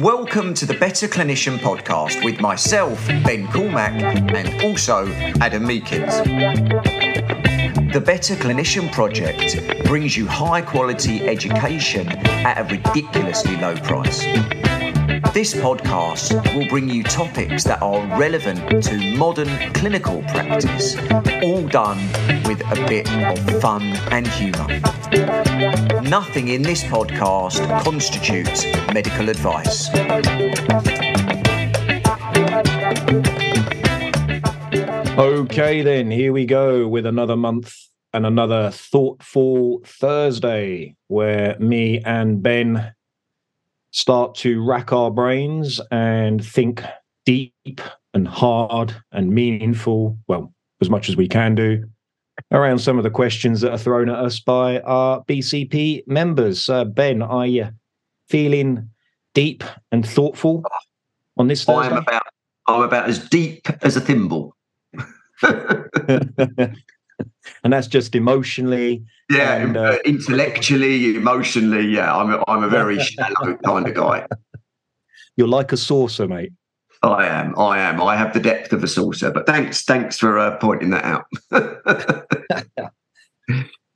Welcome 0.00 0.54
to 0.54 0.64
the 0.64 0.72
Better 0.72 1.06
Clinician 1.06 1.58
podcast 1.58 2.24
with 2.24 2.40
myself, 2.40 3.06
Ben 3.08 3.46
Cormack, 3.48 3.92
and 4.34 4.62
also 4.62 5.06
Adam 5.40 5.64
Meekins. 5.64 6.22
The 7.92 8.00
Better 8.00 8.34
Clinician 8.34 8.90
Project 8.90 9.84
brings 9.84 10.16
you 10.16 10.26
high 10.26 10.62
quality 10.62 11.28
education 11.28 12.08
at 12.26 12.58
a 12.58 12.74
ridiculously 12.74 13.56
low 13.56 13.76
price. 13.76 14.24
This 15.32 15.54
podcast 15.54 16.54
will 16.54 16.68
bring 16.68 16.90
you 16.90 17.02
topics 17.02 17.64
that 17.64 17.80
are 17.80 18.06
relevant 18.18 18.82
to 18.84 19.16
modern 19.16 19.48
clinical 19.72 20.20
practice, 20.24 20.94
all 21.42 21.66
done 21.68 21.96
with 22.46 22.60
a 22.60 22.84
bit 22.86 23.10
of 23.10 23.60
fun 23.62 23.82
and 24.10 24.26
humour. 24.28 24.66
Nothing 26.02 26.48
in 26.48 26.60
this 26.60 26.84
podcast 26.84 27.66
constitutes 27.82 28.66
medical 28.92 29.30
advice. 29.30 29.88
Okay, 35.18 35.80
then, 35.80 36.10
here 36.10 36.34
we 36.34 36.44
go 36.44 36.86
with 36.86 37.06
another 37.06 37.36
month 37.36 37.74
and 38.12 38.26
another 38.26 38.70
thoughtful 38.70 39.80
Thursday 39.86 40.94
where 41.08 41.58
me 41.58 42.00
and 42.00 42.42
Ben 42.42 42.92
start 43.92 44.34
to 44.34 44.62
rack 44.62 44.92
our 44.92 45.10
brains 45.10 45.80
and 45.90 46.44
think 46.44 46.82
deep 47.24 47.80
and 48.14 48.26
hard 48.26 48.94
and 49.12 49.30
meaningful, 49.30 50.18
well, 50.26 50.52
as 50.80 50.90
much 50.90 51.08
as 51.08 51.16
we 51.16 51.28
can 51.28 51.54
do, 51.54 51.84
around 52.50 52.78
some 52.78 52.98
of 52.98 53.04
the 53.04 53.10
questions 53.10 53.60
that 53.60 53.70
are 53.70 53.78
thrown 53.78 54.08
at 54.08 54.16
us 54.16 54.40
by 54.40 54.80
our 54.80 55.22
BCP 55.24 56.06
members. 56.06 56.68
Uh, 56.68 56.84
ben, 56.84 57.22
are 57.22 57.46
you 57.46 57.68
feeling 58.28 58.90
deep 59.34 59.62
and 59.92 60.06
thoughtful 60.06 60.64
on 61.36 61.46
this 61.46 61.64
Thursday? 61.64 61.94
I'm 61.94 61.98
about, 61.98 62.26
I'm 62.66 62.82
about 62.82 63.08
as 63.08 63.28
deep 63.28 63.68
as 63.82 63.96
a 63.96 64.00
thimble. 64.00 64.56
and 67.64 67.72
that's 67.72 67.86
just 67.86 68.14
emotionally. 68.14 69.04
Yeah, 69.30 69.56
and, 69.56 69.76
uh, 69.76 69.98
intellectually, 70.04 71.16
emotionally. 71.16 71.86
Yeah, 71.86 72.14
I'm 72.14 72.32
a, 72.32 72.44
I'm 72.48 72.64
a 72.64 72.68
very 72.68 72.98
shallow 73.02 73.56
kind 73.64 73.86
of 73.86 73.94
guy. 73.94 74.26
You're 75.36 75.48
like 75.48 75.72
a 75.72 75.76
saucer, 75.76 76.28
mate. 76.28 76.52
I 77.02 77.26
am. 77.26 77.58
I 77.58 77.80
am. 77.80 78.00
I 78.00 78.16
have 78.16 78.32
the 78.32 78.40
depth 78.40 78.72
of 78.72 78.84
a 78.84 78.88
saucer. 78.88 79.30
But 79.30 79.46
thanks, 79.46 79.82
thanks 79.82 80.18
for 80.18 80.38
uh, 80.38 80.56
pointing 80.58 80.90
that 80.90 81.04
out. 81.04 81.24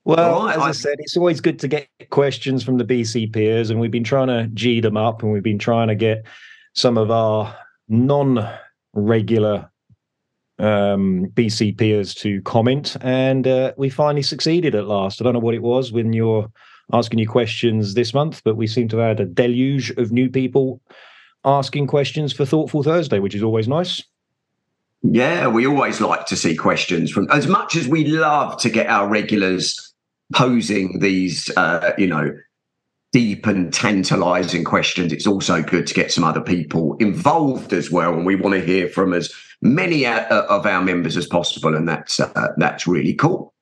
well, 0.04 0.44
right, 0.44 0.56
as 0.56 0.62
I, 0.62 0.68
I 0.68 0.72
said, 0.72 0.96
it's 0.98 1.16
always 1.16 1.40
good 1.40 1.58
to 1.60 1.68
get 1.68 1.88
questions 2.10 2.64
from 2.64 2.78
the 2.78 2.84
BC 2.84 3.32
peers, 3.32 3.70
and 3.70 3.78
we've 3.78 3.90
been 3.90 4.04
trying 4.04 4.28
to 4.28 4.48
g 4.54 4.80
them 4.80 4.96
up, 4.96 5.22
and 5.22 5.32
we've 5.32 5.42
been 5.42 5.58
trying 5.58 5.88
to 5.88 5.94
get 5.94 6.24
some 6.74 6.98
of 6.98 7.10
our 7.10 7.54
non-regular 7.88 9.70
um, 10.58 11.26
BC 11.34 11.76
peers 11.76 12.14
to 12.16 12.40
comment, 12.42 12.96
and 13.00 13.46
uh, 13.46 13.72
we 13.76 13.90
finally 13.90 14.22
succeeded 14.22 14.74
at 14.74 14.86
last. 14.86 15.20
I 15.20 15.24
don't 15.24 15.34
know 15.34 15.40
what 15.40 15.54
it 15.54 15.62
was 15.62 15.92
when 15.92 16.12
you're 16.12 16.50
asking 16.92 17.18
you 17.18 17.28
questions 17.28 17.94
this 17.94 18.14
month, 18.14 18.42
but 18.44 18.56
we 18.56 18.66
seem 18.66 18.88
to 18.88 18.98
have 18.98 19.18
had 19.18 19.20
a 19.20 19.30
deluge 19.30 19.90
of 19.90 20.12
new 20.12 20.30
people 20.30 20.80
asking 21.44 21.86
questions 21.86 22.32
for 22.32 22.44
Thoughtful 22.44 22.82
Thursday, 22.82 23.18
which 23.18 23.34
is 23.34 23.42
always 23.42 23.68
nice. 23.68 24.02
Yeah, 25.02 25.48
we 25.48 25.66
always 25.66 26.00
like 26.00 26.26
to 26.26 26.36
see 26.36 26.56
questions 26.56 27.10
from 27.10 27.30
as 27.30 27.46
much 27.46 27.76
as 27.76 27.86
we 27.86 28.06
love 28.06 28.60
to 28.60 28.70
get 28.70 28.88
our 28.88 29.08
regulars 29.08 29.94
posing 30.34 30.98
these, 30.98 31.50
uh, 31.56 31.92
you 31.96 32.06
know, 32.06 32.36
deep 33.12 33.46
and 33.46 33.72
tantalizing 33.72 34.64
questions. 34.64 35.12
It's 35.12 35.26
also 35.26 35.62
good 35.62 35.86
to 35.86 35.94
get 35.94 36.12
some 36.12 36.24
other 36.24 36.40
people 36.40 36.96
involved 36.96 37.72
as 37.72 37.90
well, 37.90 38.14
and 38.14 38.26
we 38.26 38.34
want 38.34 38.54
to 38.54 38.64
hear 38.64 38.88
from 38.88 39.12
as 39.12 39.32
many 39.62 40.06
uh, 40.06 40.42
of 40.46 40.66
our 40.66 40.82
members 40.82 41.16
as 41.16 41.26
possible, 41.26 41.74
and 41.74 41.88
that's 41.88 42.20
uh, 42.20 42.52
that's 42.56 42.86
really 42.86 43.14
cool. 43.14 43.54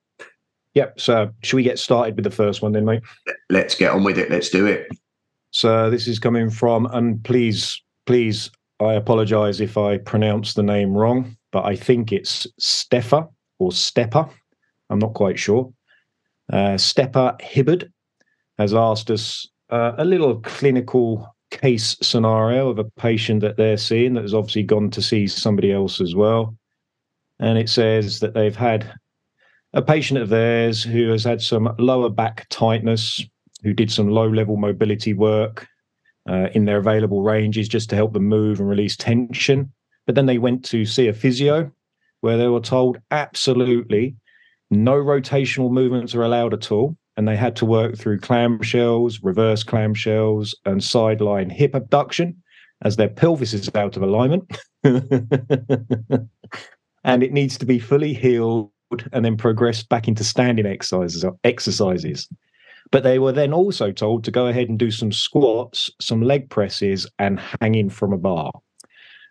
Yep. 0.75 1.01
So, 1.01 1.31
should 1.43 1.57
we 1.57 1.63
get 1.63 1.79
started 1.79 2.17
with 2.17 2.25
the 2.25 2.31
first 2.31 2.61
one 2.61 2.73
then, 2.73 2.85
mate? 2.85 3.03
Let's 3.49 3.75
get 3.75 3.93
on 3.93 4.03
with 4.03 4.19
it. 4.19 4.31
Let's 4.31 4.51
do 4.51 4.67
it. 4.67 4.89
So 5.55 5.89
this 5.89 6.09
is 6.09 6.19
coming 6.19 6.51
from, 6.51 6.87
and 6.87 7.23
please, 7.23 7.81
please, 8.07 8.51
I 8.81 8.95
apologize 8.95 9.61
if 9.61 9.79
I 9.79 9.99
pronounce 9.99 10.55
the 10.55 10.65
name 10.65 10.95
wrong, 10.95 11.37
but 11.53 11.65
I 11.65 11.77
think 11.77 12.13
it's 12.13 12.45
Steffa 12.61 13.29
or 13.61 13.71
Stepper. 13.71 14.29
I'm 14.91 14.99
not 14.99 15.15
quite 15.15 15.39
sure. 15.39 15.73
Uh, 16.53 16.77
Stepper 16.77 17.37
Hibbard 17.41 17.93
has 18.59 18.75
asked 18.75 19.13
us 19.13 19.49
uh, 19.71 19.93
a 19.97 20.05
little 20.05 20.41
clinical 20.41 21.34
case 21.61 21.97
scenario 22.03 22.69
of 22.69 22.79
a 22.79 22.85
patient 22.85 23.41
that 23.41 23.57
they're 23.57 23.77
seeing 23.77 24.15
that 24.15 24.23
has 24.23 24.35
obviously 24.35 24.63
gone 24.63 24.91
to 24.91 25.03
see 25.03 25.27
somebody 25.27 25.73
else 25.73 26.01
as 26.01 26.15
well. 26.15 26.57
And 27.41 27.59
it 27.59 27.69
says 27.69 28.21
that 28.21 28.35
they've 28.35 28.57
had 28.57 28.93
a 29.73 29.83
patient 29.83 30.21
of 30.21 30.29
theirs 30.29 30.83
who 30.83 31.11
has 31.11 31.25
had 31.25 31.43
some 31.43 31.75
lower 31.79 32.09
back 32.09 32.47
tightness 32.49 33.25
who 33.63 33.73
did 33.73 33.91
some 33.91 34.09
low 34.09 34.29
level 34.29 34.57
mobility 34.57 35.15
work 35.15 35.67
uh, 36.29 36.49
in 36.55 36.65
their 36.65 36.79
available 36.79 37.23
ranges 37.23 37.69
just 37.69 37.91
to 37.91 37.97
help 37.97 38.13
them 38.13 38.25
move 38.25 38.61
and 38.61 38.69
release 38.69 38.97
tension. 38.97 39.73
But 40.07 40.15
then 40.15 40.27
they 40.27 40.39
went 40.39 40.65
to 40.67 40.85
see 40.85 41.09
a 41.09 41.13
physio 41.13 41.71
where 42.21 42.37
they 42.37 42.49
were 42.49 42.61
told 42.61 43.01
absolutely 43.11 44.17
no 44.71 44.95
rotational 44.95 45.71
movements 45.71 46.15
are 46.15 46.23
allowed 46.23 46.55
at 46.55 46.71
all. 46.71 46.97
And 47.17 47.29
they 47.29 47.37
had 47.37 47.55
to 47.57 47.65
work 47.65 47.97
through 47.97 48.19
clamshells, 48.21 49.21
reverse 49.23 49.63
clamshells, 49.63 50.55
and 50.65 50.83
sideline 50.83 51.49
hip 51.51 51.75
abduction 51.75 52.43
as 52.83 52.97
their 52.97 53.09
pelvis 53.09 53.55
is 53.55 53.71
out 53.75 53.97
of 53.97 54.03
alignment. 54.03 54.59
and 54.85 56.29
it 57.23 57.33
needs 57.33 57.57
to 57.59 57.67
be 57.67 57.79
fully 57.79 58.13
healed 58.15 58.71
and 59.13 59.25
then 59.25 59.37
progress 59.37 59.83
back 59.83 60.09
into 60.09 60.23
standing 60.23 60.67
exercises 60.67 61.25
exercises 61.43 62.29
but 62.91 63.03
they 63.03 63.19
were 63.19 63.33
then 63.33 63.53
also 63.53 63.91
told 63.91 64.25
to 64.25 64.31
go 64.31 64.47
ahead 64.47 64.69
and 64.69 64.79
do 64.79 64.91
some 64.91 65.13
squats, 65.13 65.91
some 66.01 66.23
leg 66.23 66.51
presses, 66.51 67.07
and 67.19 67.41
hanging 67.61 67.91
from 67.91 68.13
a 68.13 68.19
bar. 68.19 68.53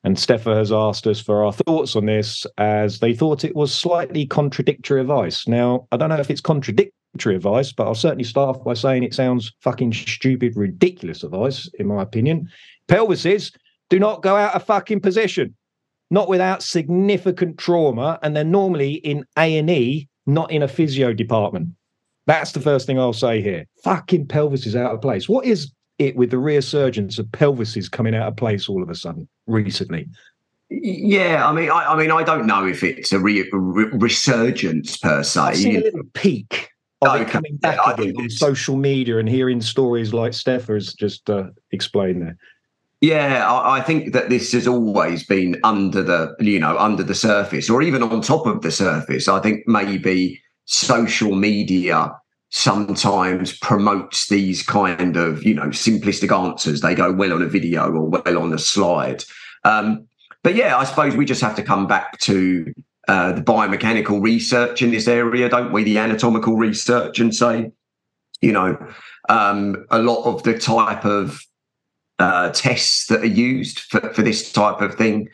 And 0.04 0.18
Steffa 0.18 0.54
has 0.56 0.72
asked 0.72 1.08
us 1.08 1.22
for 1.22 1.46
our 1.46 1.54
thoughts 1.54 1.96
on 1.96 2.06
this 2.06 2.46
as 2.58 3.00
they 3.00 3.14
thought 3.14 3.46
it 3.46 3.56
was 3.56 3.74
slightly 3.74 4.26
contradictory 4.26 5.00
advice. 5.00 5.48
Now, 5.48 5.88
I 5.92 5.98
don't 5.98 6.10
know 6.10 6.18
if 6.18 6.30
it's 6.30 6.42
contradictory 6.42 7.36
advice, 7.36 7.72
but 7.72 7.88
I'll 7.88 7.96
certainly 7.96 8.26
start 8.26 8.58
off 8.58 8.64
by 8.66 8.74
saying 8.74 9.04
it 9.04 9.14
sounds 9.14 9.54
fucking 9.62 9.94
stupid, 9.94 10.58
ridiculous 10.58 11.24
advice, 11.24 11.70
in 11.80 11.88
my 11.88 12.02
opinion. 12.02 12.50
Pelvises 12.90 13.56
do 13.90 13.98
not 13.98 14.24
go 14.24 14.36
out 14.36 14.56
of 14.56 14.64
fucking 14.64 15.00
position, 15.00 15.56
not 16.12 16.28
without 16.28 16.64
significant 16.64 17.58
trauma, 17.58 18.20
and 18.24 18.36
they're 18.36 18.44
normally 18.44 18.96
in 18.96 19.26
A 19.38 19.58
and 19.58 19.70
E, 19.70 20.10
not 20.26 20.52
in 20.52 20.64
a 20.64 20.68
physio 20.68 21.14
department. 21.14 21.70
That's 22.28 22.52
the 22.52 22.62
first 22.62 22.88
thing 22.88 23.00
I'll 23.00 23.14
say 23.14 23.42
here. 23.42 23.66
Fucking 23.84 24.28
pelvis 24.28 24.66
is 24.66 24.76
out 24.76 24.94
of 24.94 25.02
place. 25.02 25.30
What 25.30 25.46
is 25.46 25.72
it 26.00 26.16
with 26.16 26.32
the 26.32 26.38
resurgence 26.38 27.20
of 27.20 27.28
pelvises 27.28 27.90
coming 27.90 28.16
out 28.16 28.28
of 28.28 28.36
place 28.36 28.68
all 28.68 28.84
of 28.84 28.90
a 28.90 28.96
sudden 28.96 29.28
recently? 29.48 30.08
Yeah, 30.70 31.48
I 31.48 31.54
mean, 31.54 31.70
I, 31.70 31.94
I 31.94 31.98
mean, 31.98 32.12
I 32.12 32.24
don't 32.24 32.48
know 32.48 32.66
if 32.66 32.84
it's 32.84 33.12
a 33.12 33.20
re- 33.20 33.48
re- 33.52 33.90
resurgence 33.94 34.98
per 34.98 35.22
se. 35.22 35.40
I've 35.40 35.58
seen 35.58 35.76
a 35.78 35.82
little 35.82 36.04
peak 36.14 36.70
of 37.02 37.10
okay. 37.10 37.24
it 37.24 37.30
coming 37.30 37.58
back 37.58 37.78
yeah, 37.86 37.94
again 37.94 38.16
on 38.18 38.30
social 38.30 38.76
media 38.76 39.20
and 39.20 39.30
hearing 39.30 39.62
stories 39.62 40.14
like 40.14 40.34
Steph 40.34 40.68
has 40.68 40.94
just 40.94 41.30
uh, 41.30 41.46
explained 41.72 42.22
there. 42.24 42.38
Yeah, 43.02 43.52
I, 43.52 43.80
I, 43.80 43.82
think 43.82 44.14
that 44.14 44.30
this 44.30 44.54
has 44.54 44.66
always 44.66 45.26
been 45.26 45.60
under 45.66 46.02
the, 46.02 46.34
you 46.40 46.60
know, 46.60 46.78
under 46.78 47.04
the 47.04 47.14
surface, 47.14 47.70
or 47.70 47.82
even 47.82 48.02
on 48.02 48.22
top 48.22 48.48
of 48.48 48.62
the 48.62 48.72
surface. 48.72 49.28
I 49.28 49.42
think 49.42 49.68
maybe 49.68 50.42
social 50.66 51.36
media 51.36 52.10
sometimes 52.56 53.58
promotes 53.58 54.30
these 54.30 54.62
kind 54.62 55.18
of 55.18 55.44
you 55.44 55.56
know 55.56 55.68
simplistic 55.68 56.32
answers. 56.32 56.82
They 56.82 56.94
go 56.94 57.12
well 57.12 57.34
on 57.34 57.42
a 57.42 57.48
video 57.48 57.92
or 57.92 58.08
well 58.08 58.38
on 58.38 58.54
a 58.54 58.60
slide. 58.60 59.24
Um, 59.66 60.08
but 60.44 60.56
yeah 60.56 60.78
i 60.78 60.84
suppose 60.84 61.16
we 61.16 61.24
just 61.24 61.42
have 61.42 61.56
to 61.56 61.64
come 61.64 61.88
back 61.88 62.20
to 62.20 62.74
uh, 63.08 63.32
the 63.32 63.42
biomechanical 63.42 64.22
research 64.22 64.82
in 64.82 64.92
this 64.92 65.08
area 65.08 65.50
don't 65.50 65.72
we? 65.72 65.84
The 65.84 65.98
anatomical 65.98 66.56
research 66.56 67.20
and 67.20 67.34
say 67.34 67.72
you 68.42 68.52
know 68.52 68.78
um, 69.30 69.86
a 69.90 70.00
lot 70.00 70.24
of 70.26 70.44
the 70.44 70.58
type 70.58 71.06
of 71.06 71.42
uh, 72.20 72.52
tests 72.52 73.08
that 73.08 73.22
are 73.22 73.26
used 73.26 73.80
for, 73.80 74.02
for 74.14 74.22
this 74.22 74.52
type 74.52 74.82
of 74.82 74.96
thing 74.96 75.28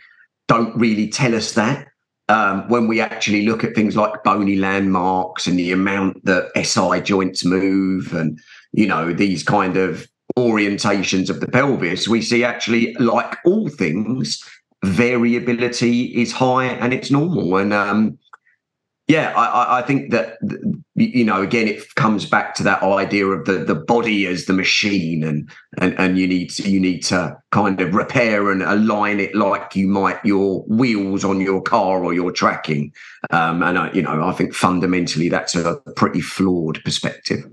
don't 0.48 0.76
really 0.78 1.10
tell 1.10 1.36
us 1.36 1.54
that 1.54 1.88
um, 2.30 2.68
when 2.70 2.88
we 2.88 3.02
actually 3.02 3.46
look 3.46 3.64
at 3.64 3.74
things 3.74 3.96
like 3.96 4.24
bony 4.24 4.56
landmarks 4.56 5.48
and 5.48 5.58
the 5.58 5.72
amount 5.72 6.24
that 6.26 6.52
SI 6.64 7.02
joints 7.02 7.44
move 7.44 8.14
and, 8.14 8.40
you 8.72 8.88
know, 8.88 9.12
these 9.12 9.44
kind 9.44 9.76
of 9.76 10.08
orientations 10.38 11.30
of 11.30 11.40
the 11.42 11.48
pelvis, 11.48 12.08
we 12.08 12.22
see 12.22 12.44
actually, 12.44 12.94
like 12.96 13.38
all 13.46 13.68
things, 13.68 14.42
variability 14.86 16.04
is 16.22 16.32
high 16.32 16.66
and 16.66 16.94
it's 16.94 17.10
normal. 17.10 17.58
And, 17.58 17.74
um, 17.74 18.18
yeah, 19.10 19.34
I, 19.36 19.80
I, 19.80 19.82
think 19.82 20.12
that 20.12 20.38
you 20.94 21.26
know, 21.26 21.42
again, 21.42 21.68
it 21.68 21.96
comes 21.96 22.28
back 22.28 22.54
to 22.56 22.64
that 22.64 22.84
idea 22.84 23.26
of 23.26 23.46
the 23.46 23.54
the 23.54 23.74
body 23.74 24.28
as 24.28 24.46
the 24.46 24.54
machine, 24.54 25.24
and 25.24 25.50
and 25.80 26.00
and 26.00 26.20
you 26.20 26.28
need 26.28 26.52
to, 26.52 26.70
you 26.70 26.80
need 26.80 27.00
to 27.06 27.36
kind 27.52 27.82
of 27.82 27.96
repair 27.96 28.52
and 28.52 28.62
align 28.62 29.20
it 29.20 29.34
like 29.34 29.76
you 29.76 29.88
might 29.88 30.24
your 30.24 30.62
wheels 30.68 31.26
on 31.26 31.42
your 31.42 31.60
car 31.60 32.04
or 32.04 32.14
your 32.14 32.32
tracking. 32.32 32.94
Um, 33.32 33.64
and 33.64 33.80
I, 33.80 33.92
you 33.94 34.04
know, 34.04 34.24
I 34.24 34.32
think 34.32 34.54
fundamentally 34.54 35.28
that's 35.28 35.56
a 35.56 35.78
pretty 35.96 36.22
flawed 36.22 36.80
perspective. 36.86 37.46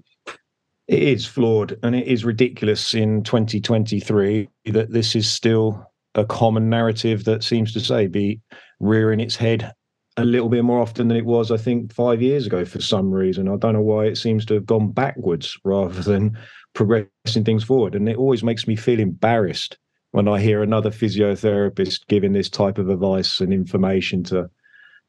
It 0.88 1.02
is 1.02 1.24
flawed, 1.24 1.78
and 1.82 1.96
it 1.96 2.06
is 2.06 2.22
ridiculous 2.22 2.92
in 2.92 3.22
2023 3.22 4.46
that 4.66 4.92
this 4.92 5.16
is 5.16 5.26
still 5.26 5.90
a 6.14 6.26
common 6.26 6.68
narrative 6.68 7.24
that 7.24 7.42
seems 7.42 7.72
to 7.72 7.80
say 7.80 8.08
be 8.08 8.42
rearing 8.78 9.20
its 9.20 9.36
head 9.36 9.72
a 10.16 10.24
little 10.24 10.48
bit 10.48 10.64
more 10.64 10.80
often 10.80 11.08
than 11.08 11.16
it 11.16 11.26
was, 11.26 11.50
I 11.50 11.56
think, 11.56 11.92
five 11.92 12.22
years 12.22 12.46
ago 12.46 12.64
for 12.64 12.80
some 12.80 13.10
reason. 13.10 13.48
I 13.48 13.56
don't 13.56 13.74
know 13.74 13.82
why 13.82 14.06
it 14.06 14.16
seems 14.16 14.46
to 14.46 14.54
have 14.54 14.66
gone 14.66 14.92
backwards 14.92 15.58
rather 15.64 16.02
than 16.02 16.38
progressing 16.74 17.44
things 17.44 17.64
forward. 17.64 17.94
And 17.94 18.08
it 18.08 18.16
always 18.16 18.42
makes 18.42 18.66
me 18.66 18.76
feel 18.76 19.00
embarrassed 19.00 19.78
when 20.12 20.28
I 20.28 20.40
hear 20.40 20.62
another 20.62 20.90
physiotherapist 20.90 22.06
giving 22.08 22.32
this 22.32 22.48
type 22.48 22.78
of 22.78 22.88
advice 22.88 23.40
and 23.40 23.52
information 23.52 24.24
to 24.24 24.48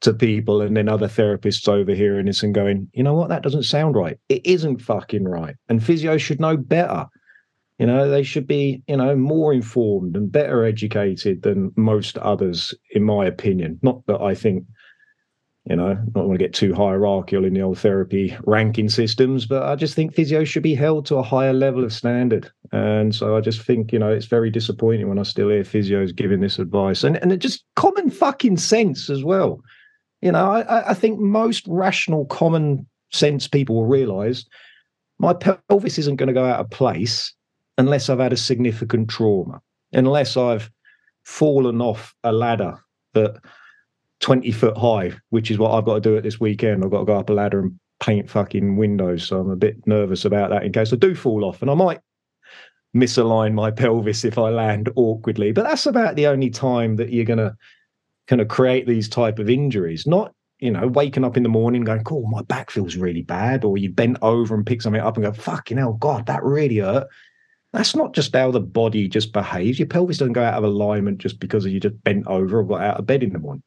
to 0.00 0.14
people 0.14 0.60
and 0.60 0.76
then 0.76 0.88
other 0.88 1.08
therapists 1.08 1.68
overhearing 1.68 2.26
this 2.26 2.44
and 2.44 2.54
going, 2.54 2.88
you 2.92 3.02
know 3.02 3.14
what, 3.14 3.28
that 3.30 3.42
doesn't 3.42 3.64
sound 3.64 3.96
right. 3.96 4.16
It 4.28 4.46
isn't 4.46 4.80
fucking 4.80 5.24
right. 5.24 5.56
And 5.68 5.82
physio 5.82 6.18
should 6.18 6.40
know 6.40 6.56
better. 6.56 7.06
You 7.80 7.86
know, 7.86 8.08
they 8.08 8.22
should 8.22 8.46
be, 8.46 8.82
you 8.86 8.96
know, 8.96 9.16
more 9.16 9.52
informed 9.52 10.16
and 10.16 10.30
better 10.30 10.64
educated 10.64 11.42
than 11.42 11.72
most 11.76 12.16
others, 12.18 12.74
in 12.92 13.02
my 13.02 13.26
opinion. 13.26 13.80
Not 13.82 14.06
that 14.06 14.20
I 14.20 14.34
think 14.34 14.64
you 15.68 15.76
know, 15.76 15.94
not 16.14 16.26
want 16.26 16.38
to 16.38 16.44
get 16.44 16.54
too 16.54 16.74
hierarchical 16.74 17.44
in 17.44 17.52
the 17.52 17.60
old 17.60 17.78
therapy 17.78 18.34
ranking 18.44 18.88
systems, 18.88 19.44
but 19.44 19.64
I 19.64 19.76
just 19.76 19.94
think 19.94 20.14
physio 20.14 20.44
should 20.44 20.62
be 20.62 20.74
held 20.74 21.04
to 21.06 21.16
a 21.16 21.22
higher 21.22 21.52
level 21.52 21.84
of 21.84 21.92
standard. 21.92 22.50
And 22.72 23.14
so 23.14 23.36
I 23.36 23.40
just 23.40 23.60
think, 23.60 23.92
you 23.92 23.98
know, 23.98 24.10
it's 24.10 24.26
very 24.26 24.50
disappointing 24.50 25.08
when 25.08 25.18
I 25.18 25.24
still 25.24 25.50
hear 25.50 25.64
physios 25.64 26.16
giving 26.16 26.40
this 26.40 26.58
advice 26.58 27.04
and, 27.04 27.16
and 27.18 27.32
it 27.32 27.38
just 27.38 27.64
common 27.76 28.08
fucking 28.10 28.56
sense 28.56 29.10
as 29.10 29.22
well. 29.22 29.60
You 30.22 30.32
know, 30.32 30.50
I, 30.50 30.90
I 30.90 30.94
think 30.94 31.20
most 31.20 31.66
rational, 31.68 32.24
common 32.26 32.86
sense 33.10 33.46
people 33.46 33.76
will 33.76 33.86
realize 33.86 34.46
my 35.18 35.34
pelvis 35.34 35.98
isn't 35.98 36.16
going 36.16 36.28
to 36.28 36.32
go 36.32 36.46
out 36.46 36.60
of 36.60 36.70
place 36.70 37.34
unless 37.76 38.08
I've 38.08 38.20
had 38.20 38.32
a 38.32 38.38
significant 38.38 39.10
trauma, 39.10 39.60
unless 39.92 40.36
I've 40.36 40.70
fallen 41.24 41.82
off 41.82 42.14
a 42.24 42.32
ladder 42.32 42.78
that 43.12 43.36
20 44.20 44.50
foot 44.52 44.76
high, 44.76 45.12
which 45.30 45.50
is 45.50 45.58
what 45.58 45.72
I've 45.72 45.84
got 45.84 45.94
to 45.94 46.00
do 46.00 46.16
at 46.16 46.22
this 46.22 46.40
weekend. 46.40 46.84
I've 46.84 46.90
got 46.90 47.00
to 47.00 47.04
go 47.04 47.18
up 47.18 47.30
a 47.30 47.32
ladder 47.32 47.60
and 47.60 47.78
paint 48.00 48.28
fucking 48.28 48.76
windows. 48.76 49.26
So 49.26 49.40
I'm 49.40 49.50
a 49.50 49.56
bit 49.56 49.86
nervous 49.86 50.24
about 50.24 50.50
that 50.50 50.64
in 50.64 50.72
case 50.72 50.92
I 50.92 50.96
do 50.96 51.14
fall 51.14 51.44
off. 51.44 51.62
And 51.62 51.70
I 51.70 51.74
might 51.74 52.00
misalign 52.96 53.54
my 53.54 53.70
pelvis 53.70 54.24
if 54.24 54.38
I 54.38 54.50
land 54.50 54.88
awkwardly. 54.96 55.52
But 55.52 55.64
that's 55.64 55.86
about 55.86 56.16
the 56.16 56.26
only 56.26 56.50
time 56.50 56.96
that 56.96 57.10
you're 57.10 57.24
gonna 57.24 57.56
kind 58.26 58.40
of 58.40 58.48
create 58.48 58.86
these 58.86 59.08
type 59.08 59.38
of 59.38 59.50
injuries. 59.50 60.06
Not, 60.06 60.32
you 60.58 60.70
know, 60.70 60.86
waking 60.86 61.24
up 61.24 61.36
in 61.36 61.42
the 61.42 61.48
morning 61.48 61.84
going, 61.84 62.04
cool, 62.04 62.26
my 62.26 62.42
back 62.42 62.70
feels 62.70 62.96
really 62.96 63.22
bad, 63.22 63.64
or 63.64 63.78
you 63.78 63.90
bent 63.90 64.18
over 64.22 64.54
and 64.54 64.66
pick 64.66 64.82
something 64.82 65.00
up 65.00 65.16
and 65.16 65.24
go, 65.24 65.32
fucking 65.32 65.78
hell, 65.78 65.94
God, 65.94 66.26
that 66.26 66.42
really 66.42 66.78
hurt. 66.78 67.06
That's 67.72 67.94
not 67.94 68.14
just 68.14 68.34
how 68.34 68.50
the 68.50 68.60
body 68.60 69.08
just 69.08 69.32
behaves. 69.32 69.78
Your 69.78 69.88
pelvis 69.88 70.18
doesn't 70.18 70.32
go 70.32 70.42
out 70.42 70.54
of 70.54 70.64
alignment 70.64 71.18
just 71.18 71.38
because 71.38 71.66
you 71.66 71.80
just 71.80 72.02
bent 72.02 72.26
over 72.26 72.60
or 72.60 72.64
got 72.64 72.80
out 72.80 72.98
of 72.98 73.06
bed 73.06 73.22
in 73.22 73.32
the 73.32 73.38
morning. 73.38 73.62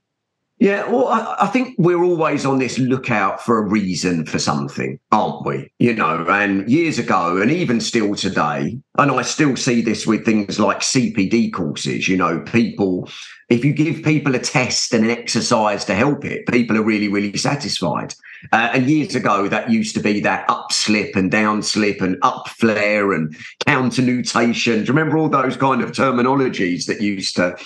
Yeah, 0.61 0.87
well, 0.91 1.07
I, 1.07 1.37
I, 1.39 1.47
think 1.47 1.73
we're 1.79 2.03
always 2.03 2.45
on 2.45 2.59
this 2.59 2.77
lookout 2.77 3.43
for 3.43 3.57
a 3.57 3.67
reason 3.67 4.27
for 4.27 4.37
something, 4.37 4.99
aren't 5.11 5.43
we? 5.43 5.71
You 5.79 5.95
know, 5.95 6.23
and 6.29 6.69
years 6.69 6.99
ago, 6.99 7.41
and 7.41 7.49
even 7.49 7.81
still 7.81 8.13
today, 8.13 8.77
and 8.99 9.11
I 9.11 9.23
still 9.23 9.55
see 9.55 9.81
this 9.81 10.05
with 10.05 10.23
things 10.23 10.59
like 10.59 10.81
CPD 10.81 11.51
courses. 11.51 12.07
You 12.07 12.15
know, 12.15 12.41
people, 12.41 13.09
if 13.49 13.65
you 13.65 13.73
give 13.73 14.03
people 14.03 14.35
a 14.35 14.39
test 14.39 14.93
and 14.93 15.03
an 15.03 15.09
exercise 15.09 15.83
to 15.85 15.95
help 15.95 16.25
it, 16.25 16.45
people 16.45 16.77
are 16.77 16.83
really, 16.83 17.07
really 17.07 17.35
satisfied. 17.37 18.13
Uh, 18.51 18.69
and 18.71 18.87
years 18.87 19.15
ago, 19.15 19.47
that 19.47 19.71
used 19.71 19.95
to 19.95 19.99
be 19.99 20.19
that 20.19 20.47
up 20.47 20.71
slip 20.71 21.15
and 21.15 21.31
down 21.31 21.63
slip 21.63 22.01
and 22.01 22.17
up 22.21 22.47
flare 22.49 23.13
and 23.13 23.35
counter 23.65 24.03
nutation. 24.03 24.73
Do 24.73 24.79
you 24.81 24.93
remember 24.93 25.17
all 25.17 25.27
those 25.27 25.57
kind 25.57 25.81
of 25.81 25.93
terminologies 25.93 26.85
that 26.85 27.01
used 27.01 27.35
to 27.37 27.57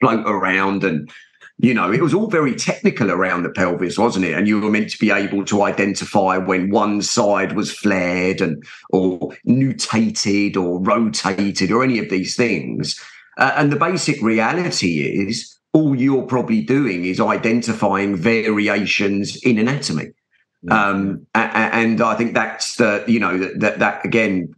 float 0.00 0.26
around 0.26 0.84
and 0.84 1.10
you 1.62 1.72
know, 1.72 1.92
it 1.92 2.02
was 2.02 2.12
all 2.12 2.26
very 2.26 2.56
technical 2.56 3.08
around 3.08 3.44
the 3.44 3.50
pelvis, 3.50 3.96
wasn't 3.96 4.24
it? 4.24 4.34
And 4.34 4.48
you 4.48 4.60
were 4.60 4.70
meant 4.70 4.90
to 4.90 4.98
be 4.98 5.12
able 5.12 5.44
to 5.44 5.62
identify 5.62 6.36
when 6.36 6.70
one 6.70 7.02
side 7.02 7.52
was 7.52 7.72
flared 7.72 8.40
and 8.40 8.60
or 8.90 9.32
nutated 9.46 10.56
or 10.56 10.80
rotated 10.80 11.70
or 11.70 11.84
any 11.84 12.00
of 12.00 12.10
these 12.10 12.34
things. 12.34 13.00
Uh, 13.38 13.52
and 13.56 13.70
the 13.70 13.76
basic 13.76 14.20
reality 14.20 15.02
is 15.02 15.56
all 15.72 15.94
you're 15.94 16.26
probably 16.26 16.62
doing 16.62 17.04
is 17.04 17.20
identifying 17.20 18.16
variations 18.16 19.40
in 19.44 19.56
anatomy. 19.56 20.10
Mm-hmm. 20.66 20.72
Um, 20.72 21.26
and 21.36 22.00
I 22.00 22.16
think 22.16 22.34
that's 22.34 22.74
the, 22.74 23.04
you 23.06 23.20
know, 23.20 23.38
that, 23.38 23.60
that, 23.60 23.78
that 23.78 24.04
again, 24.04 24.52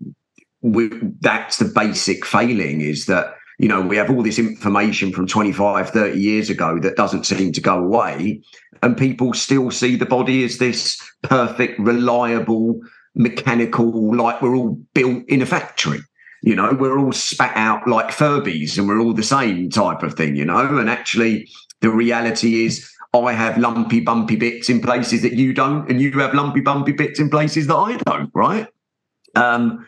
we, 0.62 0.88
that's 1.20 1.58
the 1.58 1.66
basic 1.66 2.24
failing 2.24 2.80
is 2.80 3.04
that 3.06 3.34
you 3.58 3.68
know, 3.68 3.80
we 3.80 3.96
have 3.96 4.10
all 4.10 4.22
this 4.22 4.38
information 4.38 5.12
from 5.12 5.26
25, 5.26 5.90
30 5.90 6.18
years 6.18 6.50
ago 6.50 6.78
that 6.80 6.96
doesn't 6.96 7.24
seem 7.24 7.52
to 7.52 7.60
go 7.60 7.78
away. 7.78 8.42
And 8.82 8.96
people 8.96 9.32
still 9.32 9.70
see 9.70 9.96
the 9.96 10.06
body 10.06 10.44
as 10.44 10.58
this 10.58 11.00
perfect, 11.22 11.78
reliable, 11.78 12.80
mechanical, 13.14 14.14
like 14.14 14.42
we're 14.42 14.56
all 14.56 14.76
built 14.94 15.24
in 15.28 15.40
a 15.40 15.46
factory. 15.46 16.00
You 16.42 16.54
know, 16.54 16.76
we're 16.78 16.98
all 16.98 17.12
spat 17.12 17.56
out 17.56 17.88
like 17.88 18.08
Furbies 18.08 18.76
and 18.76 18.86
we're 18.86 19.00
all 19.00 19.14
the 19.14 19.22
same 19.22 19.70
type 19.70 20.02
of 20.02 20.14
thing, 20.14 20.36
you 20.36 20.44
know. 20.44 20.76
And 20.76 20.90
actually, 20.90 21.48
the 21.80 21.90
reality 21.90 22.66
is, 22.66 22.90
I 23.14 23.32
have 23.32 23.56
lumpy, 23.58 24.00
bumpy 24.00 24.34
bits 24.34 24.68
in 24.68 24.80
places 24.80 25.22
that 25.22 25.34
you 25.34 25.54
don't, 25.54 25.88
and 25.88 26.00
you 26.00 26.10
have 26.18 26.34
lumpy, 26.34 26.60
bumpy 26.60 26.92
bits 26.92 27.20
in 27.20 27.30
places 27.30 27.68
that 27.68 27.76
I 27.76 27.96
don't, 27.98 28.30
right? 28.34 28.66
Um, 29.36 29.86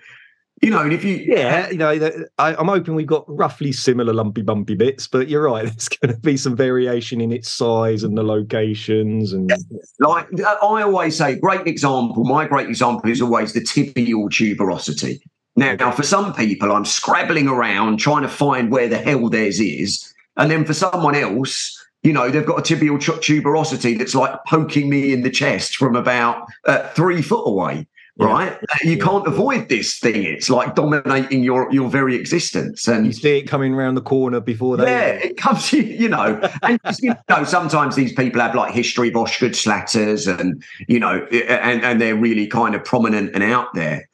you 0.63 0.71
know, 0.71 0.81
and 0.81 0.93
if 0.93 1.05
you 1.05 1.17
yeah, 1.17 1.69
you 1.69 1.77
know, 1.77 1.91
I, 2.39 2.55
am 2.59 2.67
hoping 2.67 2.95
we've 2.95 3.07
got 3.07 3.25
roughly 3.29 3.73
similar 3.73 4.15
lumpy 4.15 4.41
bumpy 4.41 4.75
bits, 4.75 5.07
but 5.07 5.29
you're 5.29 5.43
right. 5.43 5.65
There's 5.65 5.89
going 5.89 6.15
to 6.15 6.21
be 6.21 6.37
some 6.37 6.57
variation 6.57 7.21
in 7.21 7.31
its 7.31 7.51
size 7.51 8.03
and 8.03 8.17
the 8.17 8.23
locations, 8.23 9.33
and 9.33 9.53
like 10.01 10.27
I 10.41 10.57
always 10.61 11.19
say, 11.19 11.39
great 11.39 11.67
example. 11.67 12.25
My 12.25 12.47
great 12.47 12.69
example 12.69 13.11
is 13.11 13.21
always 13.21 13.53
the 13.53 13.61
tibial 13.61 14.31
tuberosity. 14.31 15.21
Now, 15.57 15.75
now, 15.75 15.91
for 15.91 16.03
some 16.03 16.35
people, 16.35 16.73
I'm 16.73 16.85
scrabbling 16.85 17.49
around 17.49 17.99
trying 17.99 18.23
to 18.23 18.29
find 18.29 18.71
where 18.71 18.89
the 18.89 18.99
hell 18.99 19.29
theirs 19.29 19.61
is, 19.61 20.13
and 20.39 20.51
then 20.51 20.65
for 20.65 20.75
someone 20.75 21.15
else, 21.15 21.79
you 22.03 22.15
know, 22.15 22.31
they've 22.31 22.47
got 22.47 22.59
a 22.59 22.63
tibial 22.63 22.97
tuberosity 22.97 23.99
that's 23.99 24.15
like 24.15 24.33
poking 24.47 24.89
me 24.89 25.13
in 25.13 25.23
the 25.23 25.31
chest 25.31 25.77
from 25.77 25.97
about 25.97 26.47
uh, 26.67 26.89
three 26.91 27.21
foot 27.21 27.47
away 27.47 27.87
right? 28.19 28.59
Yeah. 28.83 28.91
You 28.91 28.99
can't 28.99 29.27
avoid 29.27 29.69
this 29.69 29.99
thing. 29.99 30.23
It's 30.23 30.49
like 30.49 30.75
dominating 30.75 31.43
your 31.43 31.73
your 31.73 31.89
very 31.89 32.15
existence. 32.17 32.89
And 32.89 33.07
you 33.07 33.13
see 33.13 33.39
it 33.39 33.43
coming 33.43 33.75
around 33.75 33.95
the 33.95 34.03
corner 34.03 34.41
before 34.41 34.77
they. 34.77 34.85
Yeah, 34.85 35.09
it 35.09 35.37
comes. 35.37 35.73
You 35.97 36.09
know, 36.09 36.41
and 36.63 36.81
you 37.01 37.15
know, 37.29 37.45
sometimes 37.45 37.97
these 37.97 38.13
people 38.13 38.41
have 38.41 38.55
like 38.55 38.73
history 38.73 39.09
of 39.09 39.17
Osgood-Schlatters, 39.17 40.27
and 40.39 40.63
you 40.89 40.99
know, 40.99 41.27
and 41.31 41.85
and 41.85 42.01
they're 42.01 42.17
really 42.17 42.47
kind 42.47 42.75
of 42.75 42.85
prominent 42.85 43.35
and 43.35 43.43
out 43.43 43.73
there. 43.75 44.09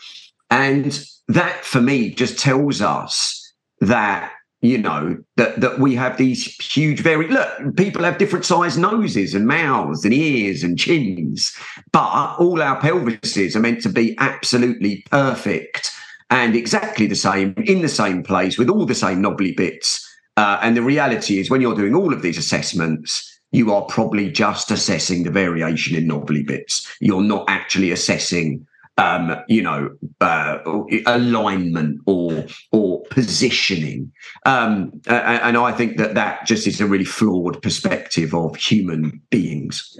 And 0.51 1.07
that, 1.29 1.65
for 1.65 1.81
me, 1.81 2.11
just 2.15 2.39
tells 2.39 2.81
us 2.81 3.53
that 3.81 4.33
you 4.63 4.79
know 4.79 5.19
that 5.37 5.61
that 5.61 5.79
we 5.79 5.95
have 5.95 6.17
these 6.17 6.45
huge 6.65 7.01
very 7.01 7.29
look 7.29 7.77
people 7.77 8.03
have 8.03 8.17
different 8.17 8.45
sized 8.45 8.79
noses 8.79 9.35
and 9.35 9.47
mouths 9.47 10.05
and 10.05 10.15
ears 10.15 10.63
and 10.63 10.79
chins 10.79 11.55
but 11.93 12.37
all 12.39 12.63
our 12.63 12.81
pelvises 12.81 13.55
are 13.55 13.61
meant 13.61 13.83
to 13.83 13.89
be 13.89 14.17
absolutely 14.19 15.05
perfect 15.11 15.91
and 16.33 16.57
exactly 16.57 17.07
the 17.07 17.15
same 17.15 17.55
in 17.67 17.83
the 17.83 17.89
same 17.89 18.23
place 18.23 18.57
with 18.57 18.71
all 18.71 18.87
the 18.87 18.95
same 18.95 19.21
knobbly 19.21 19.53
bits. 19.53 20.09
Uh, 20.39 20.59
and 20.63 20.75
the 20.75 20.83
reality 20.83 21.39
is 21.39 21.51
when 21.51 21.61
you're 21.61 21.75
doing 21.75 21.95
all 21.95 22.13
of 22.13 22.23
these 22.23 22.39
assessments 22.39 23.29
you 23.55 23.71
are 23.71 23.83
probably 23.83 24.31
just 24.31 24.71
assessing 24.71 25.25
the 25.25 25.31
variation 25.31 25.95
in 25.95 26.07
knobbly 26.07 26.43
bits. 26.43 26.91
You're 27.01 27.23
not 27.23 27.45
actually 27.49 27.91
assessing 27.91 28.67
um, 28.99 29.37
you 29.49 29.63
know, 29.63 29.91
uh, 30.21 30.59
alignment 31.07 32.01
or 32.07 32.45
or 32.73 32.82
positioning. 33.13 34.11
Um, 34.47 35.01
and 35.07 35.57
I 35.57 35.73
think 35.73 35.99
that 35.99 36.15
that 36.15 36.47
just 36.47 36.67
is 36.67 36.81
a 36.81 36.87
really 36.87 37.05
flawed 37.05 37.61
perspective 37.63 38.35
of 38.35 38.57
human 38.57 39.21
beings. 39.31 39.97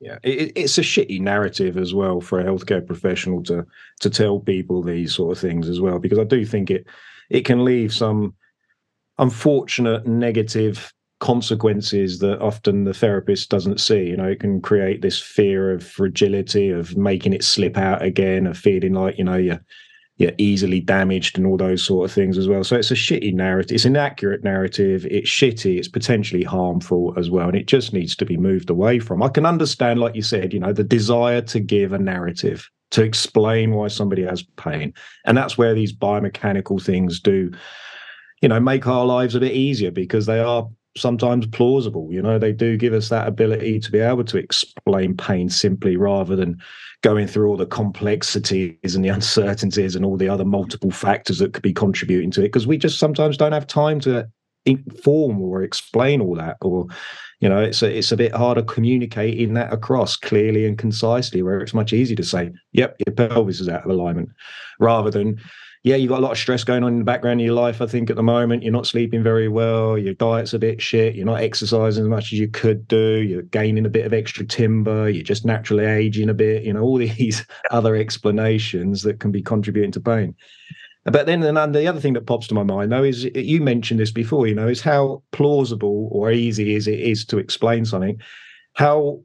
Yeah, 0.00 0.18
it, 0.22 0.52
it's 0.56 0.78
a 0.78 0.82
shitty 0.82 1.20
narrative 1.20 1.76
as 1.76 1.94
well 1.94 2.20
for 2.20 2.40
a 2.40 2.44
healthcare 2.44 2.84
professional 2.84 3.42
to 3.44 3.64
to 4.00 4.10
tell 4.10 4.40
people 4.40 4.82
these 4.82 5.14
sort 5.14 5.36
of 5.36 5.40
things 5.40 5.68
as 5.68 5.80
well, 5.80 5.98
because 5.98 6.18
I 6.18 6.24
do 6.24 6.44
think 6.44 6.70
it 6.70 6.86
it 7.30 7.44
can 7.44 7.64
leave 7.64 7.92
some 7.92 8.34
unfortunate 9.18 10.06
negative 10.06 10.92
consequences 11.20 12.18
that 12.18 12.40
often 12.40 12.84
the 12.84 12.94
therapist 12.94 13.48
doesn't 13.48 13.80
see. 13.80 14.08
You 14.08 14.16
know, 14.16 14.26
it 14.26 14.40
can 14.40 14.60
create 14.60 15.02
this 15.02 15.20
fear 15.20 15.72
of 15.72 15.86
fragility, 15.86 16.70
of 16.70 16.96
making 16.96 17.32
it 17.32 17.44
slip 17.44 17.76
out 17.78 18.02
again, 18.02 18.48
of 18.48 18.58
feeling 18.58 18.94
like, 18.94 19.18
you 19.18 19.24
know, 19.24 19.36
you're 19.36 19.60
you're 20.16 20.32
easily 20.38 20.80
damaged 20.80 21.38
and 21.38 21.46
all 21.46 21.56
those 21.56 21.84
sort 21.84 22.08
of 22.08 22.14
things 22.14 22.36
as 22.36 22.46
well. 22.46 22.62
So 22.62 22.76
it's 22.76 22.90
a 22.90 22.94
shitty 22.94 23.34
narrative. 23.34 23.74
It's 23.74 23.84
an 23.84 23.96
inaccurate 23.96 24.44
narrative. 24.44 25.06
It's 25.06 25.28
shitty. 25.28 25.78
It's 25.78 25.88
potentially 25.88 26.44
harmful 26.44 27.14
as 27.16 27.30
well. 27.30 27.48
And 27.48 27.56
it 27.56 27.66
just 27.66 27.92
needs 27.92 28.14
to 28.16 28.24
be 28.24 28.36
moved 28.36 28.70
away 28.70 28.98
from. 28.98 29.22
I 29.22 29.28
can 29.28 29.46
understand, 29.46 30.00
like 30.00 30.14
you 30.14 30.22
said, 30.22 30.52
you 30.52 30.60
know, 30.60 30.72
the 30.72 30.84
desire 30.84 31.40
to 31.42 31.60
give 31.60 31.92
a 31.92 31.98
narrative 31.98 32.68
to 32.90 33.02
explain 33.02 33.72
why 33.72 33.88
somebody 33.88 34.22
has 34.22 34.42
pain. 34.56 34.92
And 35.24 35.36
that's 35.36 35.56
where 35.56 35.74
these 35.74 35.94
biomechanical 35.94 36.82
things 36.84 37.18
do, 37.18 37.50
you 38.42 38.48
know, 38.48 38.60
make 38.60 38.86
our 38.86 39.06
lives 39.06 39.34
a 39.34 39.40
bit 39.40 39.52
easier 39.52 39.90
because 39.90 40.26
they 40.26 40.40
are 40.40 40.68
sometimes 40.96 41.46
plausible. 41.46 42.08
You 42.10 42.22
know, 42.22 42.38
they 42.38 42.52
do 42.52 42.76
give 42.76 42.92
us 42.92 43.08
that 43.08 43.28
ability 43.28 43.80
to 43.80 43.90
be 43.90 43.98
able 43.98 44.24
to 44.24 44.38
explain 44.38 45.16
pain 45.16 45.48
simply 45.48 45.96
rather 45.96 46.36
than 46.36 46.60
going 47.02 47.26
through 47.26 47.48
all 47.48 47.56
the 47.56 47.66
complexities 47.66 48.94
and 48.94 49.04
the 49.04 49.08
uncertainties 49.10 49.96
and 49.96 50.04
all 50.04 50.16
the 50.16 50.28
other 50.28 50.44
multiple 50.44 50.90
factors 50.90 51.38
that 51.38 51.52
could 51.52 51.62
be 51.62 51.72
contributing 51.72 52.30
to 52.32 52.40
it 52.40 52.48
because 52.48 52.66
we 52.66 52.78
just 52.78 52.98
sometimes 52.98 53.36
don't 53.36 53.52
have 53.52 53.66
time 53.66 54.00
to 54.00 54.28
inform 54.64 55.40
or 55.40 55.62
explain 55.62 56.20
all 56.20 56.36
that 56.36 56.56
or 56.60 56.86
you 57.40 57.48
know 57.48 57.58
it's 57.58 57.82
a, 57.82 57.98
it's 57.98 58.12
a 58.12 58.16
bit 58.16 58.32
harder 58.32 58.62
communicating 58.62 59.54
that 59.54 59.72
across 59.72 60.14
clearly 60.14 60.64
and 60.64 60.78
concisely 60.78 61.42
where 61.42 61.60
it's 61.60 61.74
much 61.74 61.92
easier 61.92 62.14
to 62.14 62.22
say 62.22 62.48
yep 62.70 62.94
your 63.04 63.12
pelvis 63.12 63.58
is 63.58 63.68
out 63.68 63.84
of 63.84 63.90
alignment 63.90 64.28
rather 64.78 65.10
than 65.10 65.36
yeah, 65.84 65.96
you've 65.96 66.10
got 66.10 66.20
a 66.20 66.22
lot 66.22 66.30
of 66.32 66.38
stress 66.38 66.62
going 66.62 66.84
on 66.84 66.92
in 66.92 66.98
the 67.00 67.04
background 67.04 67.40
of 67.40 67.44
your 67.44 67.56
life. 67.56 67.82
I 67.82 67.86
think 67.86 68.08
at 68.08 68.14
the 68.14 68.22
moment 68.22 68.62
you're 68.62 68.72
not 68.72 68.86
sleeping 68.86 69.20
very 69.20 69.48
well. 69.48 69.98
Your 69.98 70.14
diet's 70.14 70.54
a 70.54 70.58
bit 70.58 70.80
shit. 70.80 71.16
You're 71.16 71.26
not 71.26 71.40
exercising 71.40 72.04
as 72.04 72.08
much 72.08 72.32
as 72.32 72.38
you 72.38 72.46
could 72.46 72.86
do. 72.86 73.20
You're 73.20 73.42
gaining 73.42 73.84
a 73.84 73.90
bit 73.90 74.06
of 74.06 74.12
extra 74.12 74.46
timber. 74.46 75.08
You're 75.08 75.24
just 75.24 75.44
naturally 75.44 75.84
aging 75.84 76.28
a 76.28 76.34
bit. 76.34 76.62
You 76.62 76.72
know 76.72 76.82
all 76.82 76.98
these 76.98 77.44
other 77.72 77.96
explanations 77.96 79.02
that 79.02 79.18
can 79.18 79.32
be 79.32 79.42
contributing 79.42 79.90
to 79.92 80.00
pain. 80.00 80.36
But 81.04 81.26
then, 81.26 81.42
and 81.42 81.74
the 81.74 81.88
other 81.88 81.98
thing 81.98 82.12
that 82.12 82.26
pops 82.26 82.46
to 82.46 82.54
my 82.54 82.62
mind 82.62 82.92
though 82.92 83.02
is 83.02 83.24
you 83.24 83.60
mentioned 83.60 83.98
this 83.98 84.12
before. 84.12 84.46
You 84.46 84.54
know, 84.54 84.68
is 84.68 84.80
how 84.80 85.24
plausible 85.32 86.08
or 86.12 86.30
easy 86.30 86.76
is 86.76 86.86
it 86.86 87.00
is 87.00 87.24
to 87.26 87.38
explain 87.38 87.84
something. 87.84 88.20
How 88.74 89.20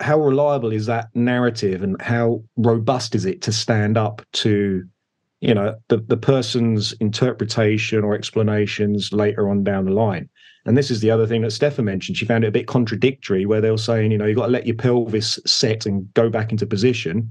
how 0.00 0.20
reliable 0.20 0.72
is 0.72 0.84
that 0.86 1.08
narrative, 1.14 1.82
and 1.82 2.00
how 2.02 2.42
robust 2.58 3.14
is 3.14 3.24
it 3.24 3.40
to 3.42 3.52
stand 3.52 3.96
up 3.96 4.20
to 4.34 4.84
you 5.46 5.54
know 5.54 5.74
the, 5.88 5.98
the 5.98 6.16
person's 6.16 6.92
interpretation 6.94 8.04
or 8.04 8.14
explanations 8.14 9.12
later 9.12 9.48
on 9.48 9.62
down 9.62 9.84
the 9.84 9.90
line 9.92 10.28
and 10.66 10.76
this 10.76 10.90
is 10.90 11.00
the 11.00 11.12
other 11.12 11.28
thing 11.28 11.42
that 11.42 11.52
Stefan 11.52 11.84
mentioned. 11.84 12.18
She 12.18 12.26
found 12.26 12.42
it 12.42 12.48
a 12.48 12.52
bit 12.52 12.66
contradictory 12.66 13.46
where 13.46 13.60
they 13.60 13.70
were 13.70 13.78
saying, 13.78 14.10
you 14.10 14.18
know, 14.18 14.26
you've 14.26 14.36
got 14.36 14.46
to 14.46 14.52
let 14.52 14.66
your 14.66 14.74
pelvis 14.74 15.38
set 15.46 15.86
and 15.86 16.12
go 16.14 16.28
back 16.28 16.50
into 16.50 16.66
position, 16.66 17.30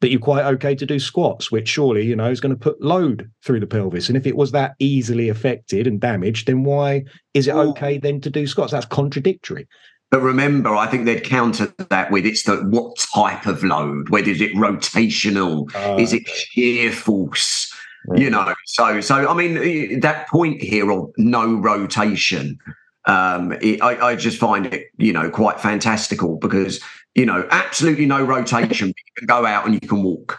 but 0.00 0.10
you're 0.10 0.20
quite 0.20 0.44
okay 0.44 0.76
to 0.76 0.86
do 0.86 1.00
squats, 1.00 1.50
which 1.50 1.68
surely, 1.68 2.06
you 2.06 2.14
know, 2.14 2.30
is 2.30 2.40
going 2.40 2.54
to 2.54 2.58
put 2.58 2.80
load 2.80 3.28
through 3.44 3.58
the 3.58 3.66
pelvis. 3.66 4.08
And 4.08 4.16
if 4.16 4.24
it 4.24 4.36
was 4.36 4.52
that 4.52 4.76
easily 4.78 5.28
affected 5.28 5.88
and 5.88 6.00
damaged, 6.00 6.46
then 6.46 6.62
why 6.62 7.02
is 7.34 7.48
it 7.48 7.56
okay 7.56 7.98
then 7.98 8.20
to 8.20 8.30
do 8.30 8.46
squats? 8.46 8.70
That's 8.70 8.86
contradictory. 8.86 9.66
But 10.10 10.20
remember, 10.20 10.70
I 10.70 10.86
think 10.86 11.04
they'd 11.04 11.24
counter 11.24 11.72
that 11.90 12.10
with 12.10 12.24
it's 12.26 12.44
the 12.44 12.58
what 12.58 12.96
type 13.14 13.46
of 13.46 13.64
load? 13.64 14.08
Whether 14.08 14.30
is 14.30 14.40
it 14.40 14.54
rotational? 14.54 15.74
Uh, 15.74 15.96
is 16.00 16.12
it 16.12 16.28
shear 16.28 16.92
force? 16.92 17.72
Right. 18.06 18.20
You 18.20 18.30
know, 18.30 18.54
so 18.66 19.00
so 19.00 19.28
I 19.28 19.34
mean 19.34 20.00
that 20.00 20.28
point 20.28 20.62
here 20.62 20.90
of 20.92 21.10
no 21.18 21.54
rotation. 21.54 22.58
Um, 23.06 23.52
it, 23.60 23.80
I, 23.82 24.10
I 24.10 24.16
just 24.16 24.38
find 24.38 24.66
it, 24.66 24.86
you 24.96 25.12
know, 25.12 25.30
quite 25.30 25.60
fantastical 25.60 26.38
because 26.38 26.80
you 27.16 27.24
know, 27.24 27.48
absolutely 27.50 28.06
no 28.06 28.22
rotation. 28.22 28.88
you 28.88 28.94
can 29.16 29.26
go 29.26 29.46
out 29.46 29.64
and 29.64 29.74
you 29.74 29.80
can 29.80 30.02
walk. 30.02 30.38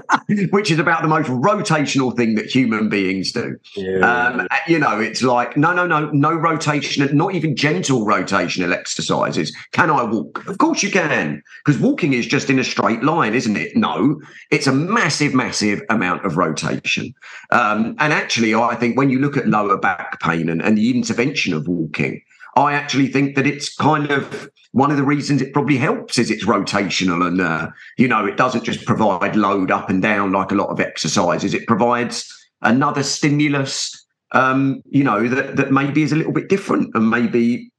which 0.50 0.70
is 0.70 0.78
about 0.78 1.02
the 1.02 1.08
most 1.08 1.28
rotational 1.28 2.16
thing 2.16 2.34
that 2.34 2.46
human 2.46 2.88
beings 2.88 3.32
do. 3.32 3.56
Yeah. 3.76 3.98
Um, 3.98 4.48
you 4.66 4.78
know, 4.78 5.00
it's 5.00 5.22
like 5.22 5.56
no, 5.56 5.72
no, 5.72 5.86
no, 5.86 6.10
no 6.10 6.32
rotation, 6.32 7.08
not 7.16 7.34
even 7.34 7.56
gentle 7.56 8.06
rotational 8.06 8.72
exercises. 8.72 9.54
Can 9.72 9.90
I 9.90 10.04
walk? 10.04 10.46
Of 10.46 10.58
course 10.58 10.82
you 10.82 10.90
can, 10.90 11.42
because 11.64 11.80
walking 11.80 12.12
is 12.12 12.26
just 12.26 12.50
in 12.50 12.58
a 12.58 12.64
straight 12.64 13.02
line, 13.02 13.34
isn't 13.34 13.56
it? 13.56 13.76
No, 13.76 14.20
it's 14.50 14.66
a 14.66 14.72
massive, 14.72 15.34
massive 15.34 15.82
amount 15.90 16.24
of 16.24 16.36
rotation. 16.36 17.14
Um, 17.50 17.96
and 17.98 18.12
actually, 18.12 18.54
I 18.54 18.74
think 18.74 18.96
when 18.96 19.10
you 19.10 19.18
look 19.18 19.36
at 19.36 19.48
lower 19.48 19.78
back 19.78 20.20
pain 20.20 20.48
and, 20.48 20.62
and 20.62 20.76
the 20.78 20.90
intervention 20.90 21.54
of 21.54 21.68
walking, 21.68 22.22
I 22.56 22.74
actually 22.74 23.08
think 23.08 23.36
that 23.36 23.46
it's 23.46 23.74
kind 23.74 24.10
of 24.10 24.50
one 24.72 24.90
of 24.90 24.96
the 24.96 25.04
reasons 25.04 25.40
it 25.40 25.52
probably 25.52 25.76
helps 25.76 26.18
is 26.18 26.30
it's 26.30 26.46
rotational 26.46 27.26
and 27.26 27.40
uh, 27.40 27.68
you 27.98 28.08
know 28.08 28.26
it 28.26 28.36
doesn't 28.36 28.64
just 28.64 28.84
provide 28.84 29.36
load 29.36 29.70
up 29.70 29.88
and 29.88 30.02
down 30.02 30.32
like 30.32 30.50
a 30.50 30.56
lot 30.56 30.68
of 30.68 30.80
exercises. 30.80 31.54
It 31.54 31.66
provides 31.66 32.30
another 32.62 33.02
stimulus, 33.02 34.06
um, 34.32 34.82
you 34.86 35.04
know, 35.04 35.28
that 35.28 35.56
that 35.56 35.72
maybe 35.72 36.02
is 36.02 36.12
a 36.12 36.16
little 36.16 36.32
bit 36.32 36.48
different 36.48 36.90
and 36.94 37.10
maybe 37.10 37.70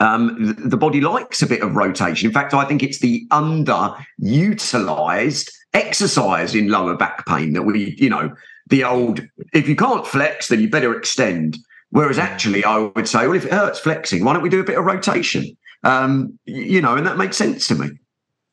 um, 0.00 0.56
the 0.58 0.76
body 0.76 1.00
likes 1.00 1.40
a 1.40 1.46
bit 1.46 1.62
of 1.62 1.76
rotation. 1.76 2.26
In 2.26 2.32
fact, 2.32 2.52
I 2.52 2.64
think 2.64 2.82
it's 2.82 2.98
the 2.98 3.28
underutilized 3.30 5.52
exercise 5.72 6.52
in 6.54 6.68
lower 6.68 6.96
back 6.96 7.24
pain 7.26 7.52
that 7.52 7.62
we, 7.62 7.94
you 7.98 8.10
know, 8.10 8.34
the 8.68 8.82
old 8.82 9.20
if 9.52 9.68
you 9.68 9.76
can't 9.76 10.04
flex, 10.06 10.48
then 10.48 10.60
you 10.60 10.68
better 10.68 10.96
extend. 10.96 11.58
Whereas 11.90 12.18
actually, 12.18 12.64
I 12.64 12.78
would 12.78 13.08
say, 13.08 13.28
well, 13.28 13.36
if 13.36 13.44
it 13.44 13.52
hurts 13.52 13.78
flexing, 13.78 14.24
why 14.24 14.32
don't 14.32 14.42
we 14.42 14.48
do 14.48 14.58
a 14.58 14.64
bit 14.64 14.76
of 14.76 14.84
rotation? 14.84 15.56
Um, 15.84 16.38
you 16.44 16.80
know, 16.80 16.96
and 16.96 17.06
that 17.06 17.16
makes 17.16 17.36
sense 17.36 17.68
to 17.68 17.74
me. 17.74 17.90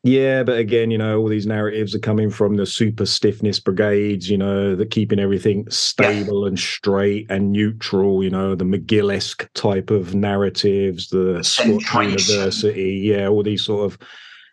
Yeah, 0.03 0.41
but 0.41 0.57
again, 0.57 0.89
you 0.89 0.97
know, 0.97 1.19
all 1.19 1.27
these 1.27 1.45
narratives 1.45 1.93
are 1.93 1.99
coming 1.99 2.31
from 2.31 2.55
the 2.55 2.65
super 2.65 3.05
stiffness 3.05 3.59
brigades, 3.59 4.31
you 4.31 4.37
know, 4.37 4.75
that 4.75 4.89
keeping 4.89 5.19
everything 5.19 5.69
stable 5.69 6.41
yeah. 6.41 6.47
and 6.47 6.59
straight 6.59 7.29
and 7.29 7.51
neutral, 7.51 8.23
you 8.23 8.31
know, 8.31 8.55
the 8.55 8.65
McGill 8.65 9.15
esque 9.15 9.47
type 9.53 9.91
of 9.91 10.15
narratives, 10.15 11.09
the 11.09 11.43
Scott 11.43 12.03
University, 12.03 13.01
yeah, 13.03 13.27
all 13.27 13.43
these 13.43 13.63
sort 13.63 13.85
of 13.85 13.99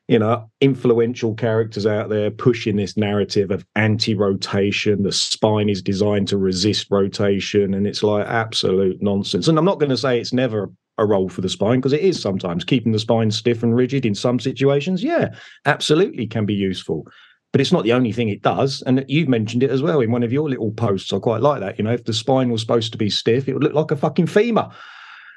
you 0.08 0.18
know, 0.18 0.50
influential 0.62 1.34
characters 1.34 1.86
out 1.86 2.08
there 2.08 2.30
pushing 2.30 2.76
this 2.76 2.96
narrative 2.96 3.50
of 3.50 3.64
anti 3.76 4.14
rotation. 4.14 5.02
The 5.02 5.12
spine 5.12 5.68
is 5.68 5.82
designed 5.82 6.28
to 6.28 6.38
resist 6.38 6.86
rotation. 6.90 7.74
And 7.74 7.86
it's 7.86 8.02
like 8.02 8.26
absolute 8.26 9.02
nonsense. 9.02 9.48
And 9.48 9.58
I'm 9.58 9.66
not 9.66 9.78
going 9.78 9.90
to 9.90 9.98
say 9.98 10.18
it's 10.18 10.32
never 10.32 10.70
a 10.98 11.06
role 11.06 11.28
for 11.28 11.40
the 11.40 11.48
spine 11.48 11.78
because 11.78 11.92
it 11.92 12.00
is 12.00 12.20
sometimes 12.20 12.64
keeping 12.64 12.92
the 12.92 12.98
spine 12.98 13.30
stiff 13.30 13.62
and 13.62 13.74
rigid 13.74 14.04
in 14.04 14.14
some 14.14 14.40
situations. 14.40 15.02
Yeah, 15.02 15.34
absolutely 15.64 16.26
can 16.26 16.44
be 16.44 16.54
useful. 16.54 17.06
But 17.52 17.62
it's 17.62 17.72
not 17.72 17.84
the 17.84 17.94
only 17.94 18.12
thing 18.12 18.28
it 18.28 18.42
does. 18.42 18.82
And 18.86 19.04
you've 19.08 19.28
mentioned 19.28 19.62
it 19.62 19.70
as 19.70 19.80
well 19.80 20.00
in 20.00 20.12
one 20.12 20.22
of 20.22 20.32
your 20.32 20.50
little 20.50 20.70
posts. 20.72 21.12
I 21.12 21.18
quite 21.18 21.40
like 21.40 21.60
that. 21.60 21.78
You 21.78 21.84
know, 21.84 21.92
if 21.92 22.04
the 22.04 22.12
spine 22.12 22.50
was 22.50 22.60
supposed 22.60 22.92
to 22.92 22.98
be 22.98 23.08
stiff, 23.08 23.48
it 23.48 23.54
would 23.54 23.64
look 23.64 23.72
like 23.72 23.90
a 23.90 23.96
fucking 23.96 24.26
femur. 24.26 24.68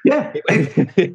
Yeah. 0.04 0.30
it, 0.34 0.44
it, 0.96 1.14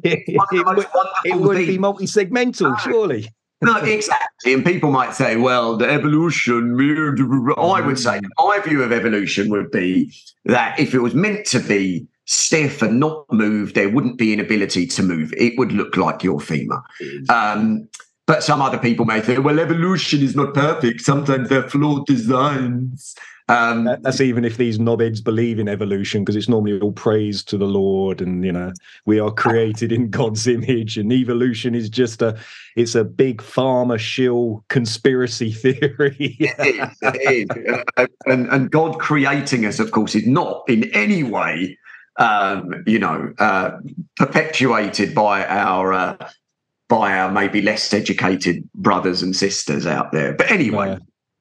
it 1.24 1.36
would 1.36 1.56
be 1.66 1.78
multi 1.78 2.06
segmental, 2.06 2.76
surely. 2.80 3.28
No, 3.60 3.76
exactly. 3.76 4.54
And 4.54 4.64
people 4.64 4.92
might 4.92 5.14
say, 5.14 5.36
well, 5.36 5.76
the 5.76 5.90
evolution, 5.90 6.76
I 7.56 7.80
would 7.80 7.98
say, 7.98 8.20
my 8.38 8.60
view 8.60 8.82
of 8.82 8.92
evolution 8.92 9.50
would 9.50 9.70
be 9.72 10.14
that 10.44 10.78
if 10.78 10.94
it 10.94 11.00
was 11.00 11.14
meant 11.14 11.44
to 11.46 11.58
be 11.58 12.06
stiff 12.28 12.82
and 12.82 13.00
not 13.00 13.24
move, 13.32 13.72
there 13.72 13.88
wouldn't 13.88 14.18
be 14.18 14.34
an 14.34 14.40
ability 14.40 14.86
to 14.86 15.02
move. 15.02 15.32
It 15.36 15.58
would 15.58 15.72
look 15.72 15.96
like 15.96 16.22
your 16.22 16.38
femur. 16.38 16.82
Um, 17.30 17.88
but 18.26 18.44
some 18.44 18.60
other 18.60 18.76
people 18.76 19.06
may 19.06 19.22
think, 19.22 19.42
well, 19.42 19.58
evolution 19.58 20.20
is 20.20 20.36
not 20.36 20.52
perfect. 20.52 21.00
Sometimes 21.00 21.48
they're 21.48 21.68
flawed 21.68 22.04
designs. 22.06 23.16
Um, 23.48 23.84
That's 24.02 24.20
even 24.20 24.44
if 24.44 24.58
these 24.58 24.78
knobheads 24.78 25.24
believe 25.24 25.58
in 25.58 25.68
evolution, 25.68 26.22
because 26.22 26.36
it's 26.36 26.50
normally 26.50 26.78
all 26.80 26.92
praise 26.92 27.42
to 27.44 27.56
the 27.56 27.64
Lord, 27.64 28.20
and 28.20 28.44
you 28.44 28.52
know 28.52 28.72
we 29.06 29.18
are 29.18 29.30
created 29.30 29.90
in 29.90 30.10
God's 30.10 30.46
image, 30.46 30.98
and 30.98 31.10
evolution 31.10 31.74
is 31.74 31.88
just 31.88 32.20
a 32.20 32.38
it's 32.76 32.94
a 32.94 33.04
big 33.04 33.38
pharma 33.38 33.98
shill 33.98 34.66
conspiracy 34.68 35.50
theory. 35.52 36.36
it 36.38 36.76
is, 36.76 36.98
it 37.00 37.48
is. 37.50 37.84
Uh, 37.96 38.06
and 38.26 38.48
and 38.48 38.70
God 38.70 38.98
creating 38.98 39.64
us, 39.64 39.78
of 39.78 39.92
course, 39.92 40.14
is 40.14 40.26
not 40.26 40.62
in 40.68 40.84
any 40.92 41.22
way, 41.22 41.77
um, 42.18 42.84
you 42.86 42.98
know, 42.98 43.32
uh, 43.38 43.78
perpetuated 44.16 45.14
by 45.14 45.44
our. 45.46 45.92
Uh, 45.92 46.30
by 46.88 47.18
our 47.18 47.30
maybe 47.30 47.60
less 47.60 47.92
educated 47.92 48.66
brothers 48.74 49.22
and 49.22 49.36
sisters 49.36 49.86
out 49.86 50.10
there. 50.10 50.32
But 50.32 50.50
anyway, 50.50 50.96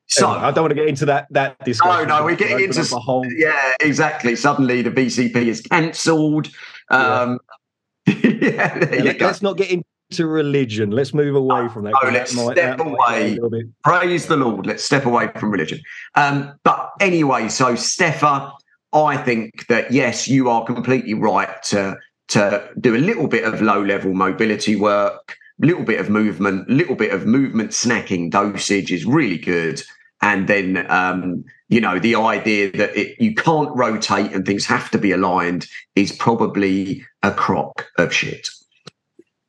so 0.08 0.30
I 0.30 0.52
don't 0.52 0.64
want 0.64 0.72
to 0.72 0.76
get 0.76 0.88
into 0.88 1.06
that 1.06 1.28
that 1.32 1.60
discussion. 1.66 2.08
No, 2.08 2.20
no, 2.20 2.26
we're 2.26 2.36
getting 2.36 2.62
into 2.62 2.82
the 2.84 3.00
whole. 3.00 3.26
Yeah, 3.32 3.74
exactly. 3.82 4.36
Suddenly 4.36 4.82
the 4.82 4.92
BCP 4.92 5.36
is 5.36 5.62
cancelled. 5.62 6.50
Um, 6.90 7.40
yeah, 8.08 8.16
yeah, 8.24 8.94
yeah 8.94 9.02
let, 9.04 9.22
us 9.22 9.42
not 9.42 9.58
get 9.58 9.70
into 9.70 10.28
religion. 10.28 10.92
Let's 10.92 11.14
move 11.14 11.36
away 11.36 11.68
from 11.68 11.84
that. 11.84 11.94
No, 12.02 12.10
let's 12.10 12.34
might, 12.34 12.54
step 12.54 12.80
away. 12.80 13.38
Praise 13.84 14.28
the 14.28 14.38
Lord. 14.38 14.66
Let's 14.66 14.84
step 14.84 15.06
away 15.06 15.30
from 15.36 15.52
religion. 15.52 15.82
Um, 16.16 16.58
but 16.64 16.94
anyway, 17.02 17.50
so 17.50 17.74
Stefa, 17.74 18.54
I 18.94 19.18
think 19.18 19.68
that 19.68 19.92
yes, 19.92 20.28
you 20.28 20.50
are 20.50 20.66
completely 20.66 21.14
right 21.14 21.62
to 21.64 21.98
to 22.30 22.70
do 22.80 22.96
a 22.96 22.98
little 22.98 23.28
bit 23.28 23.46
of 23.46 23.62
low 23.62 23.82
level 23.82 24.14
mobility 24.14 24.76
work, 24.76 25.38
little 25.60 25.84
bit 25.84 26.00
of 26.00 26.10
movement, 26.10 26.70
little 26.70 26.96
bit 26.96 27.14
of 27.14 27.26
movement 27.26 27.72
snacking 27.72 28.30
dosage 28.30 28.92
is 28.92 29.06
really 29.06 29.38
good. 29.38 29.82
And 30.22 30.48
then, 30.48 30.90
um, 30.90 31.46
you 31.70 31.80
know, 31.80 32.00
the 32.00 32.16
idea 32.16 32.72
that 32.72 32.98
it, 32.98 33.16
you 33.20 33.36
can't 33.36 33.70
rotate 33.76 34.34
and 34.34 34.46
things 34.46 34.66
have 34.66 34.90
to 34.92 34.98
be 34.98 35.12
aligned 35.12 35.68
is 35.96 36.12
probably 36.12 37.06
a 37.24 37.32
crock 37.32 37.88
of 37.98 38.14
shit. 38.14 38.50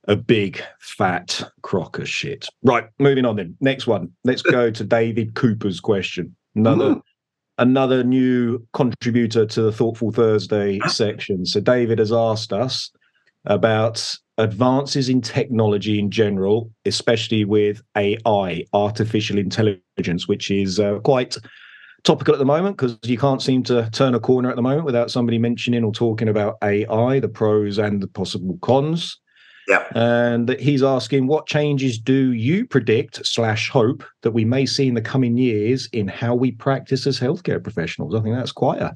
A 0.05 0.17
big 0.17 0.63
fat 0.79 1.43
crock 1.63 1.99
of 1.99 2.09
shit. 2.09 2.47
Right, 2.63 2.85
moving 2.99 3.25
on 3.25 3.37
then. 3.37 3.57
Next 3.61 3.87
one. 3.87 4.11
Let's 4.25 4.43
go 4.43 4.71
to 4.71 4.85
David 4.85 5.35
Cooper's 5.35 5.81
question. 5.81 6.35
Another 6.55 6.95
mm. 6.95 7.03
Another 7.59 8.05
new 8.05 8.67
contributor 8.73 9.45
to 9.47 9.63
the 9.63 9.73
Thoughtful 9.73 10.13
Thursday 10.13 10.81
section. 10.87 11.45
So 11.45 11.61
David 11.61 11.99
has 11.99 12.13
asked 12.13 12.53
us 12.53 12.91
about 13.45 14.15
advances 14.39 15.09
in 15.09 15.21
technology 15.21 15.99
in 15.99 16.11
general, 16.11 16.71
especially 16.85 17.45
with 17.45 17.83
AI, 17.97 18.65
artificial 18.73 19.39
intelligence, 19.39 20.29
which 20.29 20.51
is 20.51 20.79
uh, 20.79 21.01
quite 21.01 21.37
topical 22.05 22.35
at 22.35 22.39
the 22.39 22.45
moment 22.45 22.77
because 22.77 22.97
you 23.03 23.19
can't 23.19 23.43
seem 23.43 23.63
to 23.65 23.89
turn 23.91 24.15
a 24.15 24.21
corner 24.21 24.49
at 24.49 24.57
the 24.57 24.63
moment 24.63 24.85
without 24.85 25.11
somebody 25.11 25.39
mentioning 25.39 25.83
or 25.83 25.93
talking 25.93 26.29
about 26.29 26.57
AI, 26.63 27.19
the 27.19 27.29
pros 27.29 27.79
and 27.79 28.01
the 28.01 28.07
possible 28.07 28.59
cons. 28.63 29.19
Yeah. 29.69 29.87
And 29.95 30.49
he's 30.59 30.83
asking, 30.83 31.27
what 31.27 31.47
changes 31.47 31.99
do 31.99 32.33
you 32.33 32.67
predict 32.67 33.25
slash 33.27 33.69
hope 33.69 34.03
that 34.23 34.31
we 34.31 34.45
may 34.45 34.65
see 34.65 34.89
in 34.89 34.95
the 34.95 35.03
coming 35.03 35.37
years 35.37 35.89
in 35.93 36.09
how 36.09 36.35
we 36.35 36.53
practice 36.53 37.07
as 37.07 37.21
healthcare 37.21 37.63
professionals? 37.63 38.15
I 38.15 38.21
think 38.21 38.35
that's 38.35 38.53
quite 38.53 38.81
a 38.81 38.95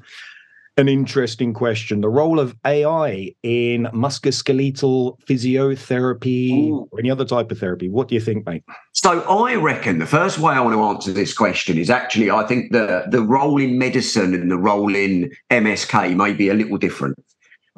an 0.79 0.89
interesting 0.89 1.53
question. 1.53 2.01
The 2.01 2.09
role 2.09 2.41
of 2.41 2.57
AI 2.65 3.35
in 3.43 3.85
musculoskeletal 3.93 5.21
physiotherapy 5.21 6.71
Ooh. 6.71 6.89
or 6.91 6.99
any 6.99 7.11
other 7.11 7.25
type 7.25 7.51
of 7.51 7.59
therapy. 7.59 7.89
What 7.89 8.09
do 8.09 8.15
you 8.15 8.21
think, 8.21 8.47
mate? 8.47 8.65
So 8.93 9.21
I 9.23 9.55
reckon 9.57 9.99
the 9.99 10.07
first 10.07 10.39
way 10.39 10.55
I 10.55 10.61
want 10.61 10.75
to 10.75 10.83
answer 10.83 11.13
this 11.13 11.35
question 11.35 11.79
is 11.79 11.91
actually 11.91 12.31
I 12.31 12.47
think 12.47 12.73
the 12.73 13.05
the 13.11 13.23
role 13.23 13.61
in 13.61 13.79
medicine 13.79 14.35
and 14.35 14.51
the 14.51 14.57
role 14.57 14.95
in 14.95 15.31
MSK 15.51 16.17
may 16.17 16.33
be 16.33 16.49
a 16.49 16.55
little 16.55 16.79
different. 16.79 17.19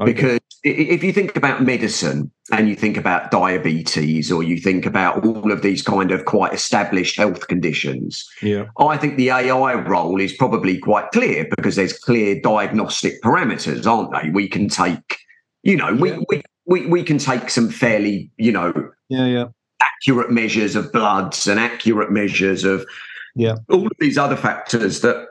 Okay. 0.00 0.12
Because 0.12 0.40
if 0.64 1.04
you 1.04 1.12
think 1.12 1.37
about 1.37 1.62
medicine 1.62 2.30
and 2.50 2.68
you 2.68 2.75
think 2.75 2.97
about 2.97 3.30
diabetes 3.30 4.33
or 4.33 4.42
you 4.42 4.56
think 4.56 4.87
about 4.87 5.25
all 5.25 5.52
of 5.52 5.61
these 5.61 5.83
kind 5.83 6.11
of 6.11 6.25
quite 6.25 6.54
established 6.54 7.16
health 7.18 7.47
conditions, 7.49 8.26
yeah. 8.40 8.66
I 8.78 8.97
think 8.97 9.16
the 9.16 9.30
AI 9.30 9.75
role 9.75 10.18
is 10.21 10.33
probably 10.33 10.78
quite 10.78 11.11
clear 11.11 11.47
because 11.54 11.76
there's 11.76 11.99
clear 11.99 12.40
diagnostic 12.40 13.21
parameters, 13.23 13.87
aren't 13.87 14.12
they? 14.12 14.30
We 14.30 14.49
can 14.49 14.68
take, 14.68 15.18
you 15.62 15.76
know, 15.76 15.90
yeah. 15.90 16.00
we, 16.00 16.25
we, 16.30 16.42
we, 16.64 16.87
we 16.87 17.02
can 17.02 17.18
take 17.18 17.50
some 17.50 17.68
fairly, 17.68 18.30
you 18.38 18.52
know, 18.52 18.73
yeah, 19.11 19.26
yeah. 19.26 19.44
accurate 19.83 20.30
measures 20.30 20.76
of 20.76 20.90
bloods 20.92 21.47
and 21.47 21.61
accurate 21.61 22.11
measures 22.11 22.64
of 22.64 22.87
yeah. 23.37 23.56
all 23.68 23.87
of 23.87 23.92
these 24.00 24.16
other 24.16 24.37
factors 24.37 25.02
that 25.02 25.26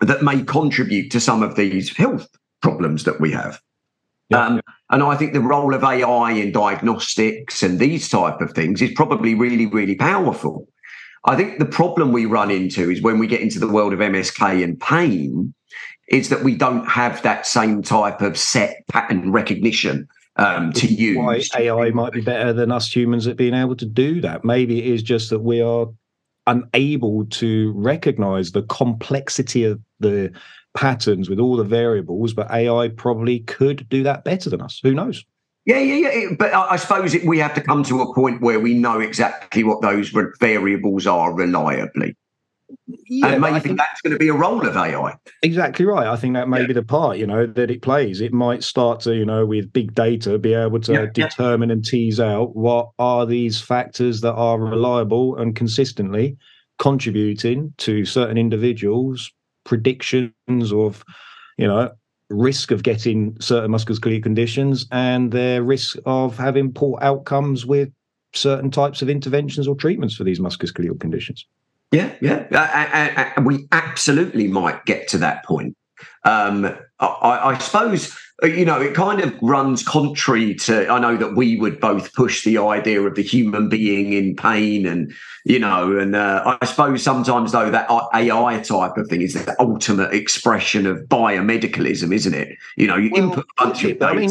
that 0.00 0.22
may 0.22 0.42
contribute 0.42 1.10
to 1.10 1.20
some 1.20 1.42
of 1.42 1.56
these 1.56 1.94
health 1.94 2.26
problems 2.62 3.04
that 3.04 3.20
we 3.20 3.30
have. 3.30 3.60
Yeah, 4.30 4.46
um, 4.46 4.60
And 4.90 5.02
I 5.02 5.16
think 5.16 5.32
the 5.32 5.40
role 5.40 5.74
of 5.74 5.84
AI 5.84 6.32
in 6.32 6.52
diagnostics 6.52 7.62
and 7.62 7.78
these 7.78 8.08
type 8.08 8.40
of 8.40 8.52
things 8.52 8.80
is 8.80 8.92
probably 8.92 9.34
really, 9.34 9.66
really 9.66 9.96
powerful. 9.96 10.68
I 11.24 11.36
think 11.36 11.58
the 11.58 11.66
problem 11.66 12.12
we 12.12 12.24
run 12.24 12.50
into 12.50 12.90
is 12.90 13.02
when 13.02 13.18
we 13.18 13.26
get 13.26 13.40
into 13.40 13.58
the 13.58 13.68
world 13.68 13.92
of 13.92 13.98
MSK 13.98 14.64
and 14.64 14.80
pain, 14.80 15.54
is 16.08 16.28
that 16.28 16.42
we 16.42 16.56
don't 16.56 16.86
have 16.86 17.22
that 17.22 17.46
same 17.46 17.82
type 17.82 18.20
of 18.20 18.36
set 18.36 18.82
pattern 18.88 19.30
recognition 19.30 20.08
um, 20.36 20.72
to 20.72 20.86
use. 20.86 21.16
Why 21.16 21.42
AI 21.56 21.90
might 21.90 22.12
be 22.12 22.20
better 22.20 22.52
than 22.52 22.72
us 22.72 22.94
humans 22.94 23.26
at 23.26 23.36
being 23.36 23.54
able 23.54 23.76
to 23.76 23.86
do 23.86 24.20
that. 24.22 24.44
Maybe 24.44 24.80
it 24.80 24.86
is 24.86 25.02
just 25.02 25.30
that 25.30 25.40
we 25.40 25.60
are 25.60 25.86
unable 26.46 27.26
to 27.26 27.72
recognize 27.76 28.52
the 28.52 28.62
complexity 28.62 29.64
of 29.64 29.80
the 30.00 30.32
patterns 30.74 31.28
with 31.28 31.38
all 31.38 31.56
the 31.56 31.64
variables, 31.64 32.32
but 32.32 32.50
AI 32.50 32.88
probably 32.88 33.40
could 33.40 33.88
do 33.88 34.02
that 34.02 34.24
better 34.24 34.50
than 34.50 34.60
us. 34.60 34.80
Who 34.82 34.94
knows? 34.94 35.24
Yeah, 35.66 35.78
yeah, 35.78 36.10
yeah. 36.10 36.28
But 36.38 36.54
I 36.54 36.76
suppose 36.76 37.14
it, 37.14 37.24
we 37.24 37.38
have 37.38 37.54
to 37.54 37.60
come 37.60 37.82
to 37.84 38.00
a 38.00 38.14
point 38.14 38.40
where 38.40 38.60
we 38.60 38.74
know 38.74 39.00
exactly 39.00 39.62
what 39.62 39.82
those 39.82 40.12
variables 40.40 41.06
are 41.06 41.32
reliably. 41.34 42.16
Yeah, 42.86 43.28
and 43.28 43.40
maybe 43.40 43.60
think, 43.60 43.78
that's 43.78 44.00
going 44.00 44.12
to 44.12 44.18
be 44.18 44.28
a 44.28 44.34
role 44.34 44.66
of 44.66 44.76
AI. 44.76 45.16
Exactly 45.42 45.84
right. 45.84 46.06
I 46.06 46.16
think 46.16 46.34
that 46.34 46.48
may 46.48 46.60
yeah. 46.60 46.66
be 46.68 46.72
the 46.72 46.82
part, 46.82 47.18
you 47.18 47.26
know, 47.26 47.44
that 47.44 47.70
it 47.70 47.82
plays. 47.82 48.20
It 48.20 48.32
might 48.32 48.62
start 48.62 49.00
to, 49.00 49.14
you 49.14 49.24
know, 49.24 49.44
with 49.44 49.72
big 49.72 49.94
data, 49.94 50.38
be 50.38 50.54
able 50.54 50.80
to 50.80 50.92
yeah, 50.92 51.06
determine 51.12 51.70
and 51.70 51.84
tease 51.84 52.20
out 52.20 52.54
what 52.54 52.90
are 52.98 53.26
these 53.26 53.60
factors 53.60 54.20
that 54.20 54.34
are 54.34 54.58
reliable 54.58 55.36
and 55.36 55.56
consistently 55.56 56.36
contributing 56.78 57.74
to 57.78 58.04
certain 58.04 58.38
individuals 58.38 59.30
predictions 59.70 60.72
of, 60.72 61.04
you 61.56 61.66
know, 61.66 61.88
risk 62.28 62.72
of 62.72 62.82
getting 62.82 63.36
certain 63.40 63.70
musculoskeletal 63.70 64.22
conditions 64.22 64.86
and 64.90 65.30
their 65.30 65.62
risk 65.62 65.96
of 66.06 66.36
having 66.36 66.72
poor 66.72 66.98
outcomes 67.00 67.64
with 67.64 67.88
certain 68.32 68.68
types 68.70 69.00
of 69.00 69.08
interventions 69.08 69.68
or 69.68 69.76
treatments 69.76 70.16
for 70.16 70.24
these 70.24 70.40
musculoskeletal 70.40 70.98
conditions. 71.00 71.46
Yeah, 71.92 72.12
yeah, 72.20 72.46
I, 72.50 72.88
I, 72.92 73.32
I, 73.36 73.40
we 73.40 73.66
absolutely 73.70 74.48
might 74.48 74.84
get 74.86 75.06
to 75.08 75.18
that 75.18 75.44
point. 75.44 75.76
Um, 76.24 76.76
I, 77.00 77.58
suppose 77.58 78.16
uh, 78.42 78.46
you 78.46 78.64
know, 78.64 78.80
it 78.80 78.94
kind 78.94 79.20
of 79.20 79.34
runs 79.42 79.82
contrary 79.82 80.54
to. 80.54 80.88
I 80.88 80.98
know 80.98 81.16
that 81.16 81.36
we 81.36 81.56
would 81.56 81.80
both 81.80 82.12
push 82.14 82.44
the 82.44 82.58
idea 82.58 83.02
of 83.02 83.14
the 83.14 83.22
human 83.22 83.68
being 83.68 84.12
in 84.12 84.34
pain, 84.34 84.86
and 84.86 85.12
you 85.44 85.58
know, 85.58 85.98
and 85.98 86.16
uh, 86.16 86.56
I 86.60 86.64
suppose 86.64 87.02
sometimes 87.02 87.52
though 87.52 87.70
that 87.70 87.90
AI 88.14 88.60
type 88.60 88.96
of 88.96 89.08
thing 89.08 89.20
is 89.22 89.34
the 89.34 89.56
ultimate 89.60 90.14
expression 90.14 90.86
of 90.86 91.00
biomedicalism, 91.02 92.14
isn't 92.14 92.34
it? 92.34 92.56
You 92.76 92.86
know, 92.86 92.96
you 92.96 93.10
well, 93.12 93.24
input 93.24 93.44
a 93.44 93.64
bunch 93.64 93.84
of 93.84 93.98
data. 93.98 94.06
I 94.06 94.14
mean, 94.14 94.30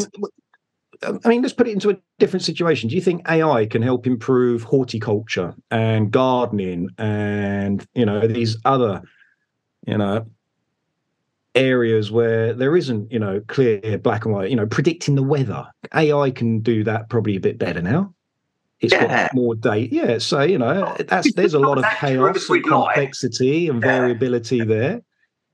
I 1.24 1.28
mean, 1.28 1.42
let's 1.42 1.54
put 1.54 1.68
it 1.68 1.72
into 1.72 1.90
a 1.90 1.96
different 2.18 2.44
situation. 2.44 2.88
Do 2.88 2.96
you 2.96 3.00
think 3.00 3.28
AI 3.30 3.66
can 3.66 3.80
help 3.80 4.06
improve 4.06 4.64
horticulture 4.64 5.54
and 5.70 6.10
gardening, 6.10 6.88
and 6.98 7.86
you 7.94 8.04
know 8.04 8.26
these 8.26 8.56
other, 8.64 9.02
you 9.86 9.98
know, 9.98 10.26
areas 11.54 12.10
where 12.10 12.52
there 12.52 12.76
isn't, 12.76 13.10
you 13.10 13.18
know, 13.18 13.40
clear 13.48 13.98
black 13.98 14.24
and 14.24 14.34
white, 14.34 14.50
you 14.50 14.56
know, 14.56 14.66
predicting 14.66 15.14
the 15.14 15.22
weather. 15.22 15.66
AI 15.94 16.30
can 16.30 16.60
do 16.60 16.84
that 16.84 17.08
probably 17.08 17.36
a 17.36 17.40
bit 17.40 17.58
better 17.58 17.82
now. 17.82 18.14
It's 18.80 18.94
yeah. 18.94 19.26
got 19.26 19.34
more 19.34 19.54
data. 19.54 19.94
Yeah. 19.94 20.18
So, 20.18 20.40
you 20.42 20.58
know, 20.58 20.94
oh, 20.98 21.02
that's 21.02 21.32
there's 21.34 21.54
a 21.54 21.58
lot 21.58 21.78
of 21.78 21.84
chaos 21.84 22.48
and 22.48 22.64
complexity 22.64 23.68
and 23.68 23.80
variability 23.80 24.58
yeah. 24.58 24.64
there. 24.64 25.02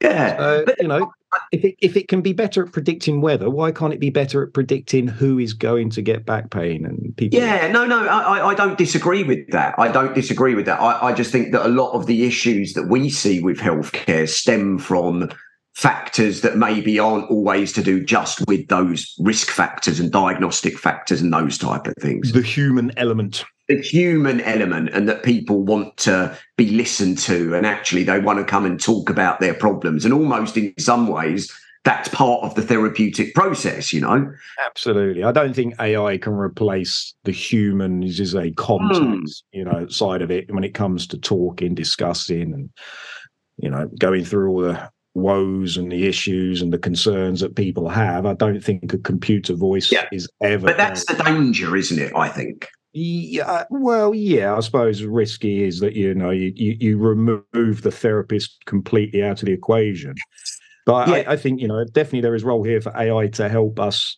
Yeah. 0.01 0.37
So, 0.37 0.65
you 0.79 0.89
know, 0.89 1.13
if 1.51 1.65
it 1.65 1.75
if 1.81 1.97
it 1.97 2.09
can 2.09 2.23
be 2.23 2.33
better 2.33 2.65
at 2.65 2.73
predicting 2.73 3.21
weather, 3.21 3.51
why 3.51 3.73
can't 3.73 3.93
it 3.93 3.99
be 3.99 4.11
better 4.11 4.45
at 4.45 4.53
predicting 4.53 5.09
who 5.09 5.39
is 5.39 5.55
going 5.55 5.91
to 5.91 6.03
get 6.03 6.25
back 6.25 6.51
pain 6.51 6.85
and 6.85 7.17
people? 7.17 7.39
Yeah, 7.39 7.69
no, 7.69 7.85
no, 7.85 8.07
I, 8.07 8.49
I 8.49 8.55
don't 8.55 8.79
disagree 8.79 9.23
with 9.23 9.51
that. 9.51 9.75
I 9.79 9.89
don't 9.89 10.15
disagree 10.15 10.55
with 10.55 10.67
that. 10.67 10.81
I, 10.81 11.09
I 11.09 11.13
just 11.13 11.33
think 11.33 11.53
that 11.53 11.67
a 11.67 11.69
lot 11.69 11.93
of 11.93 12.07
the 12.07 12.25
issues 12.25 12.75
that 12.75 12.89
we 12.89 13.11
see 13.11 13.41
with 13.41 13.59
healthcare 13.59 14.29
stem 14.29 14.79
from 14.79 15.31
factors 15.77 16.41
that 16.41 16.57
maybe 16.57 16.99
aren't 16.99 17.31
always 17.31 17.71
to 17.71 17.83
do 17.83 18.03
just 18.03 18.43
with 18.49 18.67
those 18.69 19.15
risk 19.19 19.49
factors 19.49 20.01
and 20.01 20.11
diagnostic 20.11 20.79
factors 20.79 21.21
and 21.21 21.31
those 21.31 21.59
type 21.59 21.87
of 21.87 21.93
things. 22.01 22.33
The 22.33 22.41
human 22.41 22.93
element. 22.97 23.45
The 23.69 23.83
human 23.83 24.41
element, 24.41 24.89
and 24.95 25.07
that 25.07 25.23
people 25.23 25.63
want 25.63 25.99
to 25.99 26.35
be 26.57 26.71
listened 26.71 27.19
to, 27.19 27.55
and 27.55 27.67
actually 27.67 28.05
they 28.05 28.19
want 28.19 28.39
to 28.39 28.45
come 28.45 28.65
and 28.65 28.81
talk 28.81 29.11
about 29.11 29.41
their 29.41 29.53
problems. 29.53 30.07
And 30.07 30.15
almost 30.15 30.57
in 30.57 30.73
some 30.79 31.09
ways, 31.09 31.53
that's 31.85 32.09
part 32.09 32.43
of 32.43 32.55
the 32.55 32.63
therapeutic 32.63 33.35
process, 33.35 33.93
you 33.93 34.01
know? 34.01 34.33
Absolutely. 34.65 35.25
I 35.25 35.33
don't 35.33 35.55
think 35.55 35.75
AI 35.79 36.17
can 36.17 36.33
replace 36.33 37.13
the 37.25 37.33
human 37.33 38.03
is 38.03 38.35
a 38.35 38.51
context, 38.53 39.45
mm. 39.45 39.59
you 39.59 39.65
know, 39.65 39.87
side 39.89 40.23
of 40.23 40.31
it 40.31 40.51
when 40.51 40.65
it 40.65 40.73
comes 40.73 41.07
to 41.09 41.19
talking, 41.19 41.75
discussing, 41.75 42.55
and 42.55 42.71
you 43.59 43.71
know, 43.71 43.89
going 43.99 44.25
through 44.25 44.51
all 44.51 44.61
the 44.61 44.91
woes 45.17 45.77
and 45.77 45.91
the 45.91 46.07
issues 46.07 46.61
and 46.61 46.73
the 46.73 46.79
concerns 46.79 47.41
that 47.41 47.57
people 47.57 47.89
have. 47.89 48.27
I 48.27 48.35
don't 48.35 48.63
think 48.63 48.93
a 48.93 48.99
computer 48.99 49.55
voice 49.55 49.91
yeah. 49.91 50.07
is 50.13 50.29
ever. 50.43 50.67
But 50.67 50.77
that's 50.77 51.07
the 51.07 51.15
danger, 51.15 51.75
isn't 51.75 51.99
it? 51.99 52.13
I 52.15 52.29
think. 52.29 52.69
Yeah, 52.93 53.65
well, 53.71 54.15
yeah, 54.15 54.55
I 54.55 54.61
suppose 54.61 55.03
risky 55.03 55.65
is 55.65 55.81
that 55.81 55.95
you 55.95 56.15
know 56.15 56.31
you, 56.31 56.53
you, 56.55 56.77
you 56.79 56.99
remove 56.99 57.83
the 57.83 57.91
therapist 57.91 58.65
completely 58.67 59.23
out 59.23 59.43
of 59.43 59.47
the 59.47 59.53
equation. 59.53 60.15
But 60.87 61.09
yeah. 61.09 61.15
I, 61.15 61.33
I, 61.33 61.37
think 61.37 61.61
you 61.61 61.69
know 61.69 61.85
definitely 61.85 62.21
there 62.21 62.35
is 62.35 62.45
role 62.45 62.63
here 62.63 62.81
for 62.81 62.97
AI 62.97 63.27
to 63.29 63.49
help 63.49 63.81
us 63.81 64.17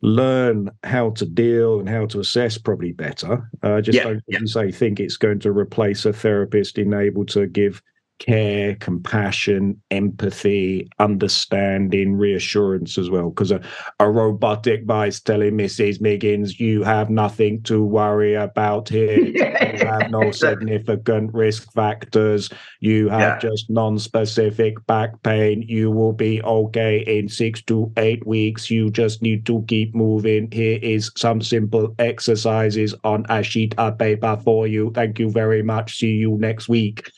learn 0.00 0.70
how 0.84 1.10
to 1.10 1.26
deal 1.26 1.80
and 1.80 1.88
how 1.88 2.06
to 2.06 2.20
assess 2.20 2.56
probably 2.56 2.92
better. 2.92 3.48
I 3.62 3.68
uh, 3.68 3.80
just 3.80 3.96
yeah. 3.96 4.04
don't 4.04 4.22
yeah. 4.26 4.38
say 4.44 4.72
think 4.72 4.98
it's 4.98 5.16
going 5.16 5.40
to 5.40 5.52
replace 5.52 6.04
a 6.04 6.12
therapist 6.12 6.78
in 6.78 6.94
able 6.94 7.26
to 7.26 7.46
give 7.46 7.82
care, 8.18 8.74
compassion, 8.76 9.80
empathy, 9.90 10.88
understanding, 10.98 12.16
reassurance 12.16 12.98
as 12.98 13.10
well. 13.10 13.30
Because 13.30 13.50
a, 13.50 13.60
a 14.00 14.10
robotic 14.10 14.82
is 15.06 15.20
telling 15.20 15.56
Mrs. 15.56 16.00
Miggins, 16.00 16.58
you 16.58 16.82
have 16.82 17.10
nothing 17.10 17.62
to 17.64 17.84
worry 17.84 18.34
about 18.34 18.88
here. 18.88 19.32
You 19.78 19.86
have 19.86 20.10
no 20.10 20.32
significant 20.32 21.32
risk 21.32 21.72
factors. 21.72 22.50
You 22.80 23.08
have 23.10 23.42
yeah. 23.42 23.50
just 23.50 23.70
non 23.70 23.98
specific 23.98 24.84
back 24.86 25.22
pain. 25.22 25.62
You 25.62 25.90
will 25.90 26.12
be 26.12 26.42
okay 26.42 27.00
in 27.00 27.28
six 27.28 27.62
to 27.64 27.92
eight 27.96 28.26
weeks. 28.26 28.70
You 28.70 28.90
just 28.90 29.22
need 29.22 29.46
to 29.46 29.64
keep 29.68 29.94
moving. 29.94 30.50
Here 30.50 30.78
is 30.82 31.12
some 31.16 31.40
simple 31.42 31.94
exercises 31.98 32.94
on 33.04 33.26
a 33.28 33.42
sheet 33.42 33.74
of 33.78 33.98
paper 33.98 34.40
for 34.42 34.66
you. 34.66 34.90
Thank 34.94 35.18
you 35.18 35.30
very 35.30 35.62
much. 35.62 35.98
See 35.98 36.14
you 36.14 36.36
next 36.38 36.68
week 36.68 37.08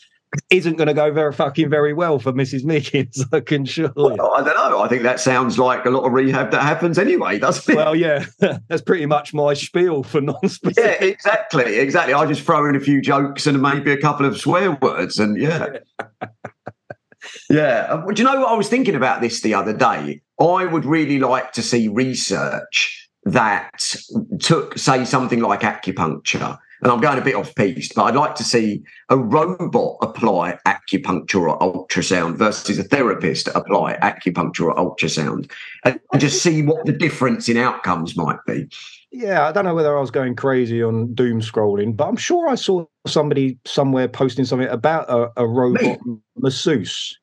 isn't 0.51 0.77
going 0.77 0.87
to 0.87 0.95
go 0.95 1.13
very 1.13 1.33
fucking 1.33 1.69
very 1.69 1.93
well 1.93 2.19
for 2.19 2.33
Mrs. 2.33 2.65
Miggins. 2.65 3.25
I 3.33 3.41
can 3.41 3.65
surely. 3.65 3.93
Well, 3.97 4.35
I 4.35 4.43
don't 4.45 4.55
know. 4.55 4.81
I 4.81 4.89
think 4.89 5.03
that 5.03 5.19
sounds 5.21 5.59
like 5.59 5.85
a 5.87 5.91
lot 5.91 6.05
of 6.05 6.13
rehab 6.13 6.51
that 6.53 6.63
happens 6.63 6.99
anyway, 6.99 7.39
doesn't 7.39 7.73
it? 7.73 7.77
Well, 7.77 7.97
yeah, 7.97 8.25
that's 8.69 8.83
pretty 8.83 9.07
much 9.07 9.35
my 9.35 9.55
spiel 9.55 10.03
for 10.03 10.21
non-specific. 10.21 11.01
Yeah, 11.01 11.07
exactly, 11.07 11.77
exactly. 11.77 12.15
I 12.15 12.27
just 12.27 12.43
throw 12.43 12.69
in 12.69 12.77
a 12.77 12.81
few 12.81 13.01
jokes 13.01 13.47
and 13.47 13.61
maybe 13.61 13.91
a 13.91 14.01
couple 14.01 14.27
of 14.27 14.39
swear 14.39 14.73
words, 14.73 15.19
and 15.19 15.41
yeah. 15.41 15.79
yeah. 17.51 17.87
Uh, 17.91 18.07
do 18.07 18.23
you 18.23 18.29
know 18.29 18.41
what 18.41 18.51
I 18.51 18.55
was 18.55 18.69
thinking 18.69 18.95
about 18.95 19.21
this 19.21 19.41
the 19.41 19.55
other 19.55 19.73
day? 19.73 20.23
I 20.39 20.65
would 20.65 20.85
really 20.85 21.19
like 21.19 21.53
to 21.53 21.63
see 21.63 21.89
research 21.89 23.09
that 23.25 23.95
took, 24.41 24.79
say, 24.79 25.05
something 25.05 25.41
like 25.41 25.61
acupuncture 25.61 26.59
and 26.83 26.91
I'm 26.91 27.01
going 27.01 27.19
a 27.19 27.23
bit 27.23 27.35
off 27.35 27.55
piste, 27.55 27.95
but 27.95 28.05
I'd 28.05 28.17
like 28.17 28.35
to 28.37 28.45
see 28.45 28.83
a 29.09 29.17
robot 29.17 29.97
apply 30.03 30.59
acupuncture 30.67 31.49
or 31.49 31.59
ultrasound 31.59 32.37
versus 32.37 32.79
a 32.79 32.85
therapist 32.85 33.49
apply 33.49 33.97
acupuncture 33.99 34.67
or 34.67 34.75
ultrasound 34.75 35.51
and 35.85 36.01
just 36.19 36.43
see 36.43 36.63
what 36.63 36.87
the 36.87 36.93
difference 36.93 37.49
in 37.49 37.57
outcomes 37.57 38.17
might 38.17 38.39
be. 38.47 38.69
Yeah, 39.13 39.49
I 39.49 39.53
don't 39.53 39.65
know 39.65 39.75
whether 39.75 39.97
I 39.97 40.01
was 40.01 40.13
going 40.13 40.37
crazy 40.37 40.83
on 40.83 41.15
doom 41.15 41.41
scrolling, 41.41 41.97
but 41.97 42.07
I'm 42.07 42.17
sure 42.17 42.49
I 42.49 42.55
saw 42.55 42.85
somebody 43.07 43.59
somewhere 43.67 44.07
posting 44.07 44.45
something 44.45 44.69
about 44.69 45.11
a, 45.11 45.31
a 45.37 45.49
robot 45.49 45.99
Me? 46.07 46.17
masseuse. 46.37 47.19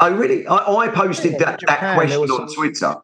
Oh, 0.00 0.14
really? 0.14 0.46
I, 0.46 0.56
I 0.56 0.88
posted 0.88 1.32
yeah, 1.32 1.38
that, 1.38 1.60
that 1.66 1.94
question 1.96 2.30
on. 2.30 2.54
Twitter. 2.54 2.96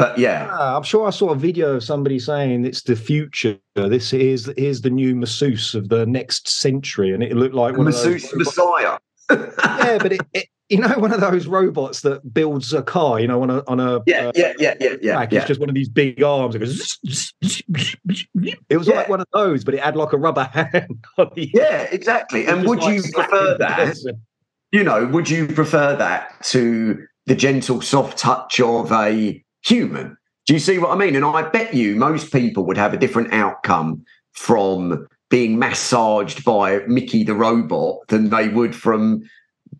But 0.00 0.16
yeah. 0.16 0.46
yeah. 0.46 0.76
I'm 0.76 0.82
sure 0.82 1.06
I 1.06 1.10
saw 1.10 1.28
a 1.28 1.36
video 1.36 1.74
of 1.74 1.84
somebody 1.84 2.18
saying 2.18 2.64
it's 2.64 2.82
the 2.82 2.96
future. 2.96 3.58
This 3.74 4.14
is 4.14 4.48
is 4.48 4.80
the 4.80 4.88
new 4.88 5.14
masseuse 5.14 5.74
of 5.74 5.90
the 5.90 6.06
next 6.06 6.48
century, 6.48 7.12
and 7.12 7.22
it 7.22 7.36
looked 7.36 7.54
like 7.54 7.76
one 7.76 7.84
masseuse 7.84 8.34
messiah. 8.34 8.96
yeah, 9.30 9.98
but 10.00 10.12
it, 10.12 10.20
it, 10.32 10.46
you 10.70 10.78
know, 10.78 10.88
one 10.98 11.12
of 11.12 11.20
those 11.20 11.46
robots 11.46 12.00
that 12.00 12.32
builds 12.32 12.72
a 12.72 12.82
car, 12.82 13.20
you 13.20 13.28
know, 13.28 13.42
on 13.42 13.50
a 13.50 13.62
on 13.68 13.78
a 13.78 14.00
yeah, 14.06 14.28
uh, 14.28 14.32
yeah, 14.34 14.54
yeah, 14.58 14.74
yeah, 14.80 14.96
yeah, 15.02 15.28
It's 15.30 15.46
just 15.46 15.60
one 15.60 15.68
of 15.68 15.74
these 15.74 15.90
big 15.90 16.22
arms. 16.22 16.54
It 16.54 16.60
goes. 16.60 16.98
It 18.70 18.76
was 18.78 18.88
yeah. 18.88 18.94
like 18.94 19.08
one 19.10 19.20
of 19.20 19.26
those, 19.34 19.64
but 19.64 19.74
it 19.74 19.80
had 19.80 19.96
like 19.96 20.14
a 20.14 20.16
rubber 20.16 20.44
hand. 20.54 21.04
yeah, 21.36 21.82
exactly. 21.92 22.46
And 22.46 22.66
would 22.66 22.78
like 22.78 22.94
you 22.94 23.02
prefer 23.12 23.58
that? 23.58 23.98
You 24.72 24.82
know, 24.82 25.06
would 25.08 25.28
you 25.28 25.46
prefer 25.46 25.94
that 25.96 26.42
to 26.44 27.06
the 27.26 27.34
gentle, 27.34 27.82
soft 27.82 28.16
touch 28.16 28.60
of 28.60 28.90
a 28.92 29.44
human. 29.62 30.16
Do 30.46 30.54
you 30.54 30.60
see 30.60 30.78
what 30.78 30.90
I 30.90 30.96
mean? 30.96 31.14
And 31.14 31.24
I 31.24 31.48
bet 31.48 31.74
you 31.74 31.96
most 31.96 32.32
people 32.32 32.64
would 32.66 32.76
have 32.76 32.92
a 32.92 32.96
different 32.96 33.32
outcome 33.32 34.04
from 34.32 35.06
being 35.28 35.58
massaged 35.58 36.44
by 36.44 36.80
Mickey 36.86 37.24
the 37.24 37.34
robot 37.34 37.98
than 38.08 38.30
they 38.30 38.48
would 38.48 38.74
from 38.74 39.22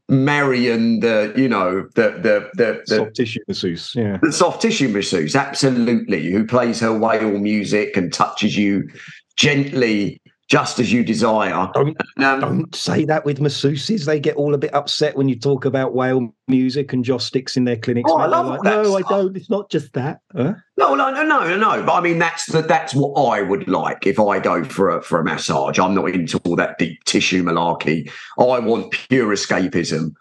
Marion 0.09 1.01
the 1.01 1.33
you 1.37 1.49
know 1.49 1.88
the 1.95 2.11
the 2.23 2.51
the, 2.55 2.83
the 2.87 2.97
soft 2.97 3.14
tissue 3.14 3.40
masseuse 3.47 3.93
yeah 3.95 4.19
the 4.23 4.33
soft 4.33 4.61
tissue 4.61 4.88
masseuse 4.88 5.37
absolutely 5.37 6.31
who 6.31 6.45
plays 6.45 6.81
her 6.81 6.97
whale 6.97 7.38
music 7.38 7.97
and 7.97 8.12
touches 8.12 8.57
you 8.57 8.88
gently 9.37 10.20
just 10.51 10.81
as 10.81 10.93
you 10.93 11.05
desire. 11.05 11.71
Don't, 11.73 11.97
um, 12.17 12.41
don't 12.41 12.75
say 12.75 13.05
that 13.05 13.25
with 13.25 13.39
masseuses. 13.39 14.05
They 14.05 14.19
get 14.19 14.35
all 14.35 14.53
a 14.53 14.59
bit 14.59 14.75
upset 14.75 15.17
when 15.17 15.29
you 15.29 15.39
talk 15.39 15.65
about 15.65 15.95
whale 15.95 16.35
music 16.49 16.93
and 16.93 17.05
joss 17.05 17.25
sticks 17.25 17.57
in 17.57 17.65
their 17.65 17.77
clinics. 17.77 18.11
Oh, 18.13 18.19
I 18.19 18.27
love 18.27 18.47
like, 18.47 18.63
no, 18.65 18.97
I 18.97 19.03
don't. 19.03 19.37
It's 19.37 19.49
not 19.49 19.71
just 19.71 19.93
that. 19.93 20.21
Huh? 20.37 20.55
No, 20.77 20.97
no, 20.97 21.13
no, 21.13 21.23
no, 21.23 21.57
no. 21.57 21.83
But 21.85 21.93
I 21.95 22.01
mean, 22.01 22.19
that's 22.19 22.47
the, 22.47 22.63
that's 22.63 22.95
what 22.95 23.13
I 23.13 23.43
would 23.43 23.69
like 23.69 24.09
if 24.09 24.19
I 24.19 24.41
go 24.41 24.65
for 24.65 24.91
a 24.91 25.01
for 25.01 25.21
a 25.21 25.25
massage. 25.25 25.79
I'm 25.79 25.95
not 25.95 26.11
into 26.11 26.39
all 26.45 26.57
that 26.57 26.79
deep 26.79 27.05
tissue 27.05 27.45
malarkey. 27.45 28.11
I 28.37 28.59
want 28.59 28.91
pure 28.91 29.29
escapism. 29.29 30.15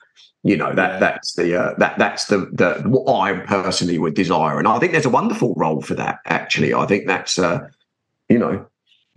You 0.43 0.55
know 0.55 0.73
that 0.73 0.93
yeah. 0.93 0.99
that's 0.99 1.33
the 1.33 1.59
uh, 1.59 1.73
that 1.79 1.97
that's 1.97 2.25
the 2.25 2.49
the 2.53 2.83
what 2.87 3.11
I 3.13 3.39
personally 3.39 3.97
would 3.97 4.13
desire, 4.13 4.59
and 4.59 4.67
I 4.67 4.77
think 4.77 4.91
there's 4.91 5.05
a 5.05 5.09
wonderful 5.09 5.55
role 5.57 5.81
for 5.81 5.95
that. 5.95 6.19
Actually, 6.25 6.73
I 6.73 6.85
think 6.85 7.07
that's 7.07 7.39
uh, 7.39 7.67
you 8.29 8.37
know 8.37 8.65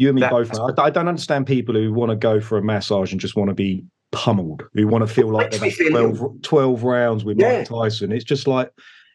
you 0.02 0.08
and 0.08 0.20
me 0.20 0.26
both. 0.28 0.58
I, 0.58 0.82
I, 0.82 0.90
don't 0.90 1.08
understand 1.08 1.46
people 1.46 1.74
who 1.74 1.92
want 1.92 2.10
to 2.10 2.16
go 2.16 2.40
for 2.40 2.58
a 2.58 2.62
massage 2.62 3.12
and 3.12 3.20
just 3.20 3.36
want 3.36 3.48
to 3.48 3.54
be 3.54 3.84
pummeled, 4.10 4.64
who 4.74 4.86
want 4.88 5.06
to 5.06 5.12
feel 5.12 5.28
like 5.28 5.52
they've 5.52 5.90
12, 5.90 6.42
12, 6.42 6.82
rounds 6.82 7.24
with 7.24 7.38
yeah. 7.38 7.58
Mike 7.58 7.68
Tyson. 7.68 8.12
It's 8.12 8.24
just 8.24 8.46
like, 8.46 8.70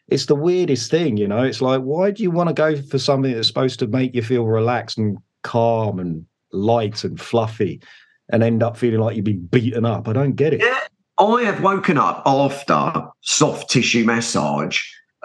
it's 0.08 0.26
the 0.26 0.34
weirdest 0.34 0.90
thing, 0.90 1.16
you 1.16 1.28
know? 1.28 1.42
It's 1.42 1.60
like, 1.60 1.82
why 1.82 2.10
do 2.10 2.22
you 2.22 2.30
want 2.30 2.48
to 2.48 2.54
go 2.54 2.80
for 2.80 2.98
something 2.98 3.32
that's 3.32 3.46
supposed 3.46 3.78
to 3.80 3.86
make 3.86 4.14
you 4.14 4.22
feel 4.22 4.46
relaxed 4.46 4.98
and 4.98 5.18
calm 5.42 5.98
and 5.98 6.24
light 6.52 7.04
and 7.04 7.20
fluffy 7.20 7.80
and 8.30 8.42
end 8.42 8.62
up 8.62 8.76
feeling 8.76 9.00
like 9.00 9.16
you've 9.16 9.26
been 9.26 9.46
beaten 9.46 9.84
up? 9.84 10.08
I 10.08 10.14
don't 10.14 10.36
get 10.36 10.54
it. 10.54 10.60
Yeah. 10.60 10.80
I 11.18 11.42
have 11.42 11.62
woken 11.62 11.98
up 11.98 12.22
after 12.24 13.02
soft 13.20 13.70
tissue 13.70 14.04
massage 14.04 14.80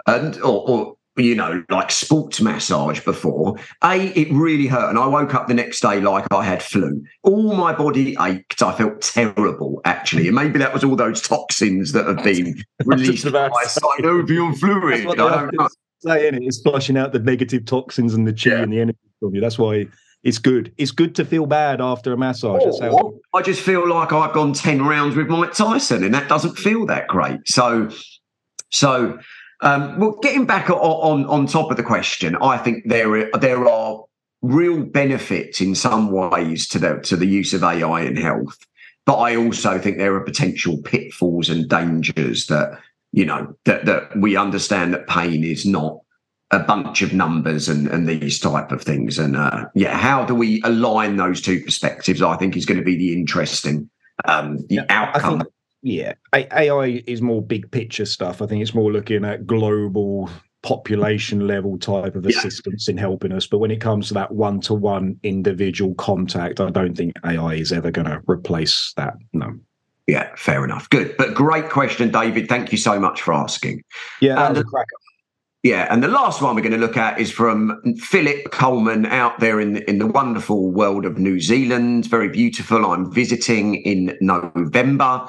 and 0.06 0.36
or, 0.40 0.68
or 0.68 0.96
you 1.16 1.34
know, 1.34 1.64
like 1.70 1.90
sports 1.90 2.40
massage 2.40 3.00
before. 3.00 3.56
A, 3.82 3.96
it 4.18 4.32
really 4.32 4.66
hurt. 4.66 4.90
And 4.90 4.98
I 4.98 5.06
woke 5.06 5.34
up 5.34 5.46
the 5.46 5.54
next 5.54 5.80
day 5.80 6.00
like 6.00 6.26
I 6.30 6.44
had 6.44 6.62
flu. 6.62 7.04
All 7.22 7.54
my 7.54 7.72
body 7.72 8.16
ached. 8.20 8.62
I 8.62 8.72
felt 8.76 9.00
terrible, 9.00 9.80
actually. 9.84 10.26
And 10.26 10.34
maybe 10.34 10.58
that 10.58 10.72
was 10.72 10.82
all 10.82 10.96
those 10.96 11.20
toxins 11.20 11.92
that 11.92 12.06
have 12.06 12.24
been 12.24 12.54
released 12.84 13.30
by 13.30 13.48
synovial 13.66 14.56
fluid. 14.58 15.06
I 15.06 15.14
don't 15.14 15.54
know. 15.54 15.68
Saying 16.00 16.34
it 16.34 16.42
is 16.42 16.60
flushing 16.60 16.98
out 16.98 17.12
the 17.12 17.18
negative 17.18 17.64
toxins 17.64 18.12
and 18.12 18.26
the 18.26 18.32
chi 18.32 18.50
yeah. 18.50 18.62
and 18.62 18.72
the 18.72 18.80
energy 18.80 18.98
from 19.20 19.34
you. 19.34 19.40
That's 19.40 19.58
why 19.58 19.86
it's 20.22 20.38
good. 20.38 20.72
It's 20.76 20.90
good 20.90 21.14
to 21.14 21.24
feel 21.24 21.46
bad 21.46 21.80
after 21.80 22.12
a 22.12 22.16
massage. 22.16 22.62
Oh, 22.82 23.20
I 23.32 23.40
just 23.40 23.62
feel 23.62 23.88
like 23.88 24.12
I've 24.12 24.34
gone 24.34 24.52
10 24.52 24.84
rounds 24.84 25.16
with 25.16 25.28
Mike 25.28 25.52
Tyson 25.52 26.02
and 26.02 26.12
that 26.12 26.28
doesn't 26.28 26.56
feel 26.56 26.84
that 26.86 27.08
great. 27.08 27.40
So, 27.46 27.90
so 28.70 29.18
um, 29.64 29.98
well, 29.98 30.18
getting 30.22 30.44
back 30.44 30.68
on, 30.68 30.76
on, 30.78 31.24
on 31.26 31.46
top 31.46 31.70
of 31.70 31.78
the 31.78 31.82
question, 31.82 32.36
I 32.36 32.58
think 32.58 32.84
there 32.86 33.16
are, 33.16 33.38
there 33.38 33.66
are 33.66 34.04
real 34.42 34.82
benefits 34.84 35.60
in 35.60 35.74
some 35.74 36.12
ways 36.12 36.68
to 36.68 36.78
the 36.78 37.00
to 37.00 37.16
the 37.16 37.26
use 37.26 37.54
of 37.54 37.64
AI 37.64 38.02
in 38.02 38.16
health, 38.16 38.58
but 39.06 39.16
I 39.16 39.36
also 39.36 39.78
think 39.78 39.96
there 39.96 40.14
are 40.14 40.20
potential 40.20 40.76
pitfalls 40.84 41.48
and 41.48 41.66
dangers 41.66 42.46
that 42.48 42.78
you 43.12 43.24
know 43.24 43.56
that 43.64 43.86
that 43.86 44.14
we 44.18 44.36
understand 44.36 44.92
that 44.92 45.08
pain 45.08 45.42
is 45.42 45.64
not 45.64 45.98
a 46.50 46.58
bunch 46.58 47.00
of 47.00 47.14
numbers 47.14 47.66
and, 47.66 47.88
and 47.88 48.06
these 48.06 48.38
type 48.38 48.70
of 48.70 48.82
things. 48.82 49.18
And 49.18 49.34
uh, 49.34 49.64
yeah, 49.74 49.96
how 49.96 50.26
do 50.26 50.34
we 50.34 50.60
align 50.62 51.16
those 51.16 51.40
two 51.40 51.60
perspectives? 51.62 52.20
I 52.20 52.36
think 52.36 52.54
is 52.54 52.66
going 52.66 52.78
to 52.78 52.84
be 52.84 52.96
the 52.96 53.14
interesting 53.14 53.88
um, 54.26 54.58
the 54.68 54.76
yeah, 54.76 54.86
outcome 54.90 55.42
yeah, 55.84 56.14
AI 56.32 57.02
is 57.06 57.20
more 57.20 57.42
big 57.42 57.70
picture 57.70 58.06
stuff. 58.06 58.40
I 58.40 58.46
think 58.46 58.62
it's 58.62 58.74
more 58.74 58.90
looking 58.90 59.22
at 59.22 59.46
global 59.46 60.30
population 60.62 61.46
level 61.46 61.78
type 61.78 62.14
of 62.14 62.24
assistance 62.24 62.88
yeah. 62.88 62.92
in 62.92 62.96
helping 62.96 63.32
us. 63.32 63.46
But 63.46 63.58
when 63.58 63.70
it 63.70 63.82
comes 63.82 64.08
to 64.08 64.14
that 64.14 64.32
one 64.32 64.62
to 64.62 64.72
one 64.72 65.20
individual 65.22 65.94
contact, 65.96 66.58
I 66.58 66.70
don't 66.70 66.96
think 66.96 67.12
AI 67.22 67.56
is 67.56 67.70
ever 67.70 67.90
going 67.90 68.06
to 68.06 68.22
replace 68.26 68.94
that. 68.96 69.12
No. 69.34 69.52
Yeah, 70.06 70.30
fair 70.36 70.64
enough. 70.64 70.88
Good. 70.88 71.14
But 71.18 71.34
great 71.34 71.68
question, 71.68 72.10
David. 72.10 72.48
Thank 72.48 72.72
you 72.72 72.78
so 72.78 72.98
much 72.98 73.20
for 73.20 73.34
asking. 73.34 73.82
Yeah, 74.22 74.36
that 74.36 74.50
was 74.52 74.60
a 74.60 74.64
cracker. 74.64 74.96
Yeah, 75.62 75.86
and 75.90 76.02
the 76.02 76.08
last 76.08 76.40
one 76.40 76.54
we're 76.54 76.62
going 76.62 76.72
to 76.72 76.78
look 76.78 76.96
at 76.96 77.18
is 77.18 77.30
from 77.30 77.80
Philip 77.98 78.50
Coleman 78.50 79.06
out 79.06 79.40
there 79.40 79.60
in 79.60 79.74
the, 79.74 79.88
in 79.88 79.98
the 79.98 80.06
wonderful 80.06 80.70
world 80.70 81.04
of 81.04 81.18
New 81.18 81.40
Zealand. 81.40 82.06
Very 82.06 82.28
beautiful. 82.28 82.84
I'm 82.86 83.10
visiting 83.10 83.76
in 83.76 84.16
November. 84.20 85.26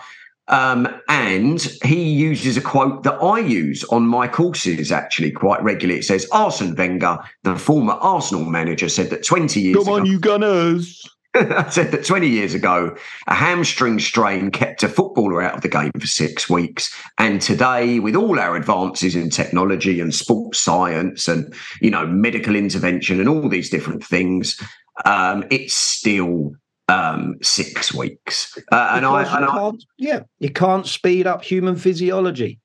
Um, 0.48 0.88
and 1.10 1.62
he 1.84 2.12
uses 2.12 2.56
a 2.56 2.62
quote 2.62 3.04
that 3.04 3.16
I 3.16 3.40
use 3.40 3.84
on 3.86 4.06
my 4.08 4.28
courses 4.28 4.92
actually 4.92 5.32
quite 5.32 5.64
regularly. 5.64 6.00
It 6.00 6.04
says 6.04 6.28
Arsene 6.32 6.76
Wenger, 6.76 7.18
the 7.44 7.56
former 7.56 7.94
Arsenal 7.94 8.46
manager, 8.46 8.90
said 8.90 9.10
that 9.10 9.24
20 9.24 9.60
years 9.60 9.78
Come 9.78 9.90
on, 9.90 10.06
you 10.06 10.20
Gunners. 10.20 11.10
Said 11.70 11.92
that 11.92 12.06
20 12.06 12.30
years 12.30 12.54
ago, 12.54 12.96
a 13.28 13.34
hamstring 13.34 14.00
strain 14.00 14.52
kept 14.52 14.84
a 14.84 14.88
footballer 14.88 15.42
out 15.42 15.54
of 15.56 15.62
the 15.62 15.68
game 15.68 15.92
for 16.00 16.08
six 16.08 16.50
weeks. 16.50 16.96
And 17.18 17.42
today, 17.42 18.00
with 18.00 18.16
all 18.16 18.40
our 18.40 18.56
advances 18.56 19.18
in 19.18 19.30
technology 19.30 20.00
and 20.00 20.16
sports 20.16 20.60
science 20.60 21.28
and, 21.28 21.54
you 21.82 21.92
know, 21.92 22.08
medical 22.08 22.56
intervention 22.56 23.20
and 23.20 23.28
all 23.28 23.50
these 23.50 23.70
different 23.70 24.02
things, 24.02 24.58
um, 25.04 25.44
it's 25.52 25.74
still 25.74 26.56
um, 26.90 27.36
six 27.42 27.94
weeks. 27.94 28.58
Uh, 28.72 28.92
and 28.94 29.06
I, 29.06 29.24
and 29.36 29.46
I, 29.46 29.52
can't, 29.52 29.84
yeah, 29.98 30.22
you 30.40 30.50
can't 30.50 30.86
speed 30.86 31.28
up 31.28 31.44
human 31.44 31.76
physiology. 31.76 32.60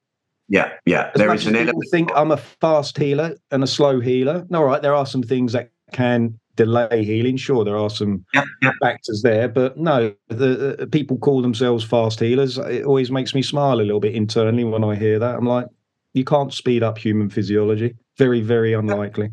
yeah, 0.49 0.73
yeah, 0.87 1.11
As 1.15 1.19
there 1.19 1.35
is 1.35 1.47
an 1.47 1.53
people 1.55 1.69
element. 1.69 1.91
think 1.91 2.11
I'm 2.15 2.31
a 2.31 2.37
fast 2.37 2.99
healer 2.99 3.37
and 3.51 3.63
a 3.63 3.67
slow 3.67 4.01
healer. 4.01 4.47
No, 4.51 4.59
all 4.59 4.65
right, 4.67 4.83
there 4.83 4.95
are 4.95 5.07
some 5.07 5.23
things 5.23 5.53
that 5.53 5.71
can 5.93 6.39
delay 6.57 7.05
healing. 7.05 7.37
Sure, 7.39 7.65
there 7.65 7.79
are 7.79 7.89
some 7.91 8.25
Yeah, 8.35 8.45
yeah. 8.63 8.73
factors 8.83 9.23
there, 9.23 9.49
but 9.49 9.79
no, 9.79 10.13
the, 10.29 10.77
the 10.81 10.87
people 10.87 11.17
call 11.19 11.41
themselves 11.41 11.83
fast 11.85 12.21
healers. 12.21 12.59
It 12.59 12.85
always 12.85 13.11
makes 13.11 13.35
me 13.35 13.43
smile 13.43 13.81
a 13.81 13.83
little 13.83 14.01
bit 14.01 14.15
internally 14.15 14.65
when 14.65 14.85
I 14.85 14.95
hear 14.97 15.19
that. 15.19 15.37
I'm 15.37 15.47
like, 15.47 15.67
you 16.13 16.25
can't 16.25 16.53
speed 16.53 16.83
up 16.83 16.99
human 16.99 17.31
physiology. 17.31 17.95
Very, 18.19 18.41
very 18.43 18.73
unlikely. 18.75 19.31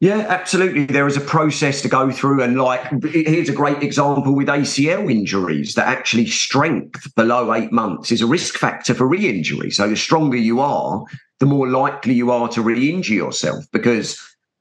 Yeah, 0.00 0.24
absolutely. 0.30 0.86
There 0.86 1.06
is 1.06 1.18
a 1.18 1.20
process 1.20 1.82
to 1.82 1.88
go 1.88 2.10
through, 2.10 2.42
and 2.42 2.58
like 2.58 2.80
here's 3.04 3.50
a 3.50 3.54
great 3.54 3.82
example 3.82 4.34
with 4.34 4.48
ACL 4.48 5.10
injuries. 5.10 5.74
That 5.74 5.88
actually 5.88 6.24
strength 6.26 7.14
below 7.14 7.52
eight 7.52 7.70
months 7.70 8.10
is 8.10 8.22
a 8.22 8.26
risk 8.26 8.54
factor 8.56 8.94
for 8.94 9.06
re-injury. 9.06 9.70
So 9.70 9.90
the 9.90 9.96
stronger 9.96 10.38
you 10.38 10.60
are, 10.60 11.04
the 11.38 11.44
more 11.44 11.68
likely 11.68 12.14
you 12.14 12.30
are 12.30 12.48
to 12.48 12.62
re-injure 12.62 13.12
yourself 13.12 13.66
because 13.72 14.18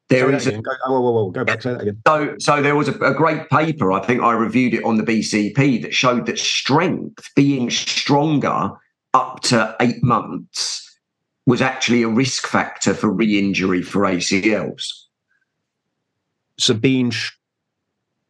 there 0.10 0.30
is 0.30 0.45
a. 0.45 0.52
Go, 0.52 0.71
whoa, 0.88 0.99
whoa, 0.99 1.12
whoa, 1.12 1.32
go 1.32 1.45
back. 1.45 1.62
Say 1.62 1.71
that 1.71 1.82
again. 1.84 2.02
So, 2.06 2.36
so 2.39 2.62
there 2.62 2.75
was 2.75 2.89
a, 2.89 2.93
a 2.99 3.13
great 3.13 3.49
paper. 3.49 3.93
I 3.93 4.06
think 4.06 4.21
I 4.21 4.34
reviewed 4.34 4.73
it 4.73 4.84
on 4.84 4.97
the 4.97 5.04
BCP 5.04 5.82
that 5.84 5.93
showed 5.93 6.25
that 6.25 6.38
strength, 6.38 7.30
being 7.38 7.69
stronger 7.69 8.71
up 9.13 9.39
to 9.43 9.73
eight 9.80 10.04
months, 10.04 10.99
was 11.45 11.62
actually 11.62 12.04
a 12.04 12.10
risk 12.10 12.45
factor 12.45 12.93
for 12.93 13.10
re-injury 13.10 13.84
for 13.84 14.02
ACLs. 14.02 15.06
So 16.59 16.73
being 16.73 17.09
sh- 17.11 17.31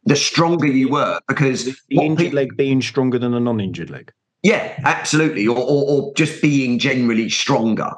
The 0.06 0.16
stronger 0.16 0.66
you 0.66 0.88
were, 0.88 1.20
because 1.28 1.64
the 1.88 1.96
injured 1.98 2.32
leg 2.32 2.56
being 2.56 2.80
stronger 2.80 3.18
than 3.18 3.34
a 3.34 3.40
non-injured 3.40 3.90
leg. 3.90 4.12
yeah, 4.42 4.80
absolutely, 4.84 5.46
or, 5.46 5.58
or, 5.58 5.84
or 5.90 6.14
just 6.14 6.40
being 6.40 6.78
generally 6.78 7.28
stronger. 7.28 7.90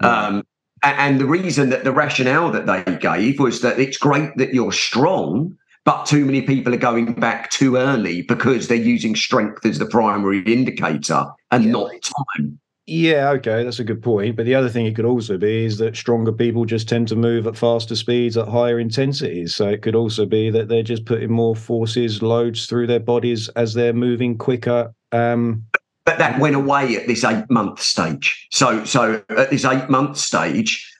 Um, 0.00 0.44
and 0.84 1.20
the 1.20 1.26
reason 1.26 1.70
that 1.70 1.82
the 1.82 1.90
rationale 1.92 2.52
that 2.52 2.66
they 2.66 2.96
gave 2.98 3.40
was 3.40 3.62
that 3.62 3.80
it's 3.80 3.96
great 3.98 4.30
that 4.36 4.54
you're 4.54 4.70
strong, 4.70 5.56
but 5.84 6.06
too 6.06 6.24
many 6.24 6.42
people 6.42 6.72
are 6.72 6.76
going 6.78 7.14
back 7.14 7.50
too 7.50 7.74
early 7.76 8.22
because 8.22 8.68
they're 8.68 8.76
using 8.94 9.16
strength 9.16 9.66
as 9.66 9.78
the 9.80 9.86
primary 9.86 10.40
indicator 10.42 11.24
and 11.50 11.64
Yeah. 11.64 11.72
not 11.72 11.90
time. 12.36 12.60
Yeah, 12.90 13.28
okay, 13.32 13.64
that's 13.64 13.80
a 13.80 13.84
good 13.84 14.02
point. 14.02 14.34
But 14.34 14.46
the 14.46 14.54
other 14.54 14.70
thing 14.70 14.86
it 14.86 14.96
could 14.96 15.04
also 15.04 15.36
be 15.36 15.66
is 15.66 15.76
that 15.76 15.94
stronger 15.94 16.32
people 16.32 16.64
just 16.64 16.88
tend 16.88 17.06
to 17.08 17.16
move 17.16 17.46
at 17.46 17.54
faster 17.54 17.94
speeds 17.94 18.38
at 18.38 18.48
higher 18.48 18.80
intensities. 18.80 19.54
So 19.54 19.68
it 19.68 19.82
could 19.82 19.94
also 19.94 20.24
be 20.24 20.48
that 20.48 20.68
they're 20.68 20.82
just 20.82 21.04
putting 21.04 21.30
more 21.30 21.54
forces, 21.54 22.22
loads 22.22 22.64
through 22.64 22.86
their 22.86 22.98
bodies 22.98 23.50
as 23.50 23.74
they're 23.74 23.92
moving 23.92 24.38
quicker. 24.38 24.94
Um, 25.12 25.64
But 26.06 26.16
that 26.16 26.40
went 26.40 26.56
away 26.56 26.96
at 26.96 27.06
this 27.06 27.24
eight 27.24 27.44
month 27.50 27.82
stage. 27.82 28.48
So, 28.52 28.82
so 28.86 29.22
at 29.36 29.50
this 29.50 29.66
eight 29.66 29.90
month 29.90 30.16
stage, 30.16 30.90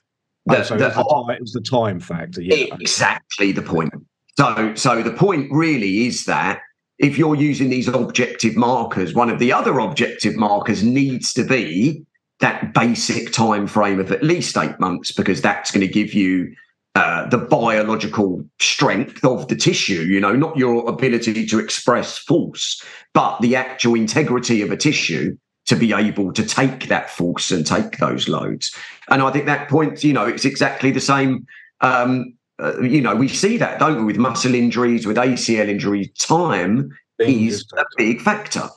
oh, 0.47 0.53
the- 0.57 0.63
so 0.63 0.77
the- 0.77 0.87
it's, 0.89 0.95
the 0.95 1.03
time, 1.03 1.37
it's 1.41 1.53
the 1.53 1.61
time 1.61 1.99
factor. 1.99 2.43
Yeah, 2.43 2.75
Exactly 2.79 3.51
the 3.51 3.63
point. 3.63 3.91
So, 4.37 4.75
so 4.75 5.01
the 5.01 5.11
point 5.11 5.51
really 5.51 6.05
is 6.05 6.25
that 6.25 6.61
if 6.99 7.17
you're 7.17 7.35
using 7.35 7.69
these 7.69 7.87
objective 7.87 8.55
markers, 8.55 9.13
one 9.13 9.29
of 9.29 9.39
the 9.39 9.53
other 9.53 9.79
objective 9.79 10.35
markers 10.35 10.83
needs 10.83 11.33
to 11.33 11.43
be 11.43 12.05
that 12.39 12.73
basic 12.73 13.31
time 13.31 13.67
frame 13.67 13.99
of 13.99 14.11
at 14.11 14.23
least 14.23 14.57
eight 14.57 14.79
months, 14.79 15.11
because 15.11 15.41
that's 15.41 15.71
going 15.71 15.85
to 15.85 15.91
give 15.91 16.13
you 16.13 16.53
uh, 16.95 17.27
the 17.29 17.37
biological 17.37 18.43
strength 18.59 19.23
of 19.23 19.47
the 19.47 19.55
tissue. 19.55 20.01
You 20.01 20.19
know, 20.19 20.35
not 20.35 20.57
your 20.57 20.87
ability 20.89 21.45
to 21.45 21.59
express 21.59 22.17
force, 22.17 22.83
but 23.13 23.39
the 23.39 23.55
actual 23.55 23.95
integrity 23.95 24.61
of 24.61 24.71
a 24.71 24.77
tissue 24.77 25.37
to 25.67 25.75
be 25.75 25.93
able 25.93 26.33
to 26.33 26.45
take 26.45 26.87
that 26.87 27.09
force 27.09 27.51
and 27.51 27.65
take 27.65 27.97
those 27.97 28.27
loads. 28.27 28.75
And 29.09 29.21
I 29.21 29.31
think 29.31 29.45
that 29.45 29.69
point, 29.69 30.03
you 30.03 30.13
know, 30.13 30.25
it's 30.25 30.45
exactly 30.45 30.91
the 30.91 30.99
same. 30.99 31.45
Um, 31.81 32.33
uh, 32.59 32.79
you 32.81 33.01
know, 33.01 33.15
we 33.15 33.27
see 33.27 33.57
that, 33.57 33.79
don't 33.79 33.97
we, 33.97 34.03
with 34.03 34.17
muscle 34.17 34.53
injuries, 34.55 35.05
with 35.05 35.17
ACL 35.17 35.67
injuries. 35.67 36.11
Time 36.17 36.89
Things 37.17 37.53
is 37.53 37.65
a 37.77 37.83
big 37.97 38.21
factor. 38.21 38.69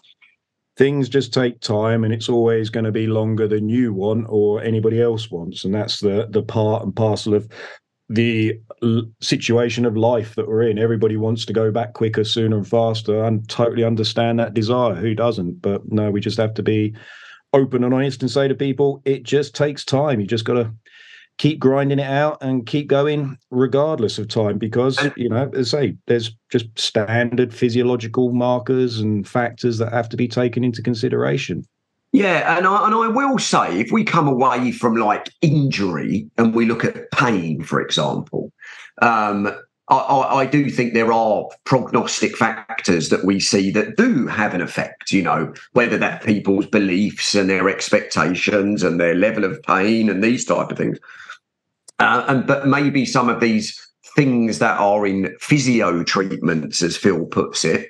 things 0.77 1.09
just 1.09 1.33
take 1.35 1.61
time 1.61 2.03
and 2.05 2.13
it's 2.15 2.29
always 2.29 2.71
going 2.71 2.85
to 2.85 2.93
be 2.93 3.07
longer 3.07 3.47
than 3.47 3.69
you 3.69 3.93
want 3.93 4.27
or 4.29 4.63
anybody 4.63 5.01
else 5.01 5.31
wants. 5.31 5.65
And 5.65 5.75
that's 5.75 6.01
the 6.01 6.27
the 6.31 6.43
part 6.43 6.83
and 6.83 6.95
parcel 6.95 7.35
of 7.35 7.49
the 8.09 8.59
l- 8.83 9.05
situation 9.21 9.85
of 9.87 9.97
life 9.97 10.35
that 10.35 10.49
we're 10.49 10.63
in. 10.63 10.79
Everybody 10.79 11.17
wants 11.17 11.45
to 11.47 11.53
go 11.53 11.71
back 11.71 11.93
quicker 11.95 12.25
sooner 12.25 12.57
and 12.57 12.67
faster. 12.67 13.23
And 13.25 13.49
totally 13.49 13.85
understand 13.85 14.39
that 14.39 14.55
desire. 14.55 14.95
Who 14.95 15.15
doesn't? 15.15 15.63
But 15.63 15.91
no 15.93 16.11
we 16.11 16.21
just 16.21 16.39
have 16.39 16.55
to 16.55 16.63
be 16.63 16.95
open 17.53 17.85
and 17.85 17.93
honest 17.93 18.23
and 18.23 18.31
say 18.31 18.49
to 18.49 18.55
people 18.55 19.03
it 19.05 19.23
just 19.25 19.55
takes 19.55 19.85
time. 19.85 20.21
You 20.21 20.27
just 20.27 20.45
got 20.47 20.55
to 20.55 20.73
keep 21.43 21.59
grinding 21.59 21.99
it 21.99 22.07
out 22.07 22.39
and 22.41 22.67
keep 22.67 22.87
going 22.87 23.37
regardless 23.51 24.17
of 24.17 24.29
time 24.29 24.59
because 24.59 24.97
you 25.17 25.29
know 25.29 25.51
as 25.57 25.75
I 25.75 25.81
say 25.81 25.97
there's 26.07 26.37
just 26.51 26.67
standard 26.79 27.53
physiological 27.53 28.31
markers 28.31 29.01
and 29.01 29.27
factors 29.27 29.79
that 29.79 29.93
have 29.93 30.09
to 30.11 30.17
be 30.17 30.29
taken 30.29 30.63
into 30.63 30.83
consideration 30.83 31.65
Yeah, 32.13 32.57
and 32.57 32.65
I 32.65 32.87
and 32.87 32.95
I 32.95 33.09
will 33.09 33.39
say, 33.39 33.81
if 33.81 33.91
we 33.91 34.05
come 34.05 34.29
away 34.29 34.71
from 34.71 34.95
like 34.97 35.31
injury 35.41 36.31
and 36.37 36.55
we 36.55 36.67
look 36.67 36.85
at 36.85 37.11
pain, 37.11 37.63
for 37.63 37.81
example, 37.81 38.53
um, 39.01 39.47
I, 39.89 39.97
I, 39.97 40.35
I 40.43 40.47
do 40.47 40.69
think 40.71 40.93
there 40.93 41.13
are 41.13 41.49
prognostic 41.65 42.37
factors 42.37 43.09
that 43.09 43.25
we 43.25 43.41
see 43.41 43.71
that 43.71 43.97
do 43.97 44.27
have 44.27 44.53
an 44.53 44.61
effect. 44.61 45.11
You 45.11 45.23
know, 45.23 45.55
whether 45.73 45.97
that 45.99 46.23
people's 46.23 46.67
beliefs 46.67 47.35
and 47.35 47.49
their 47.49 47.71
expectations 47.71 48.83
and 48.83 49.01
their 49.01 49.15
level 49.15 49.45
of 49.45 49.63
pain 49.63 50.11
and 50.11 50.23
these 50.23 50.45
type 50.45 50.71
of 50.71 50.77
things, 50.77 50.99
uh, 52.03 52.25
and 52.29 52.47
but 52.47 52.67
maybe 52.67 53.05
some 53.05 53.29
of 53.29 53.41
these 53.41 53.79
things 54.17 54.59
that 54.59 54.79
are 54.79 55.07
in 55.07 55.35
physio 55.41 56.03
treatments, 56.03 56.83
as 56.83 56.97
Phil 56.97 57.25
puts 57.27 57.65
it, 57.65 57.89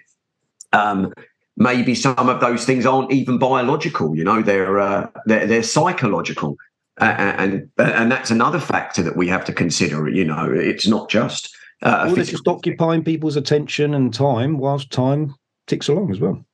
um, 0.72 1.12
maybe 1.56 1.94
some 1.94 2.28
of 2.28 2.40
those 2.40 2.64
things 2.64 2.86
aren't 2.86 3.12
even 3.12 3.38
biological. 3.38 4.16
You 4.16 4.24
know, 4.24 4.42
they're 4.42 4.78
uh, 4.78 5.08
they're, 5.26 5.46
they're 5.46 5.62
psychological, 5.62 6.56
uh, 7.00 7.14
and 7.16 7.68
and 7.78 8.12
that's 8.12 8.30
another 8.30 8.60
factor 8.60 9.02
that 9.02 9.16
we 9.16 9.28
have 9.28 9.44
to 9.46 9.52
consider. 9.52 10.08
You 10.08 10.24
know, 10.24 10.50
it's 10.52 10.86
not 10.86 11.08
just. 11.08 11.54
Uh, 11.82 12.06
or 12.08 12.14
they're 12.14 12.24
just 12.24 12.46
occupying 12.46 13.02
people's 13.02 13.34
attention 13.34 13.92
and 13.92 14.14
time 14.14 14.56
whilst 14.56 14.92
time 14.92 15.34
ticks 15.66 15.88
along 15.88 16.12
as 16.12 16.20
well 16.20 16.44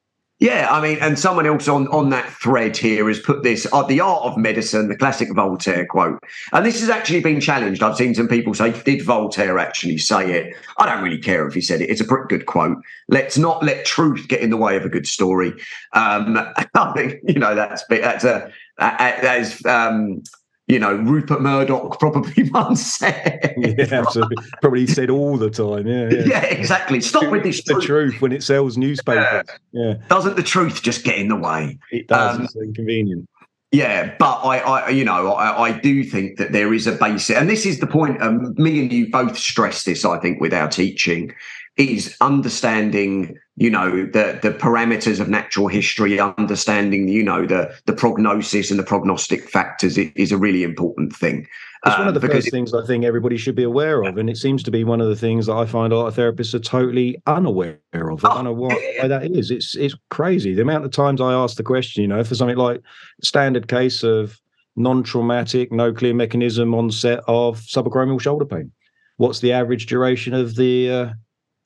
Yeah, 0.41 0.69
I 0.71 0.81
mean, 0.81 0.99
and 1.01 1.19
someone 1.19 1.47
else 1.47 1.67
on 1.67 1.89
on 1.89 2.11
that 2.11 2.31
thread 2.31 2.77
here 2.77 3.09
has 3.09 3.19
put 3.19 3.43
this: 3.43 3.67
uh, 3.73 3.83
"The 3.83 4.01
art 4.01 4.23
of 4.23 4.37
medicine," 4.37 4.89
the 4.89 4.97
classic 4.97 5.35
Voltaire 5.35 5.85
quote, 5.85 6.23
and 6.53 6.65
this 6.65 6.79
has 6.81 6.89
actually 6.89 7.21
been 7.21 7.41
challenged. 7.41 7.83
I've 7.83 7.97
seen 7.97 8.15
some 8.15 8.29
people 8.29 8.55
say, 8.55 8.71
"Did 8.83 9.03
Voltaire 9.03 9.59
actually 9.59 9.99
say 9.99 10.31
it?" 10.31 10.57
I 10.77 10.87
don't 10.87 11.03
really 11.03 11.19
care 11.19 11.47
if 11.49 11.55
he 11.55 11.61
said 11.61 11.81
it. 11.81 11.91
It's 11.91 12.01
a 12.01 12.05
pretty 12.05 12.29
good 12.29 12.47
quote. 12.47 12.77
Let's 13.09 13.37
not 13.37 13.65
let 13.65 13.85
truth 13.85 14.29
get 14.29 14.41
in 14.41 14.51
the 14.51 14.57
way 14.57 14.77
of 14.77 14.85
a 14.85 14.89
good 14.89 15.09
story. 15.09 15.53
Um, 15.93 16.39
I 16.39 16.93
think 16.97 17.17
you 17.27 17.41
know 17.41 17.57
that's 17.57 17.85
that's 17.89 18.23
a 18.23 18.53
that 18.79 19.41
is 19.41 19.67
um, 19.67 20.23
you 20.69 20.79
know 20.79 20.95
Rupert 20.95 21.41
Murdoch 21.41 21.99
probably 22.01 22.49
once 22.51 22.85
said. 22.85 23.55
yeah 23.59 23.87
absolutely 23.91 24.37
probably 24.61 24.87
said 24.87 25.11
all 25.11 25.37
the 25.37 25.51
time 25.51 25.87
yeah 25.87 26.09
yeah, 26.11 26.25
yeah, 26.27 26.45
exactly. 26.45 27.01
Stop 27.01 27.31
with 27.31 27.43
this 27.43 27.63
the 27.65 27.75
truth. 27.75 27.85
truth 27.85 28.21
when 28.21 28.33
it 28.33 28.43
sells 28.43 28.77
newspapers 28.77 29.47
yeah 29.73 29.95
Doesn't 30.09 30.37
the 30.37 30.43
truth 30.43 30.83
just 30.83 31.05
get 31.05 31.17
in 31.19 31.29
the 31.29 31.37
way? 31.37 31.79
it 31.91 32.07
does 32.09 32.37
Um, 32.37 32.45
it's 32.45 32.57
inconvenient 32.57 33.29
Yeah, 33.73 34.15
but 34.19 34.41
I, 34.45 34.59
I 34.61 34.89
you 34.89 35.05
know, 35.05 35.33
I, 35.33 35.69
I 35.69 35.73
do 35.79 36.03
think 36.03 36.39
that 36.39 36.53
there 36.53 36.73
is 36.73 36.87
a 36.87 36.93
basic, 36.93 37.37
and 37.37 37.51
this 37.51 37.67
is 37.67 37.81
the 37.81 37.87
point. 37.87 38.21
Um, 38.23 38.55
me 38.57 38.81
and 38.81 38.91
you 38.91 39.11
both 39.11 39.37
stress 39.37 39.85
this. 39.85 40.07
I 40.07 40.19
think 40.21 40.41
with 40.41 40.55
our 40.55 40.69
teaching, 40.69 41.35
is 41.79 42.17
understanding, 42.21 43.39
you 43.57 43.71
know, 43.71 44.05
the 44.07 44.39
the 44.43 44.51
parameters 44.51 45.21
of 45.21 45.29
natural 45.29 45.69
history, 45.69 46.19
understanding, 46.21 47.09
you 47.09 47.23
know, 47.23 47.47
the 47.47 47.73
the 47.87 47.93
prognosis 47.93 48.71
and 48.71 48.79
the 48.79 48.85
prognostic 48.85 49.49
factors 49.49 49.97
is 49.97 50.33
a 50.33 50.37
really 50.37 50.65
important 50.65 51.15
thing. 51.15 51.47
It's 51.87 51.97
one 51.97 52.03
Um, 52.03 52.09
of 52.09 52.15
the 52.15 52.21
because 52.21 52.45
first 52.45 52.51
things 52.51 52.75
I 52.75 52.85
think 52.85 53.05
everybody 53.05 53.37
should 53.37 53.55
be 53.55 53.63
aware 53.63 54.03
of, 54.03 54.19
and 54.19 54.29
it 54.29 54.37
seems 54.37 54.65
to 54.65 54.71
be 54.73 54.83
one 54.83 55.01
of 55.01 55.09
the 55.09 55.15
things 55.15 55.47
that 55.47 55.55
I 55.55 55.65
find 55.65 55.93
a 55.93 55.97
lot 55.97 56.09
of 56.09 56.17
therapists 56.17 56.53
are 56.53 56.59
totally 56.59 57.23
unaware 57.29 57.79
of. 57.95 58.25
I 58.25 58.29
Oh, 58.31 58.35
don't 58.35 58.45
know 58.45 58.53
why, 58.53 58.75
why 59.01 59.07
that 59.07 59.31
is. 59.31 59.53
It's 59.53 59.77
it's 59.77 59.95
crazy 60.11 60.55
the 60.55 60.63
amount 60.63 60.85
of 60.85 60.91
times 60.91 61.21
I 61.21 61.33
ask 61.33 61.57
the 61.57 61.63
question. 61.63 62.03
You 62.03 62.09
know, 62.09 62.25
for 62.25 62.35
something 62.35 62.57
like 62.57 62.83
standard 63.23 63.69
case 63.69 64.03
of 64.03 64.41
non-traumatic, 64.75 65.71
no 65.71 65.93
clear 65.93 66.15
mechanism 66.15 66.75
onset 66.75 67.21
of 67.29 67.61
subacromial 67.61 68.21
shoulder 68.21 68.45
pain. 68.45 68.73
What's 69.17 69.39
the 69.41 69.53
average 69.53 69.87
duration 69.87 70.35
of 70.35 70.57
the? 70.57 70.91
Uh, 70.91 71.09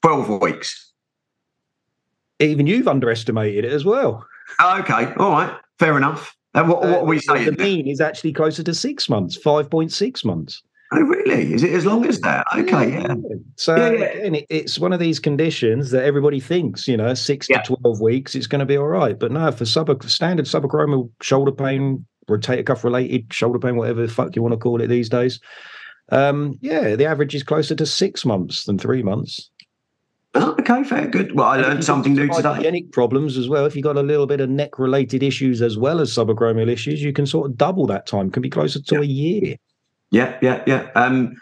twelve 0.03 0.41
weeks. 0.43 0.93
even 2.41 2.67
you've 2.67 2.89
underestimated 2.89 3.65
it 3.65 3.73
as 3.73 3.85
well. 3.85 4.27
Okay, 4.61 5.13
all 5.17 5.31
right, 5.31 5.57
fair 5.79 5.97
enough. 5.97 6.37
And 6.55 6.69
what, 6.69 6.81
what 6.83 6.99
are 7.01 7.05
we 7.05 7.19
Uh, 7.19 7.21
saying? 7.21 7.47
The 7.47 7.63
mean 7.63 7.87
is 7.89 8.01
actually 8.01 8.33
closer 8.33 8.63
to 8.63 8.75
six 8.75 9.09
months, 9.09 9.37
five 9.37 9.71
point 9.71 9.93
six 9.93 10.25
months. 10.25 10.63
Oh, 10.95 11.01
really? 11.01 11.55
Is 11.55 11.63
it 11.63 11.73
as 11.73 11.87
long 11.87 12.05
as 12.05 12.21
that? 12.21 12.47
Okay, 12.55 12.93
yeah. 12.93 13.15
So 13.57 13.77
Yeah, 13.77 13.91
yeah. 13.93 14.05
again, 14.05 14.35
it, 14.35 14.47
it's 14.51 14.79
one 14.79 14.93
of 14.93 15.01
these 15.01 15.19
conditions 15.19 15.91
that 15.93 16.05
everybody 16.05 16.39
thinks, 16.39 16.87
you 16.87 16.99
know, 16.99 17.15
six 17.15 17.49
Yeah. 17.49 17.63
to 17.63 17.77
twelve 17.77 18.01
weeks, 18.03 18.35
it's 18.35 18.47
going 18.47 18.59
to 18.59 18.67
be 18.67 18.77
all 18.77 18.89
right. 18.89 19.19
But 19.19 19.33
no, 19.33 19.51
for 19.53 19.65
sub 19.65 20.03
standard 20.05 20.45
subacromial 20.45 21.09
shoulder 21.23 21.53
pain, 21.53 22.05
rotator 22.29 22.67
cuff 22.67 22.85
related 22.85 23.33
shoulder 23.33 23.59
pain, 23.59 23.77
whatever 23.77 24.05
the 24.07 24.13
fuck 24.13 24.37
you 24.37 24.43
want 24.43 24.53
to 24.53 24.59
call 24.59 24.83
it 24.83 24.89
these 24.89 25.09
days, 25.09 25.41
um, 26.11 26.59
yeah, 26.61 26.95
the 26.95 27.07
average 27.07 27.35
is 27.35 27.43
closer 27.43 27.75
to 27.75 27.87
six 27.87 28.27
months 28.27 28.65
than 28.65 28.77
three 28.79 29.03
months. 29.03 29.49
Oh, 30.35 30.53
okay, 30.61 30.83
fair, 30.85 31.07
good. 31.09 31.35
Well, 31.35 31.47
I 31.47 31.57
And 31.59 31.67
learned 31.67 31.85
something 31.85 32.15
new 32.15 32.27
today. 32.29 32.55
Hygienic 32.55 32.91
problems 32.93 33.37
as 33.37 33.49
well. 33.51 33.67
If 33.67 33.77
you've 33.77 33.85
got 33.85 33.99
a 33.99 34.03
little 34.03 34.27
bit 34.27 34.41
of 34.41 34.49
neck 34.49 34.79
related 34.79 35.23
issues 35.23 35.61
as 35.61 35.77
well 35.77 36.01
as 36.01 36.11
subacromial 36.11 36.71
issues, 36.71 37.03
you 37.03 37.13
can 37.13 37.27
sort 37.27 37.51
of 37.51 37.57
double 37.59 37.87
that 37.89 38.07
time. 38.07 38.31
Can 38.31 38.41
be 38.41 38.49
closer 38.49 38.81
to 38.81 39.01
a 39.01 39.05
year. 39.05 39.57
Yeah, 40.11 40.39
yeah, 40.41 40.63
yeah. 40.67 40.89
Um, 40.95 41.35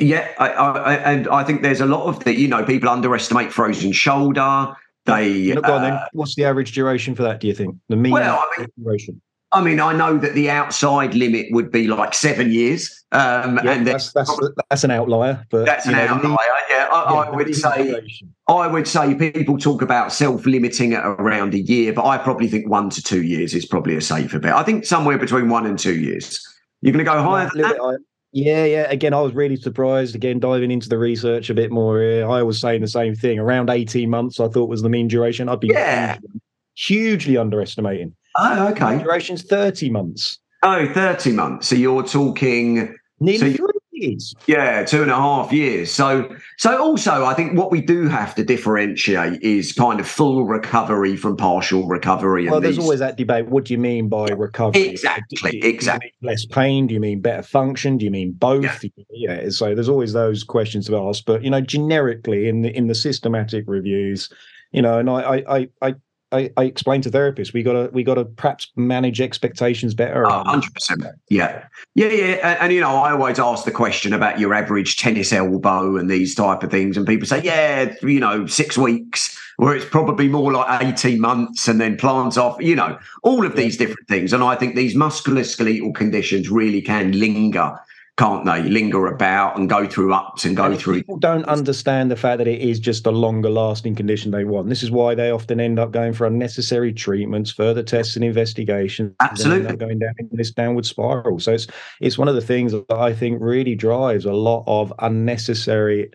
yeah, 0.00 0.26
I, 0.38 0.48
I, 0.48 0.94
and 1.12 1.28
I 1.28 1.44
think 1.44 1.60
there's 1.60 1.82
a 1.82 1.86
lot 1.86 2.06
of 2.06 2.24
that. 2.24 2.36
you 2.38 2.48
know, 2.48 2.64
people 2.64 2.88
underestimate 2.88 3.52
frozen 3.52 3.92
shoulder. 3.92 4.74
They, 5.04 5.52
Look, 5.52 5.64
go 5.66 5.74
on 5.74 5.82
then. 5.82 5.92
uh, 5.92 6.06
What's 6.12 6.34
the 6.34 6.44
average 6.44 6.72
duration 6.72 7.14
for 7.14 7.24
that? 7.24 7.40
Do 7.40 7.48
you 7.48 7.54
think 7.54 7.76
the 7.88 7.96
mean 7.96 8.12
Well, 8.12 8.38
I 8.56 8.60
mean- 8.60 8.68
duration? 8.82 9.20
I 9.54 9.60
mean, 9.62 9.80
I 9.80 9.92
know 9.92 10.16
that 10.16 10.34
the 10.34 10.48
outside 10.50 11.14
limit 11.14 11.46
would 11.50 11.70
be 11.70 11.86
like 11.86 12.14
seven 12.14 12.50
years, 12.50 13.04
um, 13.12 13.60
Yeah, 13.62 13.72
and 13.72 13.86
that's 13.86 14.12
that's 14.12 14.34
that's 14.70 14.82
an 14.84 14.90
outlier, 14.90 15.44
but 15.50 15.66
that's 15.66 15.84
an 15.86 15.92
know, 15.92 15.98
outlier. 16.06 16.36
Yeah, 16.70 16.88
I, 16.90 17.12
yeah, 17.12 17.20
I 17.20 17.30
would 17.36 17.54
say. 17.54 18.02
I 18.48 18.66
would 18.66 18.88
say 18.88 19.14
people 19.14 19.58
talk 19.58 19.82
about 19.82 20.12
self-limiting 20.12 20.94
at 20.94 21.04
around 21.04 21.54
a 21.54 21.60
year, 21.60 21.92
but 21.92 22.06
I 22.06 22.16
probably 22.18 22.48
think 22.48 22.68
one 22.68 22.88
to 22.90 23.02
two 23.02 23.22
years 23.22 23.54
is 23.54 23.66
probably 23.66 23.94
a 23.94 24.00
safer 24.00 24.38
bet. 24.38 24.54
I 24.54 24.62
think 24.62 24.84
somewhere 24.86 25.18
between 25.18 25.48
one 25.48 25.66
and 25.66 25.78
two 25.78 26.00
years. 26.00 26.42
You're 26.80 26.92
going 26.92 27.04
to 27.04 27.10
go 27.10 27.22
higher 27.22 27.44
Yeah, 27.44 27.50
than 27.52 27.62
that? 27.62 27.78
higher. 27.80 27.98
Yeah, 28.32 28.64
yeah. 28.64 28.90
Again, 28.90 29.12
I 29.14 29.20
was 29.20 29.34
really 29.34 29.56
surprised. 29.56 30.14
Again, 30.14 30.40
diving 30.40 30.70
into 30.70 30.88
the 30.88 30.98
research 30.98 31.50
a 31.50 31.54
bit 31.54 31.70
more. 31.70 32.00
here, 32.00 32.28
I 32.28 32.42
was 32.42 32.58
saying 32.60 32.80
the 32.80 32.88
same 32.88 33.14
thing. 33.14 33.38
Around 33.38 33.68
eighteen 33.68 34.08
months, 34.08 34.40
I 34.40 34.48
thought 34.48 34.68
was 34.70 34.80
the 34.82 34.88
mean 34.88 35.08
duration. 35.08 35.48
I'd 35.50 35.60
be 35.60 35.68
Yeah. 35.68 36.14
hugely, 36.14 36.40
hugely 36.74 37.36
underestimating. 37.36 38.14
Oh, 38.36 38.68
okay. 38.68 38.98
Duration's 39.02 39.42
thirty 39.42 39.90
months, 39.90 40.38
Oh, 40.62 40.86
30 40.92 41.32
months. 41.32 41.68
So 41.68 41.74
you're 41.74 42.04
talking 42.04 42.94
nearly 43.20 43.38
So 43.38 43.56
three 43.56 43.66
years. 43.92 44.34
Yeah, 44.46 44.84
two 44.84 45.02
and 45.02 45.10
a 45.10 45.16
half 45.16 45.52
years. 45.52 45.90
So, 45.92 46.28
so 46.56 46.80
also, 46.80 47.24
I 47.24 47.34
think 47.34 47.58
what 47.58 47.70
we 47.72 47.80
do 47.80 48.06
have 48.08 48.34
to 48.36 48.44
differentiate 48.44 49.42
is 49.42 49.72
kind 49.72 49.98
of 50.00 50.06
full 50.08 50.44
recovery 50.44 51.16
from 51.16 51.36
partial 51.36 51.86
recovery. 51.88 52.46
Well, 52.46 52.56
and 52.56 52.64
there's 52.64 52.76
these- 52.76 52.84
always 52.84 53.00
that 53.00 53.16
debate. 53.16 53.48
What 53.48 53.64
do 53.64 53.74
you 53.74 53.78
mean 53.78 54.08
by 54.08 54.28
recovery? 54.28 54.82
Exactly, 54.88 55.50
you- 55.54 55.60
do 55.60 55.66
you 55.66 55.72
exactly. 55.74 56.12
mean 56.20 56.30
less 56.30 56.46
pain? 56.46 56.86
Do 56.86 56.94
you 56.94 57.00
mean 57.00 57.20
better 57.20 57.42
function? 57.42 57.98
Do 57.98 58.04
you 58.04 58.10
mean 58.12 58.32
both? 58.32 58.62
Yeah. 58.62 58.88
Yeah. 59.10 59.48
So 59.50 59.74
there's 59.74 59.88
always 59.88 60.12
those 60.12 60.44
questions 60.44 60.86
to 60.86 60.96
ask. 60.96 61.24
But 61.24 61.42
you 61.42 61.50
know, 61.50 61.60
generically 61.60 62.48
in 62.48 62.62
the 62.62 62.74
in 62.76 62.86
the 62.86 62.94
systematic 62.94 63.64
reviews, 63.66 64.28
you 64.72 64.80
know, 64.82 64.98
and 64.98 65.10
I 65.10 65.20
I 65.22 65.56
I 65.58 65.68
I, 65.82 65.94
I, 66.32 66.50
I 66.56 66.64
explain 66.64 67.02
to 67.02 67.10
therapists 67.10 67.52
we 67.52 67.62
gotta 67.62 67.90
we 67.92 68.02
gotta 68.02 68.24
perhaps 68.24 68.68
manage 68.76 69.20
expectations 69.20 69.94
better. 69.94 70.22
Around 70.22 70.62
100%. 70.62 71.12
Yeah. 71.28 71.64
Yeah, 71.94 72.08
yeah. 72.08 72.24
And, 72.42 72.60
and, 72.60 72.72
you 72.72 72.80
know, 72.80 72.96
I 72.96 73.12
always 73.12 73.38
ask 73.38 73.64
the 73.64 73.70
question 73.70 74.12
about 74.12 74.40
your 74.40 74.54
average 74.54 74.96
tennis 74.96 75.32
elbow 75.32 75.96
and 75.96 76.10
these 76.10 76.34
type 76.34 76.62
of 76.62 76.70
things. 76.70 76.96
And 76.96 77.06
people 77.06 77.26
say, 77.26 77.42
yeah, 77.42 77.94
you 78.02 78.20
know, 78.20 78.46
six 78.46 78.78
weeks, 78.78 79.38
or 79.58 79.76
it's 79.76 79.84
probably 79.84 80.28
more 80.28 80.52
like 80.52 80.82
18 80.82 81.20
months 81.20 81.68
and 81.68 81.80
then 81.80 81.96
plants 81.96 82.36
off, 82.36 82.60
you 82.60 82.74
know, 82.74 82.98
all 83.22 83.44
of 83.44 83.56
these 83.56 83.76
different 83.76 84.08
things. 84.08 84.32
And 84.32 84.42
I 84.42 84.56
think 84.56 84.74
these 84.74 84.94
musculoskeletal 84.94 85.94
conditions 85.94 86.50
really 86.50 86.80
can 86.80 87.12
linger, 87.12 87.78
can't 88.22 88.44
they? 88.44 88.62
Linger 88.62 89.06
about 89.06 89.58
and 89.58 89.68
go 89.68 89.86
through 89.86 90.14
ups 90.14 90.44
and 90.44 90.56
go 90.56 90.66
And 90.66 90.78
through. 90.78 90.94
people 90.94 91.16
don't 91.16 91.44
understand 91.46 92.10
the 92.10 92.16
fact 92.16 92.38
that 92.38 92.46
it 92.46 92.60
is 92.60 92.78
just 92.78 93.06
a 93.06 93.10
longer 93.10 93.50
lasting 93.50 93.96
condition 93.96 94.30
they 94.30 94.44
want. 94.44 94.68
This 94.68 94.82
is 94.82 94.90
why 94.90 95.14
they 95.14 95.30
often 95.30 95.58
end 95.58 95.78
up 95.78 95.90
going 95.90 96.12
for 96.12 96.26
unnecessary 96.26 96.92
treatments, 96.92 97.50
further 97.50 97.82
tests 97.82 98.14
and 98.14 98.24
investigations. 98.24 99.14
Absolutely. 99.20 99.76
going 99.76 99.98
down 99.98 100.14
into 100.18 100.36
this 100.36 100.52
downward 100.52 100.86
spiral. 100.86 101.40
So 101.40 101.52
it's 101.52 101.66
it's 102.00 102.16
one 102.16 102.28
of 102.28 102.36
the 102.36 102.40
things 102.40 102.70
that 102.72 102.90
I 102.90 103.12
think 103.12 103.38
really 103.40 103.74
drives 103.74 104.24
a 104.24 104.32
lot 104.32 104.62
of 104.66 104.92
unnecessary 105.00 106.10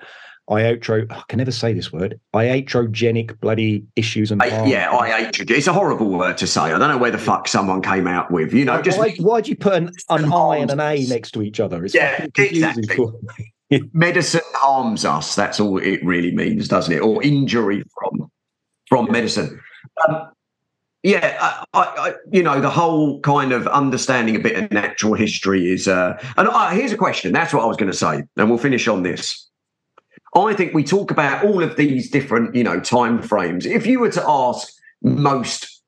iatro 0.49 1.11
I 1.11 1.23
can 1.27 1.37
never 1.37 1.51
say 1.51 1.73
this 1.73 1.91
word 1.91 2.19
iatrogenic 2.33 3.39
bloody 3.39 3.85
issues 3.95 4.31
and 4.31 4.41
I, 4.41 4.65
yeah, 4.65 4.91
I 4.91 5.19
you. 5.19 5.29
It's 5.49 5.67
a 5.67 5.73
horrible 5.73 6.09
word 6.09 6.37
to 6.37 6.47
say. 6.47 6.61
I 6.61 6.69
don't 6.77 6.89
know 6.89 6.97
where 6.97 7.11
the 7.11 7.17
fuck 7.17 7.47
someone 7.47 7.81
came 7.81 8.07
out 8.07 8.31
with. 8.31 8.53
You 8.53 8.65
know, 8.65 8.75
Why- 8.75 8.81
just 8.81 8.97
why, 8.97 9.15
why'd 9.19 9.47
you 9.47 9.55
put 9.55 9.73
an, 9.73 9.91
an 10.09 10.31
I 10.31 10.57
and 10.57 10.71
an 10.71 10.79
A 10.79 11.05
next 11.07 11.31
to 11.31 11.41
each 11.41 11.59
other? 11.59 11.83
It's 11.83 11.93
Yeah, 11.93 12.27
exactly. 12.35 12.97
medicine 13.93 14.41
harms 14.53 15.05
us. 15.05 15.35
That's 15.35 15.59
all 15.59 15.77
it 15.77 16.03
really 16.03 16.33
means, 16.33 16.67
doesn't 16.67 16.93
it? 16.93 16.99
Or 16.99 17.21
injury 17.23 17.83
from 17.93 18.31
from 18.87 19.11
medicine. 19.11 19.59
Um, 20.07 20.29
yeah, 21.03 21.37
I, 21.39 21.79
I, 21.79 21.81
I, 21.81 22.13
you 22.31 22.43
know, 22.43 22.59
the 22.59 22.69
whole 22.69 23.19
kind 23.21 23.51
of 23.51 23.67
understanding 23.67 24.35
a 24.35 24.39
bit 24.39 24.57
of 24.61 24.71
natural 24.71 25.13
history 25.13 25.71
is. 25.71 25.87
Uh, 25.87 26.21
and 26.37 26.47
uh, 26.47 26.69
here's 26.69 26.91
a 26.91 26.97
question. 26.97 27.31
That's 27.33 27.53
what 27.53 27.63
I 27.63 27.65
was 27.65 27.77
going 27.77 27.91
to 27.91 27.97
say, 27.97 28.23
and 28.35 28.49
we'll 28.49 28.57
finish 28.57 28.87
on 28.87 29.03
this. 29.03 29.49
I 30.37 30.53
think 30.53 30.73
we 30.73 30.83
talk 30.83 31.11
about 31.11 31.45
all 31.45 31.63
of 31.63 31.75
these 31.77 32.09
different, 32.09 32.55
you 32.55 32.63
know, 32.63 32.79
time 32.79 33.21
frames. 33.21 33.65
If 33.65 33.87
you 33.87 33.99
were 33.99 34.11
to 34.11 34.23
ask 34.27 34.71
most, 35.01 35.81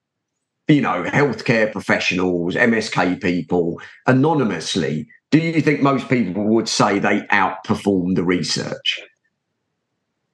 you 0.67 0.81
know, 0.81 1.03
healthcare 1.03 1.71
professionals, 1.71 2.55
MSK 2.55 3.21
people, 3.21 3.81
anonymously, 4.07 5.07
do 5.31 5.39
you 5.39 5.61
think 5.61 5.81
most 5.81 6.09
people 6.09 6.43
would 6.43 6.67
say 6.67 6.99
they 6.99 7.21
outperform 7.31 8.15
the 8.15 8.23
research? 8.23 8.99